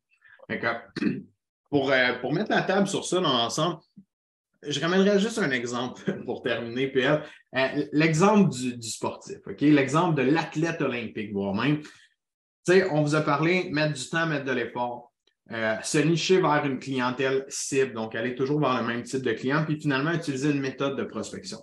euh, 1.91 2.19
pour 2.19 2.34
mettre 2.34 2.50
la 2.50 2.62
table 2.63 2.88
sur 2.88 3.06
ça 3.06 3.19
dans 3.19 3.34
l'ensemble, 3.34 3.78
je 4.67 4.80
ramènerai 4.80 5.19
juste 5.19 5.39
un 5.39 5.52
exemple 5.52 6.02
pour 6.26 6.41
terminer, 6.41 6.88
PL. 6.88 7.23
Euh, 7.56 7.86
l'exemple 7.91 8.49
du, 8.49 8.78
du, 8.78 8.89
sportif, 8.89 9.38
OK? 9.45 9.62
L'exemple 9.62 10.15
de 10.15 10.30
l'athlète 10.30 10.82
olympique, 10.82 11.32
voire 11.34 11.54
même. 11.54 11.82
Tu 11.82 11.89
sais, 12.65 12.89
on 12.91 13.02
vous 13.02 13.15
a 13.15 13.21
parlé, 13.21 13.69
mettre 13.71 13.93
du 13.93 14.10
temps, 14.10 14.26
mettre 14.26 14.45
de 14.45 14.52
l'effort. 14.52 15.13
Euh, 15.52 15.76
se 15.84 15.97
nicher 15.97 16.39
vers 16.39 16.65
une 16.65 16.80
clientèle 16.80 17.45
cible, 17.49 17.93
donc 17.93 18.15
aller 18.15 18.34
toujours 18.34 18.62
vers 18.62 18.82
le 18.82 18.88
même 18.88 19.04
type 19.04 19.21
de 19.21 19.34
client, 19.34 19.65
puis 19.65 19.80
finalement 19.80 20.13
utiliser 20.13 20.52
une 20.52 20.62
méthode 20.62 20.97
de 20.97 21.04
prospection. 21.04 21.58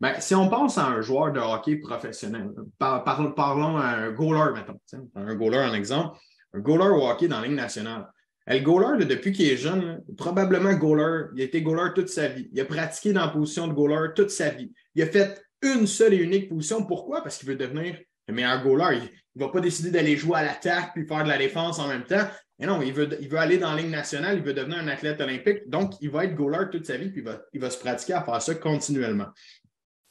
Ben, 0.00 0.20
si 0.20 0.34
on 0.34 0.48
pense 0.48 0.76
à 0.76 0.86
un 0.86 1.00
joueur 1.00 1.32
de 1.32 1.40
hockey 1.40 1.76
professionnel, 1.76 2.50
parlons 2.78 3.78
à 3.78 3.86
un 3.86 4.12
goaler, 4.12 4.52
mettons, 4.52 4.78
un 5.14 5.34
goaler 5.34 5.58
en 5.58 5.72
exemple, 5.72 6.18
un 6.52 6.60
goaler 6.60 6.90
au 6.90 7.08
hockey 7.08 7.28
dans 7.28 7.40
la 7.40 7.46
Ligue 7.46 7.56
nationale. 7.56 8.06
Le 8.46 8.58
goaler, 8.60 9.04
depuis 9.06 9.32
qu'il 9.32 9.48
est 9.48 9.56
jeune, 9.56 10.02
probablement 10.18 10.74
goaler, 10.74 11.28
il 11.34 11.42
a 11.42 11.44
été 11.44 11.62
goaler 11.62 11.92
toute 11.94 12.08
sa 12.08 12.28
vie. 12.28 12.48
Il 12.52 12.60
a 12.60 12.64
pratiqué 12.66 13.12
dans 13.12 13.22
la 13.22 13.28
position 13.28 13.66
de 13.68 13.72
goaler 13.72 14.12
toute 14.14 14.30
sa 14.30 14.50
vie. 14.50 14.70
Il 14.94 15.02
a 15.02 15.06
fait 15.06 15.42
une 15.62 15.86
seule 15.86 16.12
et 16.12 16.18
unique 16.18 16.50
position. 16.50 16.84
Pourquoi? 16.84 17.22
Parce 17.22 17.38
qu'il 17.38 17.48
veut 17.48 17.56
devenir 17.56 17.98
le 18.28 18.34
meilleur 18.34 18.62
goaler. 18.62 18.98
Il 19.34 19.40
ne 19.40 19.46
va 19.46 19.50
pas 19.50 19.60
décider 19.60 19.90
d'aller 19.90 20.16
jouer 20.16 20.38
à 20.38 20.44
l'attaque 20.44 20.92
puis 20.94 21.06
faire 21.06 21.24
de 21.24 21.28
la 21.28 21.38
défense 21.38 21.78
en 21.78 21.88
même 21.88 22.04
temps. 22.04 22.26
Mais 22.58 22.66
non, 22.66 22.80
il 22.82 22.92
veut, 22.92 23.08
aller 23.38 23.58
dans 23.58 23.72
la 23.72 23.80
ligne 23.80 23.90
nationale, 23.90 24.36
il 24.36 24.44
veut 24.44 24.54
devenir 24.54 24.78
un 24.78 24.88
athlète 24.88 25.20
olympique. 25.20 25.68
Donc, 25.68 25.94
il 26.00 26.10
va 26.10 26.24
être 26.24 26.34
goaler 26.34 26.70
toute 26.70 26.84
sa 26.84 26.98
vie 26.98 27.08
puis 27.08 27.22
il 27.22 27.24
va, 27.24 27.40
il 27.52 27.60
va 27.60 27.70
se 27.70 27.78
pratiquer 27.78 28.12
à 28.12 28.22
faire 28.22 28.42
ça 28.42 28.54
continuellement. 28.54 29.28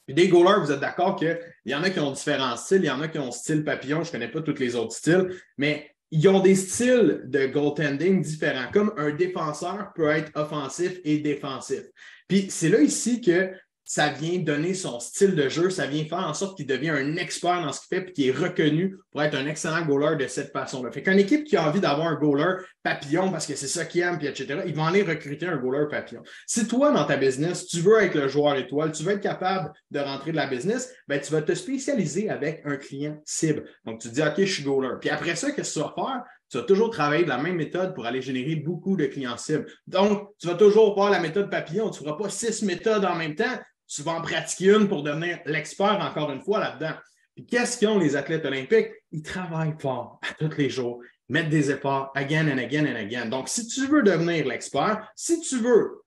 Puis 0.05 0.15
des 0.15 0.27
goalers, 0.27 0.59
vous 0.59 0.71
êtes 0.71 0.81
d'accord 0.81 1.15
qu'il 1.15 1.39
y 1.65 1.73
en 1.73 1.83
a 1.83 1.89
qui 1.89 1.99
ont 1.99 2.11
différents 2.11 2.57
styles, 2.57 2.81
il 2.83 2.87
y 2.87 2.91
en 2.91 3.01
a 3.01 3.07
qui 3.07 3.19
ont 3.19 3.31
style 3.31 3.63
papillon, 3.63 4.03
je 4.03 4.09
ne 4.09 4.11
connais 4.11 4.27
pas 4.27 4.41
tous 4.41 4.59
les 4.59 4.75
autres 4.75 4.93
styles, 4.93 5.29
mais 5.57 5.92
ils 6.15 6.29
ont 6.29 6.41
des 6.41 6.53
styles 6.53 7.21
de 7.25 7.47
goaltending 7.47 8.21
différents, 8.21 8.71
comme 8.71 8.93
un 8.97 9.09
défenseur 9.09 9.91
peut 9.95 10.09
être 10.09 10.31
offensif 10.35 10.99
et 11.03 11.17
défensif. 11.17 11.81
Puis 12.27 12.45
c'est 12.51 12.69
là 12.69 12.81
ici 12.81 13.19
que 13.19 13.51
ça 13.85 14.09
vient 14.09 14.39
donner 14.39 14.73
son 14.73 14.99
style 14.99 15.35
de 15.35 15.49
jeu, 15.49 15.69
ça 15.69 15.87
vient 15.87 16.05
faire 16.05 16.27
en 16.27 16.33
sorte 16.33 16.55
qu'il 16.57 16.65
devient 16.65 16.89
un 16.89 17.17
expert 17.17 17.61
dans 17.61 17.71
ce 17.73 17.81
qu'il 17.81 17.97
fait 17.97 18.09
et 18.09 18.13
qu'il 18.13 18.27
est 18.27 18.31
reconnu 18.31 18.97
pour 19.11 19.21
être 19.21 19.35
un 19.35 19.45
excellent 19.45 19.85
goaler 19.85 20.15
de 20.15 20.27
cette 20.27 20.51
façon-là. 20.51 20.91
Fait 20.91 21.03
qu'une 21.03 21.19
équipe 21.19 21.43
qui 21.43 21.57
a 21.57 21.67
envie 21.67 21.81
d'avoir 21.81 22.07
un 22.07 22.15
goaler 22.15 22.55
papillon 22.81 23.31
parce 23.31 23.45
que 23.45 23.55
c'est 23.55 23.67
ça 23.67 23.85
qu'il 23.85 24.01
aime, 24.01 24.17
puis 24.17 24.27
etc., 24.27 24.61
ils 24.65 24.75
vont 24.75 24.85
aller 24.85 25.03
recruter 25.03 25.47
un 25.47 25.57
goaler 25.57 25.87
papillon. 25.89 26.23
Si 26.47 26.67
toi, 26.67 26.91
dans 26.91 27.05
ta 27.05 27.17
business, 27.17 27.67
tu 27.67 27.81
veux 27.81 28.01
être 28.01 28.15
le 28.15 28.27
joueur 28.27 28.55
étoile, 28.55 28.91
tu 28.91 29.03
veux 29.03 29.13
être 29.13 29.21
capable 29.21 29.71
de 29.91 29.99
rentrer 29.99 30.31
de 30.31 30.37
la 30.37 30.47
business, 30.47 30.93
ben, 31.07 31.19
tu 31.19 31.31
vas 31.31 31.41
te 31.41 31.53
spécialiser 31.53 32.29
avec 32.29 32.61
un 32.65 32.77
client 32.77 33.21
cible. 33.25 33.65
Donc, 33.85 33.99
tu 33.99 34.09
dis, 34.09 34.21
OK, 34.21 34.33
je 34.37 34.45
suis 34.45 34.63
goaler. 34.63 34.95
Puis 35.01 35.09
après 35.09 35.35
ça, 35.35 35.51
qu'est-ce 35.51 35.75
que 35.75 35.79
tu 35.79 35.85
vas 35.85 35.93
faire? 35.95 36.23
tu 36.53 36.59
vas 36.59 36.65
toujours 36.65 36.91
travailler 36.91 37.23
de 37.23 37.29
la 37.29 37.39
même 37.39 37.55
méthode 37.55 37.95
pour 37.95 38.05
aller 38.05 38.21
générer 38.21 38.55
beaucoup 38.55 38.95
de 38.95 39.07
clients 39.07 39.37
cibles. 39.37 39.65
Donc, 39.87 40.29
tu 40.37 40.45
vas 40.45 40.53
toujours 40.53 40.93
faire 40.93 41.09
la 41.09 41.19
méthode 41.19 41.49
papillon. 41.49 41.89
Tu 41.89 42.03
ne 42.03 42.05
feras 42.05 42.15
pas 42.15 42.29
six 42.29 42.61
méthodes 42.61 43.03
en 43.05 43.15
même 43.15 43.33
temps 43.33 43.57
tu 43.87 44.01
vas 44.01 44.13
en 44.13 44.21
pratiquer 44.21 44.73
une 44.73 44.87
pour 44.87 45.03
devenir 45.03 45.39
l'expert 45.45 45.99
encore 45.99 46.31
une 46.31 46.41
fois 46.41 46.59
là-dedans. 46.59 46.95
Puis 47.35 47.45
qu'est-ce 47.45 47.77
qu'ils 47.77 47.87
ont 47.87 47.99
les 47.99 48.15
athlètes 48.15 48.45
olympiques? 48.45 48.89
Ils 49.11 49.23
travaillent 49.23 49.75
fort 49.79 50.19
à 50.21 50.33
tous 50.33 50.57
les 50.57 50.69
jours, 50.69 51.01
mettent 51.29 51.49
des 51.49 51.71
efforts 51.71 52.11
again 52.15 52.47
and 52.47 52.59
again 52.59 52.85
and 52.85 52.95
again. 52.95 53.25
Donc, 53.27 53.49
si 53.49 53.67
tu 53.67 53.87
veux 53.87 54.03
devenir 54.03 54.45
l'expert, 54.47 55.11
si 55.15 55.39
tu 55.41 55.59
veux 55.59 56.03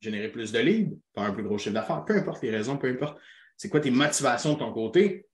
générer 0.00 0.28
plus 0.28 0.52
de 0.52 0.58
leads, 0.60 0.96
faire 1.14 1.24
un 1.24 1.32
plus 1.32 1.42
gros 1.42 1.58
chiffre 1.58 1.74
d'affaires, 1.74 2.04
peu 2.04 2.16
importe 2.16 2.42
les 2.42 2.50
raisons, 2.50 2.76
peu 2.76 2.88
importe 2.88 3.18
c'est 3.56 3.68
quoi 3.68 3.80
tes 3.80 3.90
motivations 3.90 4.54
de 4.54 4.60
ton 4.60 4.72
côté, 4.72 5.26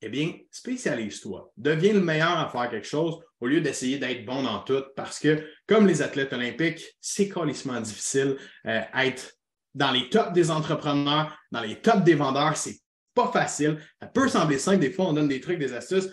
eh 0.00 0.08
bien, 0.08 0.32
spécialise-toi. 0.50 1.52
Deviens 1.56 1.92
le 1.92 2.00
meilleur 2.00 2.38
à 2.38 2.48
faire 2.48 2.70
quelque 2.70 2.86
chose 2.86 3.18
au 3.40 3.46
lieu 3.46 3.60
d'essayer 3.60 3.98
d'être 3.98 4.24
bon 4.24 4.42
dans 4.42 4.60
tout 4.60 4.84
parce 4.96 5.18
que, 5.18 5.44
comme 5.66 5.86
les 5.86 6.00
athlètes 6.00 6.32
olympiques, 6.32 6.96
c'est 7.00 7.28
colissement 7.28 7.80
difficile 7.80 8.36
euh, 8.66 8.80
être 8.94 9.34
dans 9.78 9.92
les 9.92 10.08
tops 10.08 10.32
des 10.32 10.50
entrepreneurs, 10.50 11.38
dans 11.52 11.60
les 11.60 11.80
tops 11.80 12.02
des 12.02 12.16
vendeurs, 12.16 12.56
c'est 12.56 12.80
pas 13.14 13.30
facile. 13.30 13.78
Ça 14.00 14.08
peut 14.08 14.28
sembler 14.28 14.58
simple, 14.58 14.80
des 14.80 14.90
fois, 14.90 15.06
on 15.06 15.12
donne 15.12 15.28
des 15.28 15.40
trucs, 15.40 15.60
des 15.60 15.72
astuces, 15.72 16.08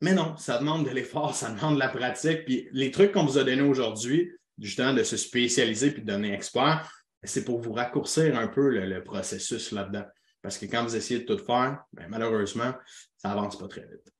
mais 0.00 0.14
non, 0.14 0.36
ça 0.36 0.58
demande 0.58 0.86
de 0.86 0.90
l'effort, 0.90 1.34
ça 1.34 1.50
demande 1.50 1.74
de 1.74 1.80
la 1.80 1.88
pratique. 1.88 2.44
Puis 2.44 2.68
les 2.72 2.92
trucs 2.92 3.10
qu'on 3.10 3.24
vous 3.24 3.36
a 3.36 3.42
donnés 3.42 3.62
aujourd'hui, 3.62 4.30
justement, 4.56 4.94
de 4.94 5.02
se 5.02 5.16
spécialiser 5.16 5.90
puis 5.90 6.02
de 6.02 6.06
donner 6.06 6.32
expert, 6.32 6.88
c'est 7.24 7.44
pour 7.44 7.60
vous 7.60 7.72
raccourcir 7.72 8.38
un 8.38 8.46
peu 8.46 8.70
le, 8.70 9.02
processus 9.02 9.72
là-dedans. 9.72 10.04
Parce 10.40 10.56
que 10.56 10.66
quand 10.66 10.84
vous 10.84 10.94
essayez 10.94 11.20
de 11.20 11.34
tout 11.34 11.44
faire, 11.44 11.82
ben, 11.92 12.06
malheureusement, 12.08 12.72
ça 13.16 13.32
avance 13.32 13.58
pas 13.58 13.66
très 13.66 13.80
vite. 13.80 14.12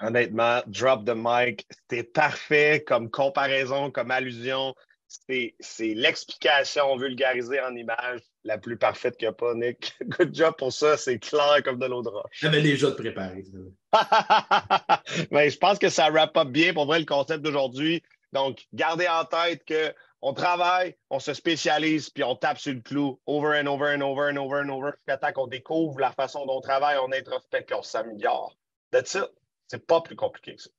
Honnêtement, 0.00 0.62
drop 0.68 1.04
the 1.04 1.14
mic, 1.16 1.66
c'était 1.68 2.04
parfait 2.04 2.84
comme 2.86 3.10
comparaison, 3.10 3.90
comme 3.90 4.12
allusion 4.12 4.72
c'est 5.10 5.94
l'explication 5.94 6.96
vulgarisée 6.96 7.60
en 7.60 7.74
image 7.74 8.20
la 8.44 8.58
plus 8.58 8.76
parfaite 8.76 9.16
qu'il 9.16 9.26
n'y 9.26 9.30
a 9.30 9.32
pas, 9.32 9.54
Nick. 9.54 9.94
Good 10.02 10.34
job 10.34 10.54
pour 10.56 10.72
ça, 10.72 10.96
c'est 10.96 11.18
clair 11.18 11.62
comme 11.64 11.78
de 11.78 11.86
l'eau 11.86 12.02
de 12.02 12.08
roche. 12.08 12.30
J'avais 12.32 12.62
déjà 12.62 12.90
de 12.90 12.94
préparer. 12.94 13.44
Mais 15.30 15.50
je 15.50 15.58
pense 15.58 15.78
que 15.78 15.88
ça 15.88 16.10
wrap 16.10 16.36
up 16.36 16.48
bien 16.48 16.72
pour 16.72 16.86
vrai 16.86 17.00
le 17.00 17.04
concept 17.04 17.42
d'aujourd'hui. 17.42 18.02
Donc, 18.32 18.66
gardez 18.72 19.08
en 19.08 19.24
tête 19.24 19.64
que 19.64 19.92
on 20.22 20.34
travaille, 20.34 20.96
on 21.08 21.18
se 21.18 21.32
spécialise, 21.32 22.10
puis 22.10 22.22
on 22.22 22.36
tape 22.36 22.58
sur 22.58 22.74
le 22.74 22.80
clou 22.80 23.18
over 23.26 23.58
and 23.58 23.66
over 23.66 23.94
and 23.96 24.02
over 24.02 24.30
and 24.30 24.36
over 24.36 24.62
and 24.62 24.68
over 24.68 24.90
jusqu'à 24.94 25.16
temps 25.16 25.32
qu'on 25.32 25.46
découvre 25.46 25.98
la 25.98 26.12
façon 26.12 26.44
dont 26.44 26.58
on 26.58 26.60
travaille, 26.60 26.98
on 26.98 27.10
introspecte, 27.10 27.72
on 27.72 27.82
s'améliore. 27.82 28.54
That's 28.90 29.14
it. 29.14 29.30
C'est 29.66 29.86
pas 29.86 30.00
plus 30.02 30.16
compliqué 30.16 30.56
que 30.56 30.62
ça. 30.62 30.70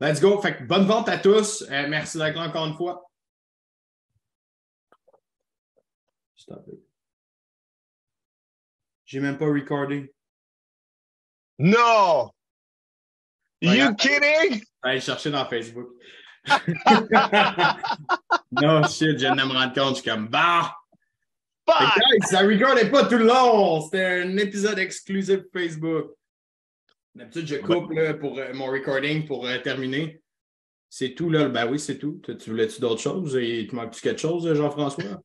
Let's 0.00 0.20
go. 0.20 0.40
Fait 0.40 0.62
bonne 0.66 0.86
vente 0.86 1.08
à 1.08 1.18
tous. 1.18 1.62
Euh, 1.62 1.86
merci 1.88 2.18
d'être 2.18 2.36
là 2.36 2.48
encore 2.48 2.66
une 2.66 2.74
fois. 2.74 3.05
Stop 6.46 6.68
it. 6.68 6.78
J'ai 9.04 9.20
même 9.20 9.36
pas 9.36 9.46
recordé. 9.46 10.12
No! 11.58 12.30
You 13.60 13.94
kidding? 13.96 14.62
Allez 14.82 15.00
chercher 15.00 15.30
dans 15.30 15.46
Facebook. 15.46 15.88
non, 18.52 18.82
shit, 18.84 19.12
je 19.12 19.16
viens 19.16 19.34
de 19.34 19.42
me 19.42 19.52
rendre 19.52 19.74
compte, 19.74 19.96
je 19.96 20.02
suis 20.02 20.10
comme 20.10 20.28
bah! 20.28 20.76
ça 22.28 22.40
recordait 22.42 22.88
pas 22.90 23.06
tout 23.06 23.18
le 23.18 23.26
long. 23.26 23.80
C'était 23.80 24.22
un 24.22 24.36
épisode 24.36 24.78
exclusif 24.78 25.40
Facebook. 25.52 26.12
D'habitude, 27.16 27.46
je 27.48 27.56
coupe 27.56 27.90
là, 27.90 28.14
pour 28.14 28.38
euh, 28.38 28.52
mon 28.52 28.66
recording 28.66 29.26
pour 29.26 29.46
euh, 29.46 29.58
terminer. 29.58 30.22
C'est 30.88 31.14
tout, 31.14 31.30
là. 31.30 31.48
Ben 31.48 31.68
oui, 31.68 31.80
c'est 31.80 31.98
tout. 31.98 32.20
Tu 32.22 32.50
voulais-tu 32.50 32.80
d'autres 32.80 33.00
choses? 33.00 33.34
Il 33.34 33.66
te 33.66 33.74
manque-tu 33.74 34.00
quelque 34.00 34.20
chose, 34.20 34.52
Jean-François? 34.54 35.20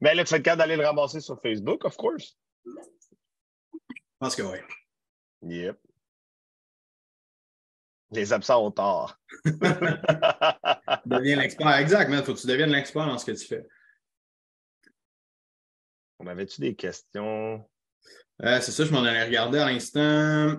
Mais 0.00 0.14
là, 0.14 0.24
tu 0.24 0.30
fais 0.30 0.38
le 0.38 0.42
cas 0.42 0.56
d'aller 0.56 0.76
le 0.76 0.86
ramasser 0.86 1.20
sur 1.20 1.40
Facebook, 1.40 1.84
of 1.84 1.96
course. 1.96 2.36
Je 2.64 2.72
pense 4.18 4.36
que 4.36 4.42
oui. 4.42 4.58
Yep. 5.42 5.78
Les 8.10 8.32
absents 8.32 8.64
ont 8.64 8.70
tort. 8.70 9.18
Deviens 11.04 11.36
l'expert. 11.36 11.76
Exact, 11.76 12.08
Il 12.10 12.22
faut 12.24 12.34
que 12.34 12.40
tu 12.40 12.46
deviennes 12.46 12.70
l'expert 12.70 13.06
dans 13.06 13.18
ce 13.18 13.26
que 13.26 13.32
tu 13.32 13.46
fais. 13.46 13.66
On 16.18 16.26
avait-tu 16.26 16.60
des 16.60 16.74
questions? 16.74 17.68
Euh, 18.42 18.60
c'est 18.60 18.72
ça, 18.72 18.84
je 18.84 18.92
m'en 18.92 19.02
allais 19.02 19.24
regarder 19.24 19.58
à 19.58 19.66
l'instant. 19.66 20.56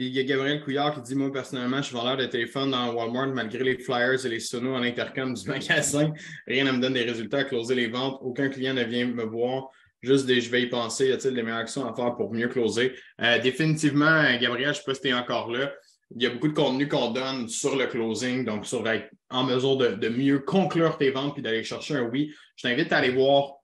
Il 0.00 0.14
y 0.14 0.20
a 0.20 0.22
Gabriel 0.22 0.62
Couillard 0.62 0.94
qui 0.94 1.00
dit 1.00 1.16
Moi, 1.16 1.32
personnellement, 1.32 1.78
je 1.78 1.88
suis 1.88 1.96
vendeur 1.96 2.16
de 2.16 2.26
téléphone 2.26 2.70
dans 2.70 2.94
Walmart 2.94 3.34
malgré 3.34 3.64
les 3.64 3.78
flyers 3.78 4.24
et 4.24 4.28
les 4.28 4.38
sonos 4.38 4.76
en 4.76 4.82
intercom 4.82 5.34
du 5.34 5.44
magasin. 5.48 6.12
Rien 6.46 6.62
ne 6.62 6.70
me 6.70 6.80
donne 6.80 6.92
des 6.92 7.02
résultats 7.02 7.38
à 7.38 7.44
closer 7.44 7.74
les 7.74 7.88
ventes. 7.88 8.16
Aucun 8.22 8.48
client 8.48 8.74
ne 8.74 8.84
vient 8.84 9.06
me 9.06 9.24
voir. 9.24 9.70
Juste 10.00 10.26
des 10.26 10.40
je 10.40 10.50
vais 10.50 10.62
y 10.62 10.66
penser. 10.66 11.08
Y 11.08 11.12
a-t-il 11.12 11.34
des 11.34 11.42
meilleures 11.42 11.58
actions 11.58 11.84
à 11.84 11.96
faire 11.96 12.14
pour 12.14 12.32
mieux 12.32 12.46
closer? 12.46 12.92
Euh, 13.20 13.40
définitivement, 13.40 14.22
Gabriel, 14.40 14.66
je 14.66 14.68
ne 14.68 14.74
sais 14.74 14.82
pas 14.86 14.94
si 14.94 15.00
tu 15.00 15.08
es 15.08 15.14
encore 15.14 15.50
là. 15.50 15.72
Il 16.14 16.22
y 16.22 16.26
a 16.26 16.30
beaucoup 16.30 16.48
de 16.48 16.54
contenu 16.54 16.86
qu'on 16.86 17.10
donne 17.10 17.48
sur 17.48 17.74
le 17.74 17.86
closing, 17.86 18.44
donc 18.44 18.66
sur 18.66 18.88
être 18.88 19.10
en 19.30 19.42
mesure 19.42 19.76
de, 19.76 20.08
mieux 20.08 20.38
conclure 20.38 20.96
tes 20.96 21.10
ventes 21.10 21.34
puis 21.34 21.42
d'aller 21.42 21.64
chercher 21.64 21.96
un 21.96 22.02
oui. 22.02 22.32
Je 22.54 22.68
t'invite 22.68 22.92
à 22.92 22.98
aller 22.98 23.10
voir 23.10 23.56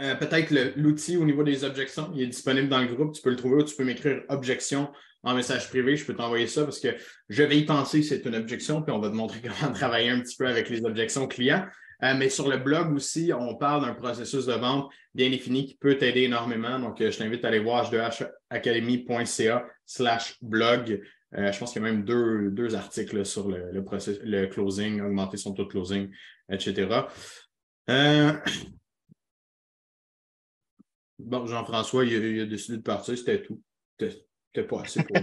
euh, 0.00 0.14
peut-être 0.14 0.50
l'outil 0.76 1.16
au 1.16 1.24
niveau 1.24 1.42
des 1.42 1.64
objections. 1.64 2.10
Il 2.14 2.22
est 2.22 2.26
disponible 2.26 2.68
dans 2.68 2.80
le 2.80 2.86
groupe. 2.86 3.14
Tu 3.14 3.22
peux 3.22 3.30
le 3.30 3.36
trouver 3.36 3.56
ou 3.56 3.64
tu 3.64 3.76
peux 3.76 3.84
m'écrire 3.84 4.22
objection 4.28 4.90
en 5.22 5.34
message 5.34 5.68
privé, 5.68 5.96
je 5.96 6.04
peux 6.04 6.14
t'envoyer 6.14 6.46
ça 6.46 6.64
parce 6.64 6.80
que 6.80 6.88
je 7.28 7.42
vais 7.42 7.58
y 7.58 7.64
penser, 7.64 8.02
c'est 8.02 8.24
une 8.24 8.34
objection, 8.34 8.82
puis 8.82 8.92
on 8.92 9.00
va 9.00 9.10
te 9.10 9.14
montrer 9.14 9.40
comment 9.60 9.72
travailler 9.72 10.10
un 10.10 10.20
petit 10.20 10.36
peu 10.36 10.46
avec 10.46 10.70
les 10.70 10.84
objections 10.84 11.26
clients. 11.26 11.66
Euh, 12.02 12.14
mais 12.16 12.30
sur 12.30 12.48
le 12.48 12.56
blog 12.56 12.94
aussi, 12.94 13.30
on 13.38 13.56
parle 13.56 13.84
d'un 13.84 13.92
processus 13.92 14.46
de 14.46 14.54
vente 14.54 14.90
bien 15.14 15.28
défini 15.28 15.66
qui 15.66 15.74
peut 15.74 15.98
t'aider 15.98 16.22
énormément. 16.22 16.78
Donc, 16.78 16.98
euh, 17.02 17.10
je 17.10 17.18
t'invite 17.18 17.44
à 17.44 17.48
aller 17.48 17.58
voir 17.58 17.90
h2hacademy.ca 17.92 19.66
slash 19.84 20.38
blog. 20.40 21.02
Je 21.32 21.58
pense 21.58 21.72
qu'il 21.72 21.82
y 21.82 21.84
a 21.84 21.92
même 21.92 22.04
deux, 22.04 22.74
articles 22.74 23.24
sur 23.24 23.48
le, 23.48 23.70
le, 23.70 23.84
le 24.24 24.46
closing, 24.46 25.00
augmenter 25.00 25.36
son 25.36 25.52
taux 25.52 25.64
de 25.64 25.68
closing, 25.68 26.10
etc. 26.50 26.88
Euh, 27.88 28.32
bon, 31.24 31.46
Jean-François, 31.46 32.04
il, 32.04 32.40
a 32.40 32.46
décidé 32.46 32.78
de 32.78 32.82
partir, 32.82 33.16
c'était 33.16 33.42
tout. 33.42 33.60
C'était 33.98 34.66
pas 34.66 34.80
assez 34.80 35.02
pour 35.02 35.16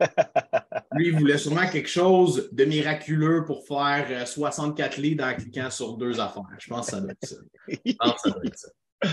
lui. 0.92 1.08
il 1.08 1.16
voulait 1.18 1.38
sûrement 1.38 1.66
quelque 1.68 1.88
chose 1.88 2.48
de 2.52 2.64
miraculeux 2.64 3.44
pour 3.44 3.66
faire 3.66 4.26
64 4.26 4.98
euh, 4.98 5.02
leads 5.02 5.24
en 5.24 5.34
cliquant 5.34 5.70
sur 5.70 5.96
deux 5.96 6.20
affaires. 6.20 6.44
Je 6.58 6.68
pense 6.68 6.86
que 6.86 6.92
ça 6.92 7.00
doit 7.00 7.12
être 7.12 7.26
ça. 7.26 7.36
Je 7.68 7.92
pense 7.98 8.22
que 8.22 8.30
ça 8.30 8.30
doit 8.30 8.44
être 8.44 8.58
ça. 8.58 8.68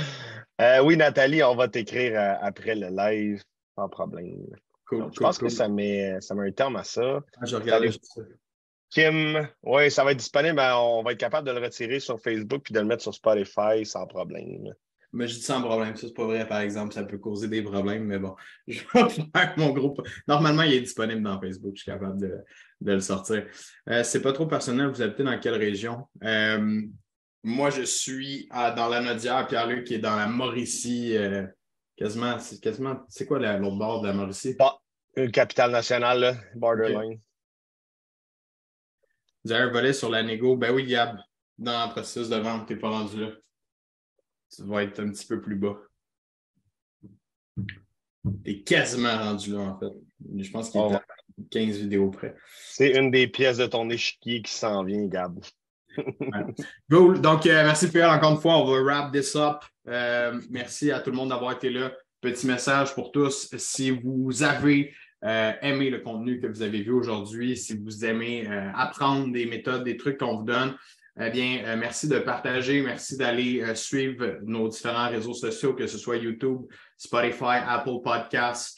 Euh, 0.62 0.82
oui, 0.82 0.96
Nathalie, 0.96 1.44
on 1.44 1.54
va 1.54 1.68
t'écrire 1.68 2.18
euh, 2.18 2.34
après 2.42 2.76
le 2.76 2.88
live, 2.88 3.44
sans 3.76 3.90
problème. 3.90 4.48
Cool, 4.88 5.12
je 5.14 5.20
pense 5.20 5.38
que 5.38 5.50
ça 5.50 5.68
met, 5.68 6.16
ça 6.22 6.34
met 6.34 6.48
un 6.48 6.52
terme 6.54 6.78
à 6.78 6.86
ça. 6.86 7.20
Ah, 7.42 7.46
je 7.46 7.58
regarde. 7.58 7.86
Kim, 8.90 9.50
oui, 9.64 9.92
ça 9.92 10.06
va 10.06 10.14
être 10.14 10.20
disponible. 10.20 10.60
On 10.60 11.04
va 11.04 11.12
être 11.12 11.20
capable 11.20 11.46
de 11.46 11.52
le 11.52 11.60
retirer 11.60 12.00
sur 12.00 12.20
Facebook 12.22 12.62
puis 12.64 12.74
de 12.74 12.80
le 12.80 12.86
mettre 12.86 13.04
sur 13.04 13.14
Spotify 13.14 13.86
sans 13.86 14.08
problème. 14.08 14.74
Mais 15.16 15.30
je 15.30 15.36
dis 15.36 15.42
sans 15.42 15.62
problème. 15.62 15.96
Ça, 15.96 16.08
c'est 16.08 16.14
pas 16.14 16.26
vrai, 16.26 16.46
par 16.46 16.60
exemple. 16.60 16.94
Ça 16.94 17.04
peut 17.04 17.18
causer 17.18 17.48
des 17.48 17.62
problèmes, 17.62 18.04
mais 18.04 18.20
bon, 18.20 18.36
je 18.68 18.82
vais 18.94 19.10
faire 19.10 19.54
mon 19.58 19.70
groupe. 19.70 20.06
Normalement, 20.28 20.64
il 20.64 20.74
est 20.74 20.82
disponible 20.82 21.24
dans 21.24 21.40
Facebook. 21.40 21.72
Je 21.76 21.84
suis 21.84 21.92
capable 21.92 22.20
de, 22.20 22.44
le 22.82 23.00
sortir. 23.00 23.48
Euh, 23.90 24.04
c'est 24.04 24.22
pas 24.22 24.34
trop 24.34 24.46
personnel. 24.46 24.88
Vous 24.88 25.02
habitez 25.02 25.24
dans 25.24 25.40
quelle 25.40 25.56
région? 25.56 26.06
Euh, 26.22 26.82
moi, 27.44 27.70
je 27.70 27.84
suis 27.84 28.50
dans 28.52 28.90
la 28.90 29.00
Nodière, 29.00 29.48
Pierre-Luc, 29.48 29.86
qui 29.86 29.94
est 29.96 30.00
dans 30.00 30.18
la 30.18 30.28
Mauricie. 30.28 31.16
Euh, 31.16 31.48
quasiment, 31.96 32.38
c'est 32.40 32.60
quasiment, 32.60 33.06
c'est 33.08 33.26
quoi 33.26 33.40
l'autre 33.40 33.78
bord 33.78 34.02
de 34.02 34.08
la 34.08 34.14
Mauricie? 34.14 34.56
Bah, 34.60 34.80
une 35.16 35.32
capitale 35.32 35.72
nationale, 35.72 36.38
borderline. 36.56 37.22
Vous 39.46 39.52
avez 39.54 39.64
un 39.64 39.72
volet 39.72 39.94
sur 39.94 40.10
la 40.10 40.24
négo. 40.24 40.58
Ben 40.58 40.74
oui, 40.74 40.86
Gab, 40.86 41.18
dans 41.58 41.86
le 41.86 41.92
processus 41.92 42.28
de 42.28 42.36
vente, 42.36 42.68
tu 42.68 42.74
n'es 42.74 42.80
pas 42.80 42.90
rendu 42.90 43.22
là. 43.22 43.30
Tu 44.56 44.64
vas 44.64 44.84
être 44.84 45.00
un 45.00 45.10
petit 45.12 45.26
peu 45.26 45.42
plus 45.42 45.56
bas. 45.56 45.78
Tu 47.58 47.66
es 48.46 48.62
quasiment 48.62 49.18
rendu 49.18 49.52
là, 49.52 49.60
en 49.60 49.80
fait. 49.80 49.94
Je 50.38 50.52
pense 50.52 50.70
qu'il 50.70 50.82
est 50.82 50.84
oh. 50.84 50.94
à 50.94 51.04
15 51.52 51.78
vidéos 51.78 52.10
près. 52.10 52.36
C'est 52.70 52.98
une 52.98 53.12
des 53.12 53.28
pièces 53.28 53.58
de 53.58 53.66
ton 53.66 53.90
échiquier 53.90 54.42
qui 54.42 54.54
s'en 54.54 54.84
vient, 54.84 55.06
Gab. 55.06 55.40
Donc, 56.90 57.46
euh, 57.46 57.64
merci 57.64 57.90
Pierre 57.90 58.12
encore 58.12 58.32
une 58.32 58.42
fois. 58.42 58.58
On 58.58 58.66
va 58.66 58.82
wrap 58.82 59.14
this 59.14 59.36
up. 59.36 59.64
Euh, 59.88 60.40
merci 60.50 60.92
à 60.92 61.00
tout 61.00 61.12
le 61.12 61.18
monde 61.18 61.30
d'avoir 61.30 61.54
été 61.54 61.70
là. 61.70 61.92
Petit 62.22 62.48
message 62.48 62.94
pour 62.96 63.12
tous. 63.12 63.50
Si 63.58 63.92
vous 63.92 64.44
avez 64.44 64.94
euh, 65.24 65.54
aimé 65.62 65.90
le 65.90 66.00
contenu 66.00 66.40
que 66.40 66.48
vous 66.48 66.62
avez 66.62 66.82
vu 66.82 66.92
aujourd'hui, 66.92 67.56
si 67.56 67.78
vous 67.78 68.06
aimez 68.06 68.48
apprendre 68.76 69.32
des 69.32 69.46
méthodes, 69.46 69.84
des 69.84 69.98
trucs 69.98 70.20
qu'on 70.20 70.38
vous 70.38 70.46
donne, 70.46 70.76
eh 71.20 71.30
bien, 71.30 71.76
merci 71.78 72.08
de 72.08 72.20
partager, 72.20 72.82
merci 72.82 73.18
d'aller 73.18 73.64
suivre 73.76 74.40
nos 74.44 74.68
différents 74.68 75.10
réseaux 75.10 75.34
sociaux, 75.34 75.74
que 75.74 75.88
ce 75.88 75.98
soit 75.98 76.18
YouTube, 76.18 76.62
Spotify, 76.98 77.62
Apple 77.68 78.02
Podcasts, 78.04 78.78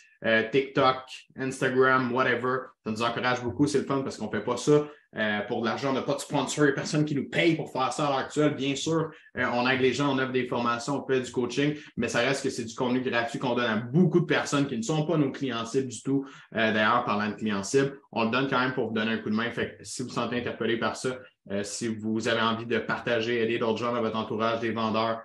TikTok, 0.52 0.98
Instagram, 1.36 2.14
whatever. 2.14 2.58
Ça 2.86 2.92
nous 2.92 3.02
encourage 3.02 3.42
beaucoup, 3.42 3.66
c'est 3.66 3.80
le 3.80 3.86
fun 3.86 4.02
parce 4.02 4.18
qu'on 4.18 4.28
ne 4.28 4.32
fait 4.32 4.44
pas 4.44 4.58
ça 4.58 4.88
euh, 5.16 5.40
pour 5.48 5.62
de 5.62 5.66
l'argent. 5.66 5.92
On 5.92 5.94
n'a 5.94 6.02
pas 6.02 6.16
de 6.16 6.20
sponsor, 6.20 6.68
il 6.68 6.74
personne 6.74 7.06
qui 7.06 7.16
nous 7.16 7.30
paye 7.30 7.56
pour 7.56 7.72
faire 7.72 7.92
ça 7.92 8.06
à 8.06 8.10
l'heure 8.10 8.20
actuelle. 8.20 8.54
Bien 8.56 8.76
sûr, 8.76 9.10
euh, 9.38 9.46
on 9.54 9.68
aide 9.68 9.82
les 9.82 9.94
gens, 9.94 10.14
on 10.14 10.20
offre 10.20 10.32
des 10.32 10.46
formations, 10.48 11.02
on 11.02 11.08
fait 11.08 11.22
du 11.22 11.32
coaching, 11.32 11.76
mais 11.96 12.08
ça 12.08 12.20
reste 12.20 12.44
que 12.44 12.50
c'est 12.50 12.66
du 12.66 12.76
contenu 12.76 13.02
gratuit 13.02 13.40
qu'on 13.40 13.56
donne 13.56 13.72
à 13.72 13.78
beaucoup 13.78 14.20
de 14.20 14.26
personnes 14.26 14.68
qui 14.68 14.78
ne 14.78 14.82
sont 14.82 15.06
pas 15.06 15.18
nos 15.18 15.32
clients 15.32 15.66
cibles 15.66 15.88
du 15.88 16.04
tout. 16.04 16.26
Euh, 16.56 16.74
d'ailleurs, 16.74 17.04
parlant 17.06 17.30
de 17.30 17.36
clients 17.36 17.64
cibles, 17.64 17.98
on 18.12 18.26
le 18.26 18.32
donne 18.32 18.48
quand 18.48 18.60
même 18.60 18.74
pour 18.74 18.90
vous 18.90 18.94
donner 18.94 19.14
un 19.14 19.18
coup 19.18 19.30
de 19.30 19.36
main. 19.36 19.50
Fait 19.50 19.78
si 19.82 20.02
vous 20.02 20.10
vous 20.10 20.14
sentez 20.14 20.38
interpellé 20.38 20.78
par 20.78 20.96
ça, 20.96 21.18
si 21.64 21.88
vous 21.88 22.28
avez 22.28 22.42
envie 22.42 22.66
de 22.66 22.78
partager, 22.78 23.42
aider 23.42 23.58
d'autres 23.58 23.78
gens 23.78 23.94
dans 23.94 24.02
votre 24.02 24.18
entourage, 24.18 24.60
des 24.60 24.72
vendeurs, 24.72 25.22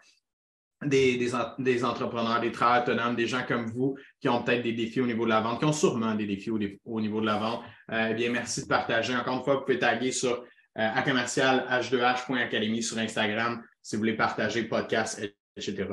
des, 0.86 1.84
entrepreneurs, 1.84 2.40
des 2.40 2.52
travailleurs 2.52 2.82
autonomes, 2.84 3.16
des 3.16 3.26
gens 3.26 3.42
comme 3.46 3.66
vous 3.66 3.96
qui 4.20 4.28
ont 4.28 4.42
peut-être 4.42 4.62
des 4.62 4.72
défis 4.72 5.00
au 5.00 5.06
niveau 5.06 5.24
de 5.24 5.30
la 5.30 5.40
vente, 5.40 5.58
qui 5.58 5.64
ont 5.64 5.72
sûrement 5.72 6.14
des 6.14 6.26
défis 6.26 6.50
au, 6.50 7.00
niveau 7.00 7.20
de 7.20 7.26
la 7.26 7.38
vente, 7.38 7.62
euh, 7.90 8.08
eh 8.10 8.14
bien, 8.14 8.30
merci 8.30 8.62
de 8.62 8.66
partager. 8.66 9.14
Encore 9.14 9.38
une 9.38 9.44
fois, 9.44 9.56
vous 9.56 9.62
pouvez 9.62 9.78
taguer 9.78 10.12
sur 10.12 10.44
euh, 10.78 11.02
commercial 11.04 11.66
h2h.academy 11.70 12.82
sur 12.82 12.98
Instagram 12.98 13.62
si 13.82 13.96
vous 13.96 14.00
voulez 14.00 14.16
partager 14.16 14.64
podcast, 14.64 15.20
etc. 15.56 15.88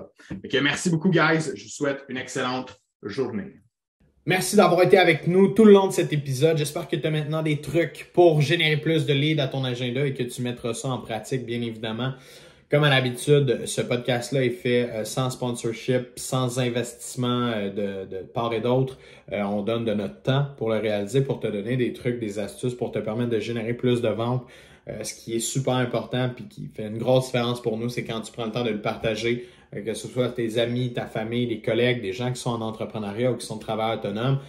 merci 0.61 0.89
beaucoup, 0.89 1.09
guys. 1.09 1.51
Je 1.55 1.63
vous 1.63 1.69
souhaite 1.69 2.05
une 2.07 2.17
excellente 2.17 2.75
journée. 3.03 3.61
Merci 4.25 4.57
d'avoir 4.57 4.83
été 4.83 4.97
avec 4.97 5.27
nous 5.27 5.47
tout 5.47 5.63
le 5.63 5.71
long 5.71 5.87
de 5.87 5.93
cet 5.93 6.11
épisode. 6.11 6.57
J'espère 6.57 6.87
que 6.87 6.95
tu 6.95 7.07
as 7.07 7.09
maintenant 7.09 7.41
des 7.41 7.61
trucs 7.61 8.11
pour 8.13 8.41
générer 8.41 8.77
plus 8.77 9.05
de 9.05 9.13
leads 9.13 9.41
à 9.41 9.47
ton 9.47 9.63
agenda 9.63 10.05
et 10.05 10.13
que 10.13 10.23
tu 10.23 10.41
mettras 10.41 10.73
ça 10.73 10.89
en 10.89 10.97
pratique, 10.99 11.45
bien 11.45 11.61
évidemment. 11.61 12.13
Comme 12.69 12.83
à 12.83 12.89
l'habitude, 12.89 13.65
ce 13.65 13.81
podcast-là 13.81 14.43
est 14.43 14.51
fait 14.51 14.89
euh, 14.91 15.03
sans 15.03 15.31
sponsorship, 15.31 16.09
sans 16.17 16.59
investissement 16.59 17.51
euh, 17.55 18.05
de, 18.05 18.17
part 18.17 18.53
et 18.53 18.59
d'autre. 18.59 18.99
Euh, 19.31 19.41
on 19.41 19.63
donne 19.63 19.85
de 19.85 19.93
notre 19.93 20.21
temps 20.21 20.45
pour 20.57 20.69
le 20.69 20.77
réaliser, 20.77 21.21
pour 21.21 21.39
te 21.39 21.47
donner 21.47 21.77
des 21.77 21.93
trucs, 21.93 22.19
des 22.19 22.37
astuces, 22.37 22.75
pour 22.75 22.91
te 22.91 22.99
permettre 22.99 23.31
de 23.31 23.39
générer 23.39 23.73
plus 23.73 24.01
de 24.01 24.09
ventes. 24.09 24.45
ce 25.01 25.13
qui 25.15 25.35
est 25.35 25.39
super 25.39 25.75
important 25.75 26.29
puis 26.35 26.45
qui 26.47 26.67
fait 26.67 26.87
une 26.87 26.99
grosse 26.99 27.27
différence 27.27 27.61
pour 27.61 27.77
nous, 27.77 27.89
c'est 27.89 28.03
quand 28.03 28.21
tu 28.21 28.31
prends 28.31 28.45
le 28.45 28.51
temps 28.51 28.63
de 28.63 28.71
le 28.71 28.81
partager, 28.81 29.47
que 29.73 29.93
ce 29.93 30.07
soit 30.07 30.29
tes 30.29 30.57
amis, 30.57 30.93
ta 30.93 31.05
famille, 31.05 31.47
des 31.47 31.59
collègues, 31.59 32.01
des 32.01 32.13
gens 32.13 32.31
qui 32.31 32.39
sont 32.39 32.51
en 32.51 32.61
entrepreneuriat 32.61 33.31
ou 33.31 33.35
qui 33.35 33.45
sont 33.45 33.57
travailleurs 33.57 33.99
autonomes 33.99 34.39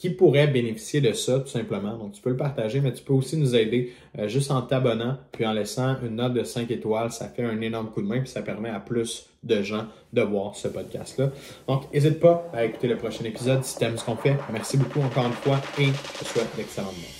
qui 0.00 0.08
pourrait 0.08 0.46
bénéficier 0.46 1.02
de 1.02 1.12
ça, 1.12 1.40
tout 1.40 1.48
simplement. 1.48 1.94
Donc, 1.98 2.12
tu 2.12 2.22
peux 2.22 2.30
le 2.30 2.36
partager, 2.36 2.80
mais 2.80 2.90
tu 2.94 3.04
peux 3.04 3.12
aussi 3.12 3.36
nous 3.36 3.54
aider 3.54 3.92
euh, 4.18 4.28
juste 4.28 4.50
en 4.50 4.62
t'abonnant, 4.62 5.18
puis 5.30 5.44
en 5.44 5.52
laissant 5.52 5.96
une 6.02 6.16
note 6.16 6.32
de 6.32 6.42
5 6.42 6.70
étoiles. 6.70 7.12
Ça 7.12 7.28
fait 7.28 7.44
un 7.44 7.60
énorme 7.60 7.90
coup 7.90 8.00
de 8.00 8.06
main, 8.06 8.20
puis 8.20 8.30
ça 8.30 8.40
permet 8.40 8.70
à 8.70 8.80
plus 8.80 9.26
de 9.42 9.62
gens 9.62 9.84
de 10.14 10.22
voir 10.22 10.56
ce 10.56 10.68
podcast-là. 10.68 11.30
Donc, 11.68 11.92
n'hésite 11.92 12.18
pas 12.18 12.50
à 12.54 12.64
écouter 12.64 12.88
le 12.88 12.96
prochain 12.96 13.24
épisode 13.26 13.62
si 13.62 13.76
tu 13.76 13.84
aimes 13.84 13.98
ce 13.98 14.04
qu'on 14.06 14.16
fait. 14.16 14.36
Merci 14.50 14.78
beaucoup 14.78 15.00
encore 15.00 15.26
une 15.26 15.32
fois 15.32 15.60
et 15.78 15.84
je 15.84 16.18
te 16.20 16.24
souhaite 16.24 16.56
d'excellentes 16.56 17.19